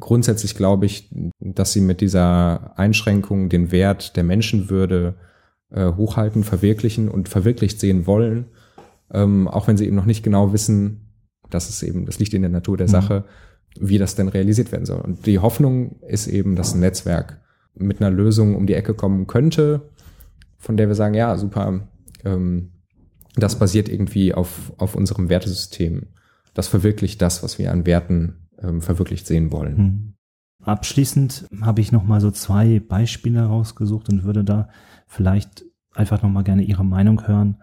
grundsätzlich 0.01 0.55
glaube 0.55 0.87
ich, 0.87 1.11
dass 1.41 1.73
sie 1.73 1.81
mit 1.81 2.01
dieser 2.01 2.79
Einschränkung 2.79 3.49
den 3.51 3.71
Wert 3.71 4.17
der 4.17 4.25
Menschenwürde 4.25 5.17
äh, 5.71 5.93
hochhalten, 5.93 6.43
verwirklichen 6.43 7.09
und 7.09 7.29
verwirklicht 7.29 7.81
sehen 7.81 8.07
wollen 8.07 8.47
ähm, 9.13 9.49
auch 9.49 9.69
wenn 9.69 9.77
sie 9.77 9.87
eben 9.87 9.97
noch 9.97 10.07
nicht 10.07 10.23
genau 10.23 10.53
wissen, 10.53 11.13
dass 11.51 11.69
es 11.69 11.83
eben, 11.83 12.07
das 12.07 12.19
liegt 12.19 12.35
in 12.35 12.43
der 12.43 12.51
Natur 12.51 12.77
der 12.77 12.89
mhm. 12.89 12.93
Sache, 12.93 13.25
wie 13.79 13.99
das 13.99 14.15
denn 14.15 14.29
realisiert 14.29 14.73
werden 14.73 14.87
soll. 14.87 15.01
Und 15.01 15.27
die 15.27 15.39
Hoffnung 15.39 16.01
ist 16.03 16.27
eben, 16.27 16.57
dass 16.57 16.75
ein 16.75 16.81
Netzwerk 16.81 17.41
mit 17.75 18.01
einer 18.01 18.11
Lösung 18.11 18.57
um 18.57 18.67
die 18.67 18.75
Ecke 18.75 18.95
kommen 18.95 19.27
könnte, 19.27 19.91
von 20.57 20.77
der 20.77 20.89
wir 20.89 20.95
sagen, 20.95 21.15
ja, 21.15 21.37
super, 21.37 21.89
ähm, 22.25 22.73
das 23.35 23.59
basiert 23.59 23.89
irgendwie 23.89 24.33
auf, 24.33 24.73
auf 24.79 24.95
unserem 24.95 25.29
Wertesystem. 25.29 26.07
Das 26.55 26.69
verwirklicht 26.69 27.21
das, 27.21 27.43
was 27.43 27.59
wir 27.59 27.71
an 27.71 27.85
Werten 27.85 28.49
ähm, 28.63 28.81
verwirklicht 28.81 29.27
sehen 29.27 29.53
wollen. 29.53 29.77
Mhm. 29.77 30.13
Abschließend 30.65 31.47
habe 31.61 31.81
ich 31.81 31.93
noch 31.93 32.05
mal 32.05 32.21
so 32.21 32.31
zwei 32.31 32.81
Beispiele 32.81 33.45
rausgesucht 33.45 34.09
und 34.09 34.25
würde 34.25 34.43
da 34.43 34.69
vielleicht 35.07 35.65
einfach 35.95 36.23
noch 36.23 36.31
mal 36.31 36.43
gerne 36.43 36.63
Ihre 36.63 36.85
Meinung 36.85 37.29
hören 37.29 37.59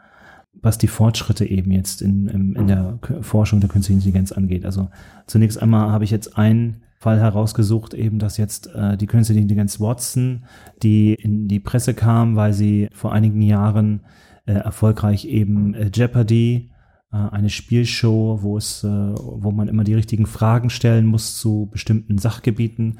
was 0.61 0.77
die 0.77 0.87
Fortschritte 0.87 1.45
eben 1.45 1.71
jetzt 1.71 2.01
in, 2.01 2.27
in, 2.27 2.55
in 2.55 2.67
der 2.67 2.99
Forschung 3.21 3.59
der 3.59 3.69
künstlichen 3.69 3.99
Intelligenz 3.99 4.31
angeht. 4.31 4.65
Also 4.65 4.89
zunächst 5.27 5.61
einmal 5.61 5.91
habe 5.91 6.03
ich 6.03 6.11
jetzt 6.11 6.37
einen 6.37 6.83
Fall 6.99 7.19
herausgesucht, 7.19 7.93
eben 7.93 8.17
dass 8.17 8.37
jetzt 8.37 8.73
äh, 8.73 8.95
die 8.95 9.07
künstliche 9.07 9.41
Intelligenz 9.41 9.81
Watson, 9.81 10.45
die 10.81 11.13
in 11.13 11.49
die 11.49 11.59
Presse 11.59 11.93
kam, 11.93 12.37
weil 12.37 12.53
sie 12.53 12.87
vor 12.93 13.11
einigen 13.11 13.41
Jahren 13.41 14.01
äh, 14.45 14.53
erfolgreich 14.53 15.25
eben 15.25 15.73
äh, 15.73 15.91
Jeopardy, 15.93 16.71
äh, 17.11 17.17
eine 17.17 17.49
Spielshow, 17.49 18.39
wo 18.41 18.57
es, 18.57 18.85
äh, 18.85 18.87
wo 18.87 19.51
man 19.51 19.67
immer 19.67 19.83
die 19.83 19.95
richtigen 19.95 20.25
Fragen 20.25 20.69
stellen 20.69 21.05
muss 21.05 21.37
zu 21.37 21.67
bestimmten 21.71 22.17
Sachgebieten, 22.17 22.99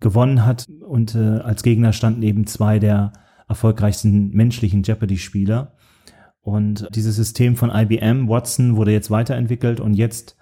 gewonnen 0.00 0.44
hat. 0.44 0.66
Und 0.80 1.14
äh, 1.14 1.18
als 1.18 1.62
Gegner 1.62 1.92
standen 1.92 2.22
eben 2.22 2.46
zwei 2.46 2.78
der 2.78 3.12
erfolgreichsten 3.48 4.30
menschlichen 4.30 4.82
Jeopardy-Spieler. 4.82 5.74
Und 6.42 6.88
dieses 6.94 7.16
System 7.16 7.56
von 7.56 7.70
IBM, 7.70 8.28
Watson, 8.28 8.76
wurde 8.76 8.92
jetzt 8.92 9.10
weiterentwickelt 9.10 9.80
und 9.80 9.94
jetzt 9.94 10.36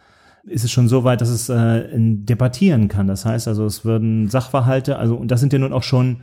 ist 0.45 0.65
es 0.65 0.71
schon 0.71 0.89
so 0.89 1.05
weit, 1.05 1.21
dass 1.21 1.29
es 1.29 1.49
äh, 1.51 1.89
debattieren 1.93 2.89
kann. 2.89 3.07
Das 3.07 3.27
heißt 3.27 3.47
also, 3.47 3.67
es 3.67 3.85
würden 3.85 4.29
Sachverhalte, 4.29 4.99
also 4.99 5.17
und 5.17 5.31
das 5.31 5.41
sind 5.41 5.53
ja 5.53 5.59
nun 5.59 5.75
auch 5.75 5.83
schon 5.83 6.23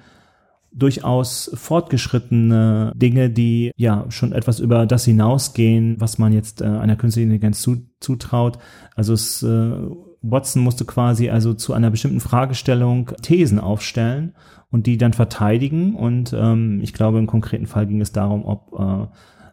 durchaus 0.74 1.52
fortgeschrittene 1.54 2.92
Dinge, 2.96 3.30
die 3.30 3.72
ja 3.78 4.06
schon 4.10 4.32
etwas 4.32 4.60
über 4.60 4.86
das 4.86 5.06
hinausgehen, 5.06 5.96
was 6.00 6.18
man 6.18 6.34
jetzt 6.34 6.62
äh, 6.62 6.66
einer 6.66 6.96
künstlichen 6.96 7.30
Intelligenz 7.30 7.62
zu, 7.62 7.88
zutraut. 8.00 8.60
Also 8.96 9.14
es, 9.14 9.44
äh, 9.44 9.72
Watson 10.22 10.62
musste 10.62 10.86
quasi 10.86 11.30
also 11.30 11.54
zu 11.54 11.74
einer 11.74 11.90
bestimmten 11.90 12.20
Fragestellung 12.20 13.12
Thesen 13.22 13.60
aufstellen 13.60 14.36
und 14.70 14.88
die 14.88 14.98
dann 14.98 15.14
verteidigen. 15.14 15.96
Und 15.96 16.36
ähm, 16.38 16.80
ich 16.82 16.94
glaube, 16.94 17.20
im 17.20 17.28
konkreten 17.28 17.68
Fall 17.68 17.88
ging 17.88 18.02
es 18.02 18.12
darum, 18.12 18.46
ob 18.46 18.74
äh, 18.78 19.08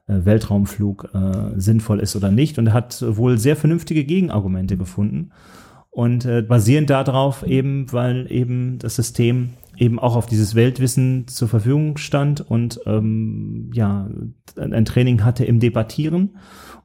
Weltraumflug 0.06 1.10
äh, 1.14 1.58
sinnvoll 1.58 2.00
ist 2.00 2.16
oder 2.16 2.30
nicht. 2.30 2.58
Und 2.58 2.72
hat 2.72 3.04
wohl 3.06 3.38
sehr 3.38 3.56
vernünftige 3.56 4.04
Gegenargumente 4.04 4.76
gefunden 4.76 5.30
und 5.94 6.24
äh, 6.24 6.42
basierend 6.42 6.90
darauf 6.90 7.46
eben, 7.46 7.92
weil 7.92 8.26
eben 8.30 8.78
das 8.80 8.96
System 8.96 9.50
eben 9.76 10.00
auch 10.00 10.16
auf 10.16 10.26
dieses 10.26 10.56
Weltwissen 10.56 11.28
zur 11.28 11.46
Verfügung 11.46 11.98
stand 11.98 12.40
und 12.40 12.80
ähm, 12.84 13.70
ja 13.72 14.08
ein 14.56 14.84
Training 14.84 15.24
hatte 15.24 15.44
im 15.44 15.60
Debattieren. 15.60 16.36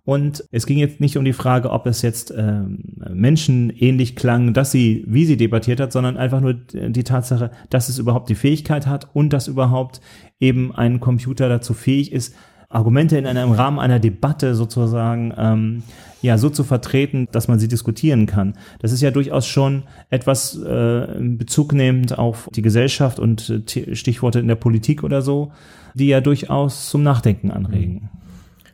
Und 0.06 0.44
es 0.52 0.68
ging 0.68 0.78
jetzt 0.78 1.00
nicht 1.00 1.18
um 1.18 1.26
die 1.26 1.34
Frage, 1.34 1.72
ob 1.72 1.88
es 1.88 2.04
jetzt 2.04 2.30
äh, 2.32 2.62
Menschen 3.12 3.72
ähnlich 3.72 4.16
klang, 4.16 4.54
dass 4.54 4.72
sie, 4.72 5.04
wie 5.08 5.26
sie 5.26 5.38
debattiert 5.38 5.80
hat, 5.80 5.92
sondern 5.92 6.18
einfach 6.18 6.42
nur 6.42 6.54
die 6.54 7.04
Tatsache, 7.04 7.52
dass 7.72 7.90
es 7.90 7.98
überhaupt 7.98 8.30
die 8.30 8.36
Fähigkeit 8.36 8.86
hat 8.86 9.10
und 9.14 9.34
dass 9.34 9.48
überhaupt 9.48 10.02
eben 10.40 10.74
ein 10.74 11.00
Computer 11.00 11.50
dazu 11.50 11.74
fähig 11.74 12.12
ist, 12.12 12.36
Argumente 12.70 13.18
in 13.18 13.26
einem 13.26 13.52
Rahmen 13.52 13.80
einer 13.80 14.00
Debatte 14.00 14.54
sozusagen 14.54 15.34
ähm, 15.36 15.84
ja 16.22 16.38
so 16.38 16.52
zu 16.52 16.64
vertreten, 16.64 17.28
dass 17.32 17.48
man 17.48 17.58
sie 17.58 17.68
diskutieren 17.68 18.28
kann. 18.28 18.54
Das 18.80 18.92
ist 18.92 19.02
ja 19.02 19.10
durchaus 19.10 19.48
schon 19.48 19.84
etwas 20.12 20.56
äh, 20.56 21.08
Bezug 21.20 21.74
nehmend 21.74 22.20
auf 22.20 22.48
die 22.54 22.62
Gesellschaft 22.62 23.18
und 23.20 23.50
äh, 23.50 23.96
Stichworte 23.96 24.40
in 24.40 24.48
der 24.48 24.56
Politik 24.56 25.04
oder 25.04 25.24
so, 25.24 25.52
die 25.96 26.08
ja 26.08 26.22
durchaus 26.22 26.90
zum 26.90 27.02
Nachdenken 27.02 27.50
anregen. 27.50 28.10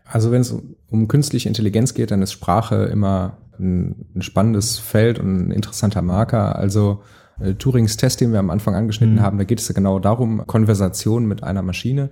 Also 0.06 0.30
wenn 0.30 0.42
es 0.42 0.54
um 0.90 1.08
künstliche 1.08 1.48
Intelligenz 1.48 1.94
geht, 1.94 2.12
dann 2.12 2.22
ist 2.22 2.34
Sprache 2.34 2.86
immer 2.86 3.38
ein, 3.58 4.06
ein 4.14 4.22
spannendes 4.22 4.78
Feld 4.78 5.20
und 5.20 5.48
ein 5.48 5.52
interessanter 5.52 6.02
Marker. 6.02 6.58
Also 6.58 7.02
äh, 7.40 7.54
Turings 7.54 7.96
Test, 7.96 8.20
den 8.20 8.34
wir 8.34 8.40
am 8.40 8.50
Anfang 8.50 8.76
angeschnitten 8.76 9.16
mhm. 9.16 9.22
haben, 9.22 9.38
da 9.38 9.46
geht 9.46 9.62
es 9.62 9.70
ja 9.70 9.74
genau 9.74 10.00
darum, 10.00 10.46
Konversation 10.46 11.26
mit 11.28 11.44
einer 11.44 11.62
Maschine 11.62 12.10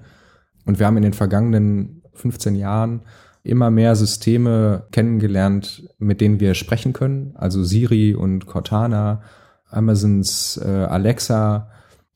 und 0.66 0.80
wir 0.80 0.86
haben 0.86 0.98
in 0.98 1.04
den 1.04 1.14
vergangenen 1.14 2.02
15 2.14 2.56
Jahren 2.56 3.02
immer 3.44 3.70
mehr 3.72 3.96
Systeme 3.96 4.88
kennengelernt, 4.92 5.90
mit 5.98 6.22
denen 6.22 6.40
wir 6.40 6.54
sprechen 6.54 6.94
können. 6.94 7.34
Also 7.36 7.64
Siri 7.64 8.16
und 8.16 8.46
Cortana, 8.46 9.22
Amazons 9.70 10.58
äh, 10.64 10.68
Alexa. 10.68 11.70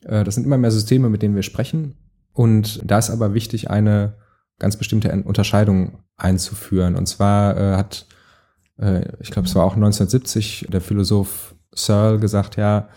Äh, 0.04 0.24
das 0.24 0.36
sind 0.36 0.46
immer 0.46 0.58
mehr 0.58 0.72
Systeme, 0.72 1.10
mit 1.10 1.22
denen 1.22 1.36
wir 1.36 1.44
sprechen. 1.44 1.98
Und 2.32 2.82
da 2.90 2.98
ist 2.98 3.10
aber 3.10 3.34
wichtig, 3.34 3.70
eine 3.70 4.16
ganz 4.60 4.78
bestimmte 4.78 5.12
Unterscheidung 5.24 6.00
einzuführen. 6.16 6.96
Und 6.96 7.08
zwar 7.08 7.58
äh, 7.58 7.76
hat, 7.76 8.06
äh, 8.78 9.02
ich 9.20 9.32
glaube, 9.32 9.48
es 9.48 9.56
war 9.56 9.66
auch 9.66 9.76
1970 9.76 10.68
der 10.70 10.82
Philosoph 10.82 11.56
Searle 11.74 12.20
gesagt, 12.20 12.56
ja, 12.56 12.88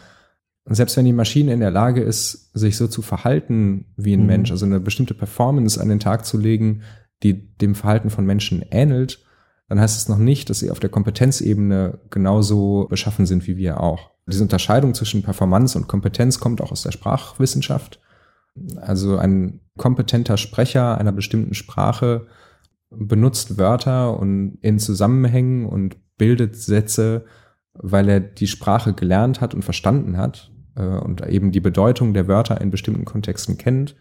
und 0.65 0.75
selbst 0.75 0.97
wenn 0.97 1.05
die 1.05 1.13
Maschine 1.13 1.53
in 1.53 1.61
der 1.61 1.71
Lage 1.71 2.03
ist, 2.03 2.51
sich 2.55 2.77
so 2.77 2.87
zu 2.87 3.03
verhalten 3.03 3.87
wie 3.97 4.15
ein 4.15 4.21
mhm. 4.21 4.27
Mensch, 4.27 4.51
also 4.51 4.67
eine 4.67 4.81
bestimmte 4.81 5.15
Performance 5.15 5.81
an 5.81 5.89
den 5.89 6.01
Tag 6.01 6.27
zu 6.27 6.39
legen, 6.39 6.83
die 7.23 7.57
dem 7.57 7.75
Verhalten 7.75 8.11
von 8.11 8.27
Menschen 8.27 8.65
ähnelt, 8.71 9.25
dann 9.69 9.81
heißt 9.81 9.97
es 9.97 10.09
noch 10.09 10.19
nicht, 10.19 10.51
dass 10.51 10.59
sie 10.59 10.71
auf 10.71 10.81
der 10.81 10.91
Kompetenzebene 10.91 12.01
genauso 12.11 12.87
beschaffen 12.89 13.27
sind 13.27 13.47
wie 13.47 13.57
wir 13.57 13.81
auch. 13.81 14.11
Diese 14.27 14.43
Unterscheidung 14.43 14.95
zwischen 14.95 15.23
Performance 15.23 15.79
und 15.79 15.89
Kompetenz 15.89 16.41
kommt 16.41 16.61
auch 16.61 16.73
aus 16.73 16.83
der 16.83 16.93
Sprachwissenschaft. 16.93 18.01
Also 18.81 19.17
ein 19.17 19.61
kompetenter 19.79 20.37
Sprecher 20.37 20.99
einer 20.99 21.13
bestimmten 21.13 21.55
Sprache 21.55 22.27
benutzt 22.91 23.59
Wörter 23.59 24.19
und 24.19 24.59
in 24.61 24.79
Zusammenhängen 24.79 25.67
und 25.67 25.97
bildet 26.19 26.57
Sätze, 26.57 27.25
weil 27.75 28.09
er 28.09 28.21
die 28.21 28.47
Sprache 28.47 28.93
gelernt 28.93 29.41
hat 29.41 29.55
und 29.55 29.65
verstanden 29.65 30.17
hat 30.17 30.51
äh, 30.77 30.85
und 30.85 31.27
eben 31.27 31.53
die 31.53 31.61
Bedeutung 31.61 32.15
der 32.15 32.29
Wörter 32.29 32.61
in 32.61 32.71
bestimmten 32.71 33.05
Kontexten 33.05 33.59
kennt. 33.59 33.97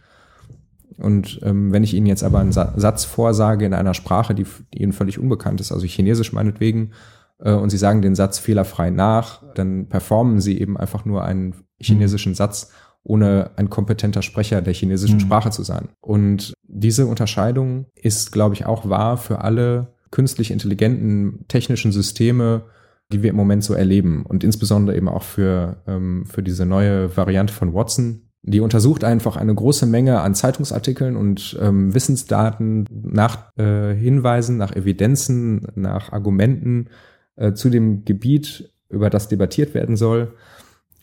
Und 0.97 1.39
ähm, 1.43 1.71
wenn 1.71 1.83
ich 1.83 1.93
Ihnen 1.93 2.07
jetzt 2.07 2.23
aber 2.23 2.39
einen 2.39 2.51
Sa 2.51 2.73
Satz 2.75 3.05
vorsage 3.05 3.65
in 3.65 3.73
einer 3.73 3.93
Sprache, 3.93 4.35
die, 4.35 4.45
die 4.73 4.81
Ihnen 4.81 4.91
völlig 4.91 5.17
unbekannt 5.17 5.61
ist, 5.61 5.71
also 5.71 5.85
Chinesisch 5.85 6.33
meinetwegen, 6.33 6.91
äh, 7.39 7.53
und 7.53 7.69
Sie 7.69 7.77
sagen 7.77 8.01
den 8.01 8.15
Satz 8.15 8.39
fehlerfrei 8.39 8.89
nach, 8.89 9.43
dann 9.55 9.87
performen 9.87 10.41
Sie 10.41 10.59
eben 10.59 10.77
einfach 10.77 11.05
nur 11.05 11.23
einen 11.23 11.55
chinesischen 11.79 12.35
Satz, 12.35 12.71
ohne 13.03 13.51
ein 13.55 13.69
kompetenter 13.69 14.21
Sprecher 14.21 14.61
der 14.61 14.73
chinesischen 14.73 15.17
mhm. 15.17 15.21
Sprache 15.21 15.51
zu 15.51 15.63
sein. 15.63 15.89
Und 16.01 16.53
diese 16.63 17.05
Unterscheidung 17.05 17.85
ist, 17.95 18.31
glaube 18.31 18.55
ich, 18.55 18.65
auch 18.65 18.89
wahr 18.89 19.17
für 19.17 19.39
alle 19.41 19.93
künstlich 20.11 20.51
intelligenten 20.51 21.45
technischen 21.47 21.91
Systeme, 21.91 22.65
die 23.11 23.23
wir 23.23 23.31
im 23.31 23.35
Moment 23.35 23.63
so 23.63 23.73
erleben. 23.73 24.25
Und 24.25 24.43
insbesondere 24.43 24.95
eben 24.95 25.09
auch 25.09 25.23
für, 25.23 25.77
ähm, 25.87 26.25
für 26.25 26.43
diese 26.43 26.65
neue 26.65 27.15
Variante 27.15 27.53
von 27.53 27.73
Watson. 27.73 28.21
Die 28.41 28.61
untersucht 28.61 29.03
einfach 29.03 29.35
eine 29.35 29.53
große 29.53 29.85
Menge 29.85 30.21
an 30.21 30.33
Zeitungsartikeln 30.33 31.17
und 31.17 31.57
ähm, 31.61 31.93
Wissensdaten 31.93 32.85
nach 32.89 33.55
äh, 33.57 33.93
Hinweisen, 33.93 34.57
nach 34.57 34.75
Evidenzen, 34.75 35.67
nach 35.75 36.13
Argumenten 36.13 36.87
äh, 37.35 37.53
zu 37.53 37.69
dem 37.69 38.05
Gebiet, 38.05 38.71
über 38.89 39.09
das 39.09 39.27
debattiert 39.27 39.73
werden 39.73 39.97
soll 39.97 40.33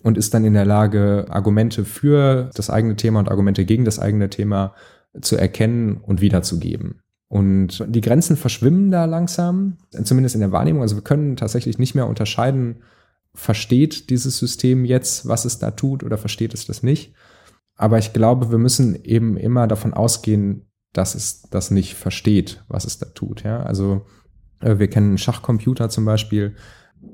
und 0.03 0.19
ist 0.19 0.35
dann 0.35 0.45
in 0.45 0.55
der 0.55 0.65
Lage, 0.65 1.27
Argumente 1.29 1.85
für 1.85 2.51
das 2.55 2.71
eigene 2.71 2.97
Thema 2.97 3.21
und 3.21 3.29
Argumente 3.29 3.65
gegen 3.65 3.85
das 3.85 3.99
eigene 3.99 4.31
Thema 4.31 4.75
zu 5.21 5.37
erkennen 5.37 5.97
und 5.99 6.21
wiederzugeben. 6.21 7.01
Und 7.29 7.85
die 7.89 8.01
Grenzen 8.01 8.37
verschwimmen 8.37 8.91
da 8.91 9.05
langsam, 9.05 9.79
zumindest 10.05 10.37
in 10.37 10.41
der 10.41 10.53
Wahrnehmung. 10.53 10.83
Also 10.83 10.97
wir 10.97 11.03
können 11.03 11.37
tatsächlich 11.37 11.79
nicht 11.79 11.95
mehr 11.95 12.07
unterscheiden, 12.07 12.83
versteht 13.35 14.11
dieses 14.11 14.39
System 14.39 14.85
jetzt, 14.85 15.27
was 15.27 15.45
es 15.45 15.59
da 15.59 15.73
tut 15.73 16.05
oder 16.05 16.19
versteht 16.19 16.55
es 16.55 16.67
das 16.67 16.83
nicht. 16.83 17.15
Aber 17.77 17.99
ich 17.99 18.13
glaube, 18.13 18.51
wir 18.51 18.59
müssen 18.59 19.05
eben 19.05 19.37
immer 19.37 19.67
davon 19.67 19.93
ausgehen, 19.93 20.67
dass 20.93 21.15
es 21.15 21.43
das 21.51 21.71
nicht 21.71 21.95
versteht, 21.95 22.65
was 22.69 22.87
es 22.87 22.99
da 22.99 23.07
tut. 23.07 23.43
Ja? 23.43 23.63
Also 23.63 24.07
äh, 24.61 24.79
wir 24.79 24.89
kennen 24.89 25.19
Schachcomputer 25.19 25.91
zum 25.91 26.05
Beispiel. 26.05 26.55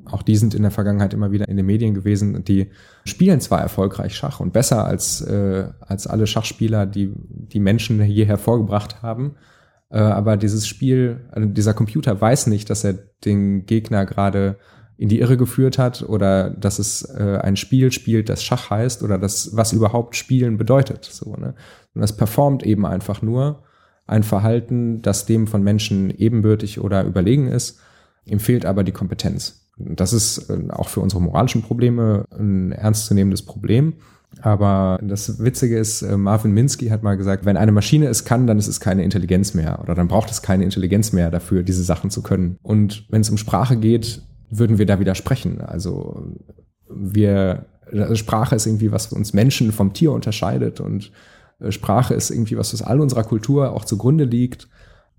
Auch 0.05 0.23
die 0.23 0.37
sind 0.37 0.55
in 0.55 0.63
der 0.63 0.71
Vergangenheit 0.71 1.13
immer 1.13 1.33
wieder 1.33 1.49
in 1.49 1.57
den 1.57 1.67
Medien 1.67 1.93
gewesen 1.93 2.45
die 2.45 2.71
spielen 3.05 3.41
zwar 3.41 3.61
erfolgreich 3.61 4.15
Schach 4.15 4.41
und 4.41 4.53
besser 4.53 4.87
als, 4.87 5.21
äh, 5.23 5.69
als 5.81 6.07
alle 6.07 6.27
Schachspieler, 6.27 6.87
die 6.87 7.13
die 7.17 7.61
Menschen 7.61 8.01
hier 8.01 8.27
hervorgebracht 8.27 9.03
haben. 9.03 9.35
Äh, 9.93 9.99
aber 9.99 10.37
dieses 10.37 10.67
Spiel, 10.67 11.21
also 11.31 11.49
dieser 11.49 11.75
Computer 11.75 12.19
weiß 12.19 12.47
nicht, 12.47 12.71
dass 12.71 12.83
er 12.83 12.95
den 13.25 13.67
Gegner 13.67 14.07
gerade 14.07 14.57
in 14.97 15.09
die 15.09 15.21
Irre 15.21 15.37
geführt 15.37 15.79
hat 15.79 16.03
oder 16.03 16.51
dass 16.51 16.79
es 16.79 17.03
äh, 17.03 17.39
ein 17.43 17.57
Spiel 17.57 17.93
spielt, 17.93 18.29
das 18.29 18.43
Schach 18.43 18.71
heißt 18.71 19.03
oder 19.03 19.19
das, 19.19 19.55
was 19.55 19.73
überhaupt 19.73 20.17
Spielen 20.17 20.57
bedeutet. 20.57 21.05
So, 21.05 21.37
ne? 21.37 21.55
Und 21.95 22.01
das 22.01 22.17
performt 22.17 22.63
eben 22.63 22.87
einfach 22.87 23.21
nur 23.21 23.65
ein 24.07 24.23
Verhalten, 24.23 25.03
das 25.03 25.27
dem 25.27 25.47
von 25.47 25.63
Menschen 25.63 26.11
ebenbürtig 26.11 26.81
oder 26.81 27.05
überlegen 27.05 27.49
ist. 27.49 27.81
Ihm 28.25 28.41
fehlt 28.41 28.65
aber 28.65 28.85
die 28.85 28.93
Kompetenz. 28.93 29.69
Das 29.77 30.13
ist 30.13 30.49
äh, 30.49 30.71
auch 30.71 30.89
für 30.89 31.01
unsere 31.01 31.21
moralischen 31.21 31.63
Probleme 31.63 32.25
ein 32.31 32.73
ernstzunehmendes 32.73 33.43
Problem. 33.43 33.95
Aber 34.43 34.99
das 35.01 35.39
Witzige 35.43 35.79
ist, 35.79 36.03
äh, 36.03 36.17
Marvin 36.17 36.51
Minsky 36.53 36.89
hat 36.89 37.05
mal 37.05 37.17
gesagt, 37.17 37.45
wenn 37.45 37.57
eine 37.57 37.71
Maschine 37.71 38.09
es 38.09 38.25
kann, 38.25 38.49
dann 38.49 38.59
ist 38.59 38.67
es 38.67 38.81
keine 38.81 39.05
Intelligenz 39.05 39.55
mehr 39.55 39.79
oder 39.81 39.95
dann 39.95 40.09
braucht 40.09 40.31
es 40.33 40.43
keine 40.43 40.65
Intelligenz 40.65 41.13
mehr 41.13 41.31
dafür, 41.31 41.63
diese 41.63 41.85
Sachen 41.85 42.11
zu 42.11 42.23
können. 42.23 42.59
Und 42.61 43.07
wenn 43.09 43.21
es 43.21 43.31
um 43.31 43.37
Sprache 43.37 43.77
geht, 43.77 44.23
würden 44.51 44.79
wir 44.79 44.87
da 44.87 44.99
widersprechen. 44.99 45.61
Also 45.61 46.27
wir, 46.91 47.67
also 47.93 48.17
Sprache 48.17 48.57
ist 48.57 48.67
irgendwie, 48.67 48.91
was 48.91 49.13
uns 49.13 49.33
Menschen 49.33 49.71
vom 49.71 49.93
Tier 49.93 50.11
unterscheidet 50.11 50.81
und 50.81 51.13
äh, 51.61 51.71
Sprache 51.71 52.15
ist 52.15 52.31
irgendwie 52.31 52.59
was, 52.59 52.73
was 52.73 52.83
all 52.83 53.01
unserer 53.01 53.23
Kultur 53.23 53.73
auch 53.73 53.85
zugrunde 53.85 54.25
liegt. 54.25 54.69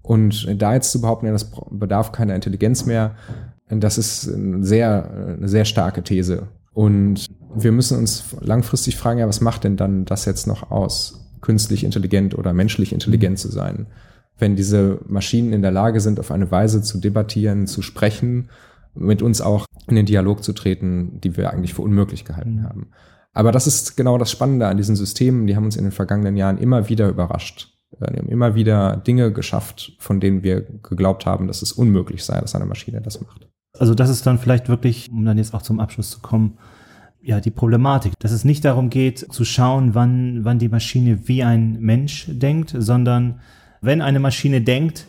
Und 0.01 0.61
da 0.61 0.73
jetzt 0.73 0.91
zu 0.91 0.99
behaupten, 0.99 1.27
ja, 1.27 1.31
das 1.31 1.49
bedarf 1.71 2.11
keiner 2.11 2.35
Intelligenz 2.35 2.85
mehr, 2.85 3.15
das 3.69 3.97
ist 3.97 4.27
eine 4.27 4.61
sehr, 4.65 5.37
eine 5.37 5.47
sehr 5.47 5.63
starke 5.63 6.03
These. 6.03 6.49
Und 6.73 7.27
wir 7.55 7.71
müssen 7.71 7.97
uns 7.97 8.35
langfristig 8.39 8.97
fragen, 8.97 9.19
ja, 9.19 9.27
was 9.27 9.41
macht 9.41 9.63
denn 9.63 9.77
dann 9.77 10.05
das 10.05 10.25
jetzt 10.25 10.47
noch 10.47 10.71
aus, 10.71 11.29
künstlich 11.41 11.83
intelligent 11.83 12.37
oder 12.37 12.53
menschlich 12.53 12.93
intelligent 12.93 13.39
zu 13.39 13.49
sein? 13.49 13.87
Wenn 14.37 14.55
diese 14.55 14.99
Maschinen 15.07 15.53
in 15.53 15.61
der 15.61 15.71
Lage 15.71 15.99
sind, 15.99 16.19
auf 16.19 16.31
eine 16.31 16.49
Weise 16.51 16.81
zu 16.81 16.99
debattieren, 16.99 17.67
zu 17.67 17.81
sprechen, 17.81 18.49
mit 18.95 19.21
uns 19.21 19.41
auch 19.41 19.65
in 19.87 19.95
den 19.95 20.05
Dialog 20.05 20.43
zu 20.43 20.53
treten, 20.53 21.19
die 21.21 21.37
wir 21.37 21.51
eigentlich 21.51 21.73
für 21.73 21.81
unmöglich 21.81 22.25
gehalten 22.25 22.55
mhm. 22.55 22.63
haben. 22.63 22.87
Aber 23.33 23.51
das 23.51 23.65
ist 23.65 23.97
genau 23.97 24.17
das 24.17 24.31
Spannende 24.31 24.67
an 24.67 24.77
diesen 24.77 24.95
Systemen. 24.95 25.47
Die 25.47 25.55
haben 25.55 25.65
uns 25.65 25.75
in 25.75 25.83
den 25.83 25.91
vergangenen 25.91 26.37
Jahren 26.37 26.59
immer 26.59 26.89
wieder 26.89 27.09
überrascht. 27.09 27.73
Die 27.99 28.19
haben 28.19 28.29
immer 28.29 28.55
wieder 28.55 28.97
Dinge 28.97 29.31
geschafft, 29.31 29.93
von 29.99 30.19
denen 30.19 30.43
wir 30.43 30.61
geglaubt 30.61 31.25
haben, 31.25 31.47
dass 31.47 31.61
es 31.61 31.71
unmöglich 31.71 32.23
sei, 32.23 32.39
dass 32.39 32.55
eine 32.55 32.65
Maschine 32.65 33.01
das 33.01 33.21
macht. 33.21 33.47
Also 33.77 33.95
das 33.95 34.09
ist 34.09 34.25
dann 34.25 34.37
vielleicht 34.37 34.69
wirklich, 34.69 35.09
um 35.11 35.25
dann 35.25 35.37
jetzt 35.37 35.53
auch 35.53 35.61
zum 35.61 35.79
Abschluss 35.79 36.11
zu 36.11 36.19
kommen, 36.19 36.57
ja, 37.23 37.39
die 37.39 37.51
Problematik, 37.51 38.13
dass 38.19 38.31
es 38.31 38.43
nicht 38.43 38.65
darum 38.65 38.89
geht, 38.89 39.19
zu 39.31 39.45
schauen, 39.45 39.95
wann, 39.95 40.43
wann 40.43 40.59
die 40.59 40.69
Maschine 40.69 41.27
wie 41.27 41.43
ein 41.43 41.79
Mensch 41.79 42.25
denkt, 42.27 42.75
sondern 42.77 43.39
wenn 43.81 44.01
eine 44.01 44.19
Maschine 44.19 44.61
denkt, 44.61 45.07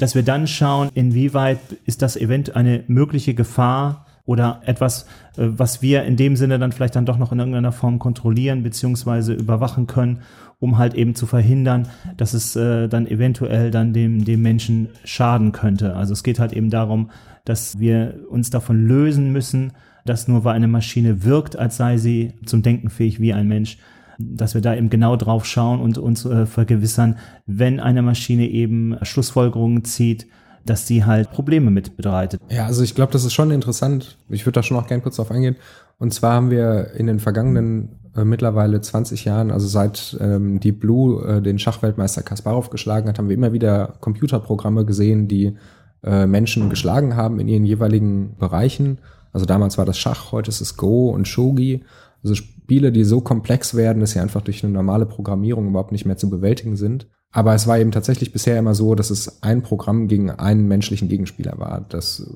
dass 0.00 0.14
wir 0.14 0.22
dann 0.22 0.46
schauen, 0.46 0.90
inwieweit 0.94 1.58
ist 1.84 2.02
das 2.02 2.16
Event 2.16 2.56
eine 2.56 2.82
mögliche 2.88 3.34
Gefahr 3.34 4.06
oder 4.26 4.60
etwas, 4.66 5.06
äh, 5.36 5.46
was 5.46 5.82
wir 5.82 6.02
in 6.02 6.16
dem 6.16 6.36
Sinne 6.36 6.58
dann 6.58 6.72
vielleicht 6.72 6.96
dann 6.96 7.06
doch 7.06 7.16
noch 7.16 7.32
in 7.32 7.38
irgendeiner 7.38 7.72
Form 7.72 7.98
kontrollieren 7.98 8.62
beziehungsweise 8.62 9.32
überwachen 9.32 9.86
können, 9.86 10.22
um 10.58 10.78
halt 10.78 10.94
eben 10.94 11.14
zu 11.14 11.26
verhindern, 11.26 11.88
dass 12.16 12.34
es 12.34 12.56
äh, 12.56 12.88
dann 12.88 13.06
eventuell 13.06 13.70
dann 13.70 13.92
dem, 13.92 14.24
dem 14.24 14.42
Menschen 14.42 14.88
schaden 15.04 15.52
könnte. 15.52 15.94
Also 15.94 16.12
es 16.12 16.24
geht 16.24 16.40
halt 16.40 16.52
eben 16.52 16.70
darum, 16.70 17.10
dass 17.44 17.78
wir 17.78 18.14
uns 18.28 18.50
davon 18.50 18.84
lösen 18.84 19.32
müssen, 19.32 19.72
dass 20.06 20.28
nur 20.28 20.44
weil 20.44 20.54
eine 20.54 20.68
Maschine 20.68 21.24
wirkt, 21.24 21.56
als 21.56 21.76
sei 21.76 21.98
sie 21.98 22.32
zum 22.44 22.62
Denken 22.62 22.90
fähig 22.90 23.20
wie 23.20 23.32
ein 23.32 23.48
Mensch, 23.48 23.78
dass 24.18 24.54
wir 24.54 24.62
da 24.62 24.74
eben 24.74 24.90
genau 24.90 25.16
drauf 25.16 25.44
schauen 25.44 25.80
und 25.80 25.98
uns 25.98 26.24
äh, 26.24 26.46
vergewissern, 26.46 27.18
wenn 27.46 27.80
eine 27.80 28.02
Maschine 28.02 28.48
eben 28.48 28.96
Schlussfolgerungen 29.02 29.84
zieht, 29.84 30.26
dass 30.64 30.86
sie 30.86 31.04
halt 31.04 31.30
Probleme 31.30 31.70
mit 31.70 31.96
bereitet. 31.96 32.40
Ja, 32.50 32.66
also 32.66 32.82
ich 32.82 32.94
glaube, 32.94 33.12
das 33.12 33.24
ist 33.24 33.34
schon 33.34 33.50
interessant. 33.50 34.18
Ich 34.28 34.44
würde 34.46 34.54
da 34.54 34.62
schon 34.62 34.76
noch 34.76 34.88
gern 34.88 35.02
kurz 35.02 35.16
drauf 35.16 35.30
eingehen. 35.30 35.56
Und 35.98 36.12
zwar 36.12 36.34
haben 36.34 36.50
wir 36.50 36.92
in 36.94 37.06
den 37.06 37.20
vergangenen 37.20 38.00
äh, 38.16 38.24
mittlerweile 38.24 38.80
20 38.80 39.24
Jahren, 39.24 39.50
also 39.50 39.66
seit 39.66 40.16
ähm, 40.20 40.60
die 40.60 40.72
Blue 40.72 41.24
äh, 41.26 41.42
den 41.42 41.58
Schachweltmeister 41.58 42.22
Kasparov 42.22 42.70
geschlagen 42.70 43.08
hat, 43.08 43.18
haben 43.18 43.28
wir 43.28 43.36
immer 43.36 43.52
wieder 43.52 43.94
Computerprogramme 44.00 44.84
gesehen, 44.84 45.28
die 45.28 45.56
äh, 46.02 46.26
Menschen 46.26 46.68
geschlagen 46.68 47.16
haben 47.16 47.40
in 47.40 47.48
ihren 47.48 47.64
jeweiligen 47.64 48.36
Bereichen. 48.38 48.98
Also 49.36 49.44
damals 49.44 49.76
war 49.76 49.84
das 49.84 49.98
Schach, 49.98 50.32
heute 50.32 50.48
ist 50.48 50.62
es 50.62 50.78
Go 50.78 51.10
und 51.10 51.28
Shogi. 51.28 51.84
Also 52.22 52.34
Spiele, 52.34 52.90
die 52.90 53.04
so 53.04 53.20
komplex 53.20 53.74
werden, 53.74 54.00
dass 54.00 54.12
sie 54.12 54.18
einfach 54.18 54.40
durch 54.40 54.64
eine 54.64 54.72
normale 54.72 55.04
Programmierung 55.04 55.68
überhaupt 55.68 55.92
nicht 55.92 56.06
mehr 56.06 56.16
zu 56.16 56.30
bewältigen 56.30 56.74
sind. 56.74 57.06
Aber 57.32 57.54
es 57.54 57.66
war 57.66 57.78
eben 57.78 57.90
tatsächlich 57.90 58.32
bisher 58.32 58.58
immer 58.58 58.74
so, 58.74 58.94
dass 58.94 59.10
es 59.10 59.42
ein 59.42 59.60
Programm 59.60 60.08
gegen 60.08 60.30
einen 60.30 60.68
menschlichen 60.68 61.10
Gegenspieler 61.10 61.58
war. 61.58 61.84
Das 61.86 62.26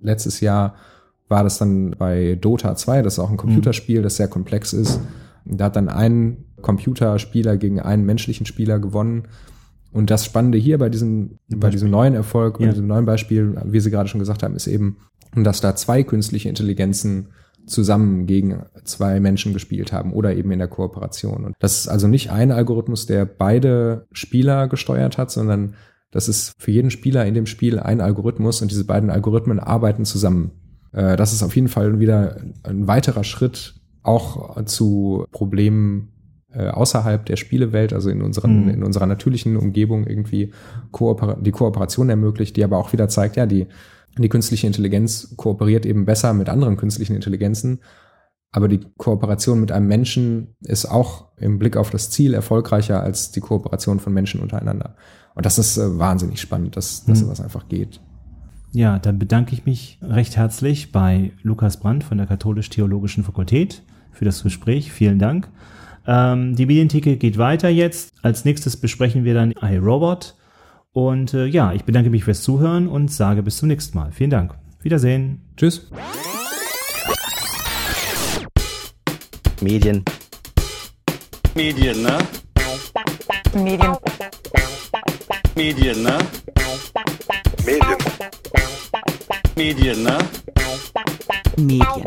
letztes 0.00 0.40
Jahr 0.40 0.76
war 1.28 1.44
das 1.44 1.58
dann 1.58 1.90
bei 1.98 2.36
Dota 2.36 2.74
2, 2.74 3.02
das 3.02 3.12
ist 3.12 3.18
auch 3.18 3.30
ein 3.30 3.36
Computerspiel, 3.36 4.00
das 4.00 4.16
sehr 4.16 4.28
komplex 4.28 4.72
ist. 4.72 5.00
Da 5.44 5.66
hat 5.66 5.76
dann 5.76 5.90
ein 5.90 6.46
Computerspieler 6.62 7.58
gegen 7.58 7.80
einen 7.80 8.06
menschlichen 8.06 8.46
Spieler 8.46 8.78
gewonnen. 8.78 9.24
Und 9.94 10.10
das 10.10 10.24
Spannende 10.24 10.58
hier 10.58 10.78
bei 10.78 10.88
diesem, 10.88 11.38
bei 11.48 11.70
diesem 11.70 11.88
neuen 11.88 12.14
Erfolg, 12.14 12.58
bei 12.58 12.64
ja. 12.64 12.72
diesem 12.72 12.88
neuen 12.88 13.06
Beispiel, 13.06 13.54
wie 13.64 13.78
Sie 13.78 13.92
gerade 13.92 14.08
schon 14.08 14.18
gesagt 14.18 14.42
haben, 14.42 14.56
ist 14.56 14.66
eben, 14.66 14.96
dass 15.36 15.60
da 15.60 15.76
zwei 15.76 16.02
künstliche 16.02 16.48
Intelligenzen 16.48 17.28
zusammen 17.64 18.26
gegen 18.26 18.64
zwei 18.82 19.20
Menschen 19.20 19.52
gespielt 19.52 19.92
haben 19.92 20.12
oder 20.12 20.34
eben 20.34 20.50
in 20.50 20.58
der 20.58 20.66
Kooperation. 20.66 21.44
Und 21.44 21.54
das 21.60 21.78
ist 21.78 21.88
also 21.88 22.08
nicht 22.08 22.32
ein 22.32 22.50
Algorithmus, 22.50 23.06
der 23.06 23.24
beide 23.24 24.08
Spieler 24.10 24.66
gesteuert 24.66 25.16
hat, 25.16 25.30
sondern 25.30 25.74
das 26.10 26.28
ist 26.28 26.54
für 26.58 26.72
jeden 26.72 26.90
Spieler 26.90 27.24
in 27.24 27.34
dem 27.34 27.46
Spiel 27.46 27.78
ein 27.78 28.00
Algorithmus 28.00 28.62
und 28.62 28.72
diese 28.72 28.84
beiden 28.84 29.10
Algorithmen 29.10 29.60
arbeiten 29.60 30.04
zusammen. 30.04 30.50
Äh, 30.90 31.14
das 31.14 31.32
ist 31.32 31.44
auf 31.44 31.54
jeden 31.54 31.68
Fall 31.68 32.00
wieder 32.00 32.38
ein 32.64 32.88
weiterer 32.88 33.22
Schritt 33.22 33.76
auch 34.02 34.62
zu 34.64 35.24
Problemen 35.30 36.13
äh, 36.56 36.68
außerhalb 36.68 37.26
der 37.26 37.36
Spielewelt, 37.36 37.92
also 37.92 38.10
in, 38.10 38.22
unseren, 38.22 38.64
mhm. 38.64 38.68
in 38.70 38.82
unserer 38.84 39.06
natürlichen 39.06 39.56
Umgebung 39.56 40.06
irgendwie 40.06 40.52
Kooper 40.92 41.36
die 41.40 41.52
Kooperation 41.52 42.10
ermöglicht, 42.10 42.56
die 42.56 42.64
aber 42.64 42.78
auch 42.78 42.92
wieder 42.92 43.08
zeigt, 43.08 43.36
ja, 43.36 43.46
die 43.46 43.66
die 44.16 44.28
künstliche 44.28 44.68
Intelligenz 44.68 45.34
kooperiert 45.36 45.84
eben 45.84 46.04
besser 46.04 46.34
mit 46.34 46.48
anderen 46.48 46.76
künstlichen 46.76 47.16
Intelligenzen, 47.16 47.80
Aber 48.54 48.68
die 48.68 48.78
Kooperation 48.98 49.60
mit 49.60 49.72
einem 49.72 49.88
Menschen 49.88 50.54
ist 50.60 50.86
auch 50.86 51.32
im 51.38 51.58
Blick 51.58 51.76
auf 51.76 51.90
das 51.90 52.10
Ziel 52.10 52.34
erfolgreicher 52.34 53.02
als 53.02 53.32
die 53.32 53.40
Kooperation 53.40 53.98
von 53.98 54.12
Menschen 54.12 54.40
untereinander. 54.40 54.94
Und 55.34 55.44
das 55.44 55.58
ist 55.58 55.76
äh, 55.76 55.98
wahnsinnig 55.98 56.40
spannend, 56.40 56.76
dass, 56.76 57.04
dass 57.04 57.18
Hm. 57.18 57.26
sowas 57.26 57.40
einfach 57.40 57.68
geht. 57.68 58.00
Ja, 58.70 59.00
dann 59.00 59.18
bedanke 59.18 59.54
ich 59.54 59.66
mich 59.66 59.98
recht 60.02 60.36
herzlich 60.36 60.92
bei 60.92 61.32
Lukas 61.42 61.80
Brandt 61.80 62.04
von 62.04 62.16
der 62.16 62.28
Katholisch-Theologischen 62.28 63.24
Fakultät 63.24 63.82
für 64.12 64.24
das 64.24 64.44
Gespräch. 64.44 64.92
Vielen 64.92 65.18
Dank. 65.18 65.48
Ähm, 66.06 66.54
die 66.54 66.66
Medientheke 66.66 67.16
geht 67.16 67.38
weiter 67.38 67.68
jetzt. 67.68 68.12
Als 68.22 68.44
nächstes 68.44 68.76
besprechen 68.76 69.24
wir 69.24 69.34
dann 69.34 69.52
iRobot. 69.52 70.34
Und 70.92 71.34
äh, 71.34 71.46
ja, 71.46 71.72
ich 71.72 71.84
bedanke 71.84 72.10
mich 72.10 72.24
fürs 72.24 72.42
Zuhören 72.42 72.86
und 72.86 73.10
sage 73.10 73.42
bis 73.42 73.56
zum 73.56 73.68
nächsten 73.68 73.98
Mal. 73.98 74.12
Vielen 74.12 74.30
Dank. 74.30 74.54
Wiedersehen. 74.82 75.42
Tschüss. 75.56 75.90
Medien. 79.60 80.04
Medien, 81.54 82.02
ne? 82.02 82.18
Medien. 83.54 83.96
Medien, 85.54 86.02
ne? 86.02 86.18
Medien. 87.64 87.96
Medien, 89.56 90.02
ne? 90.02 90.18
Medien. 91.56 92.04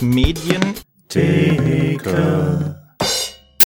Medien. 0.00 0.95
Theke. 1.16 2.85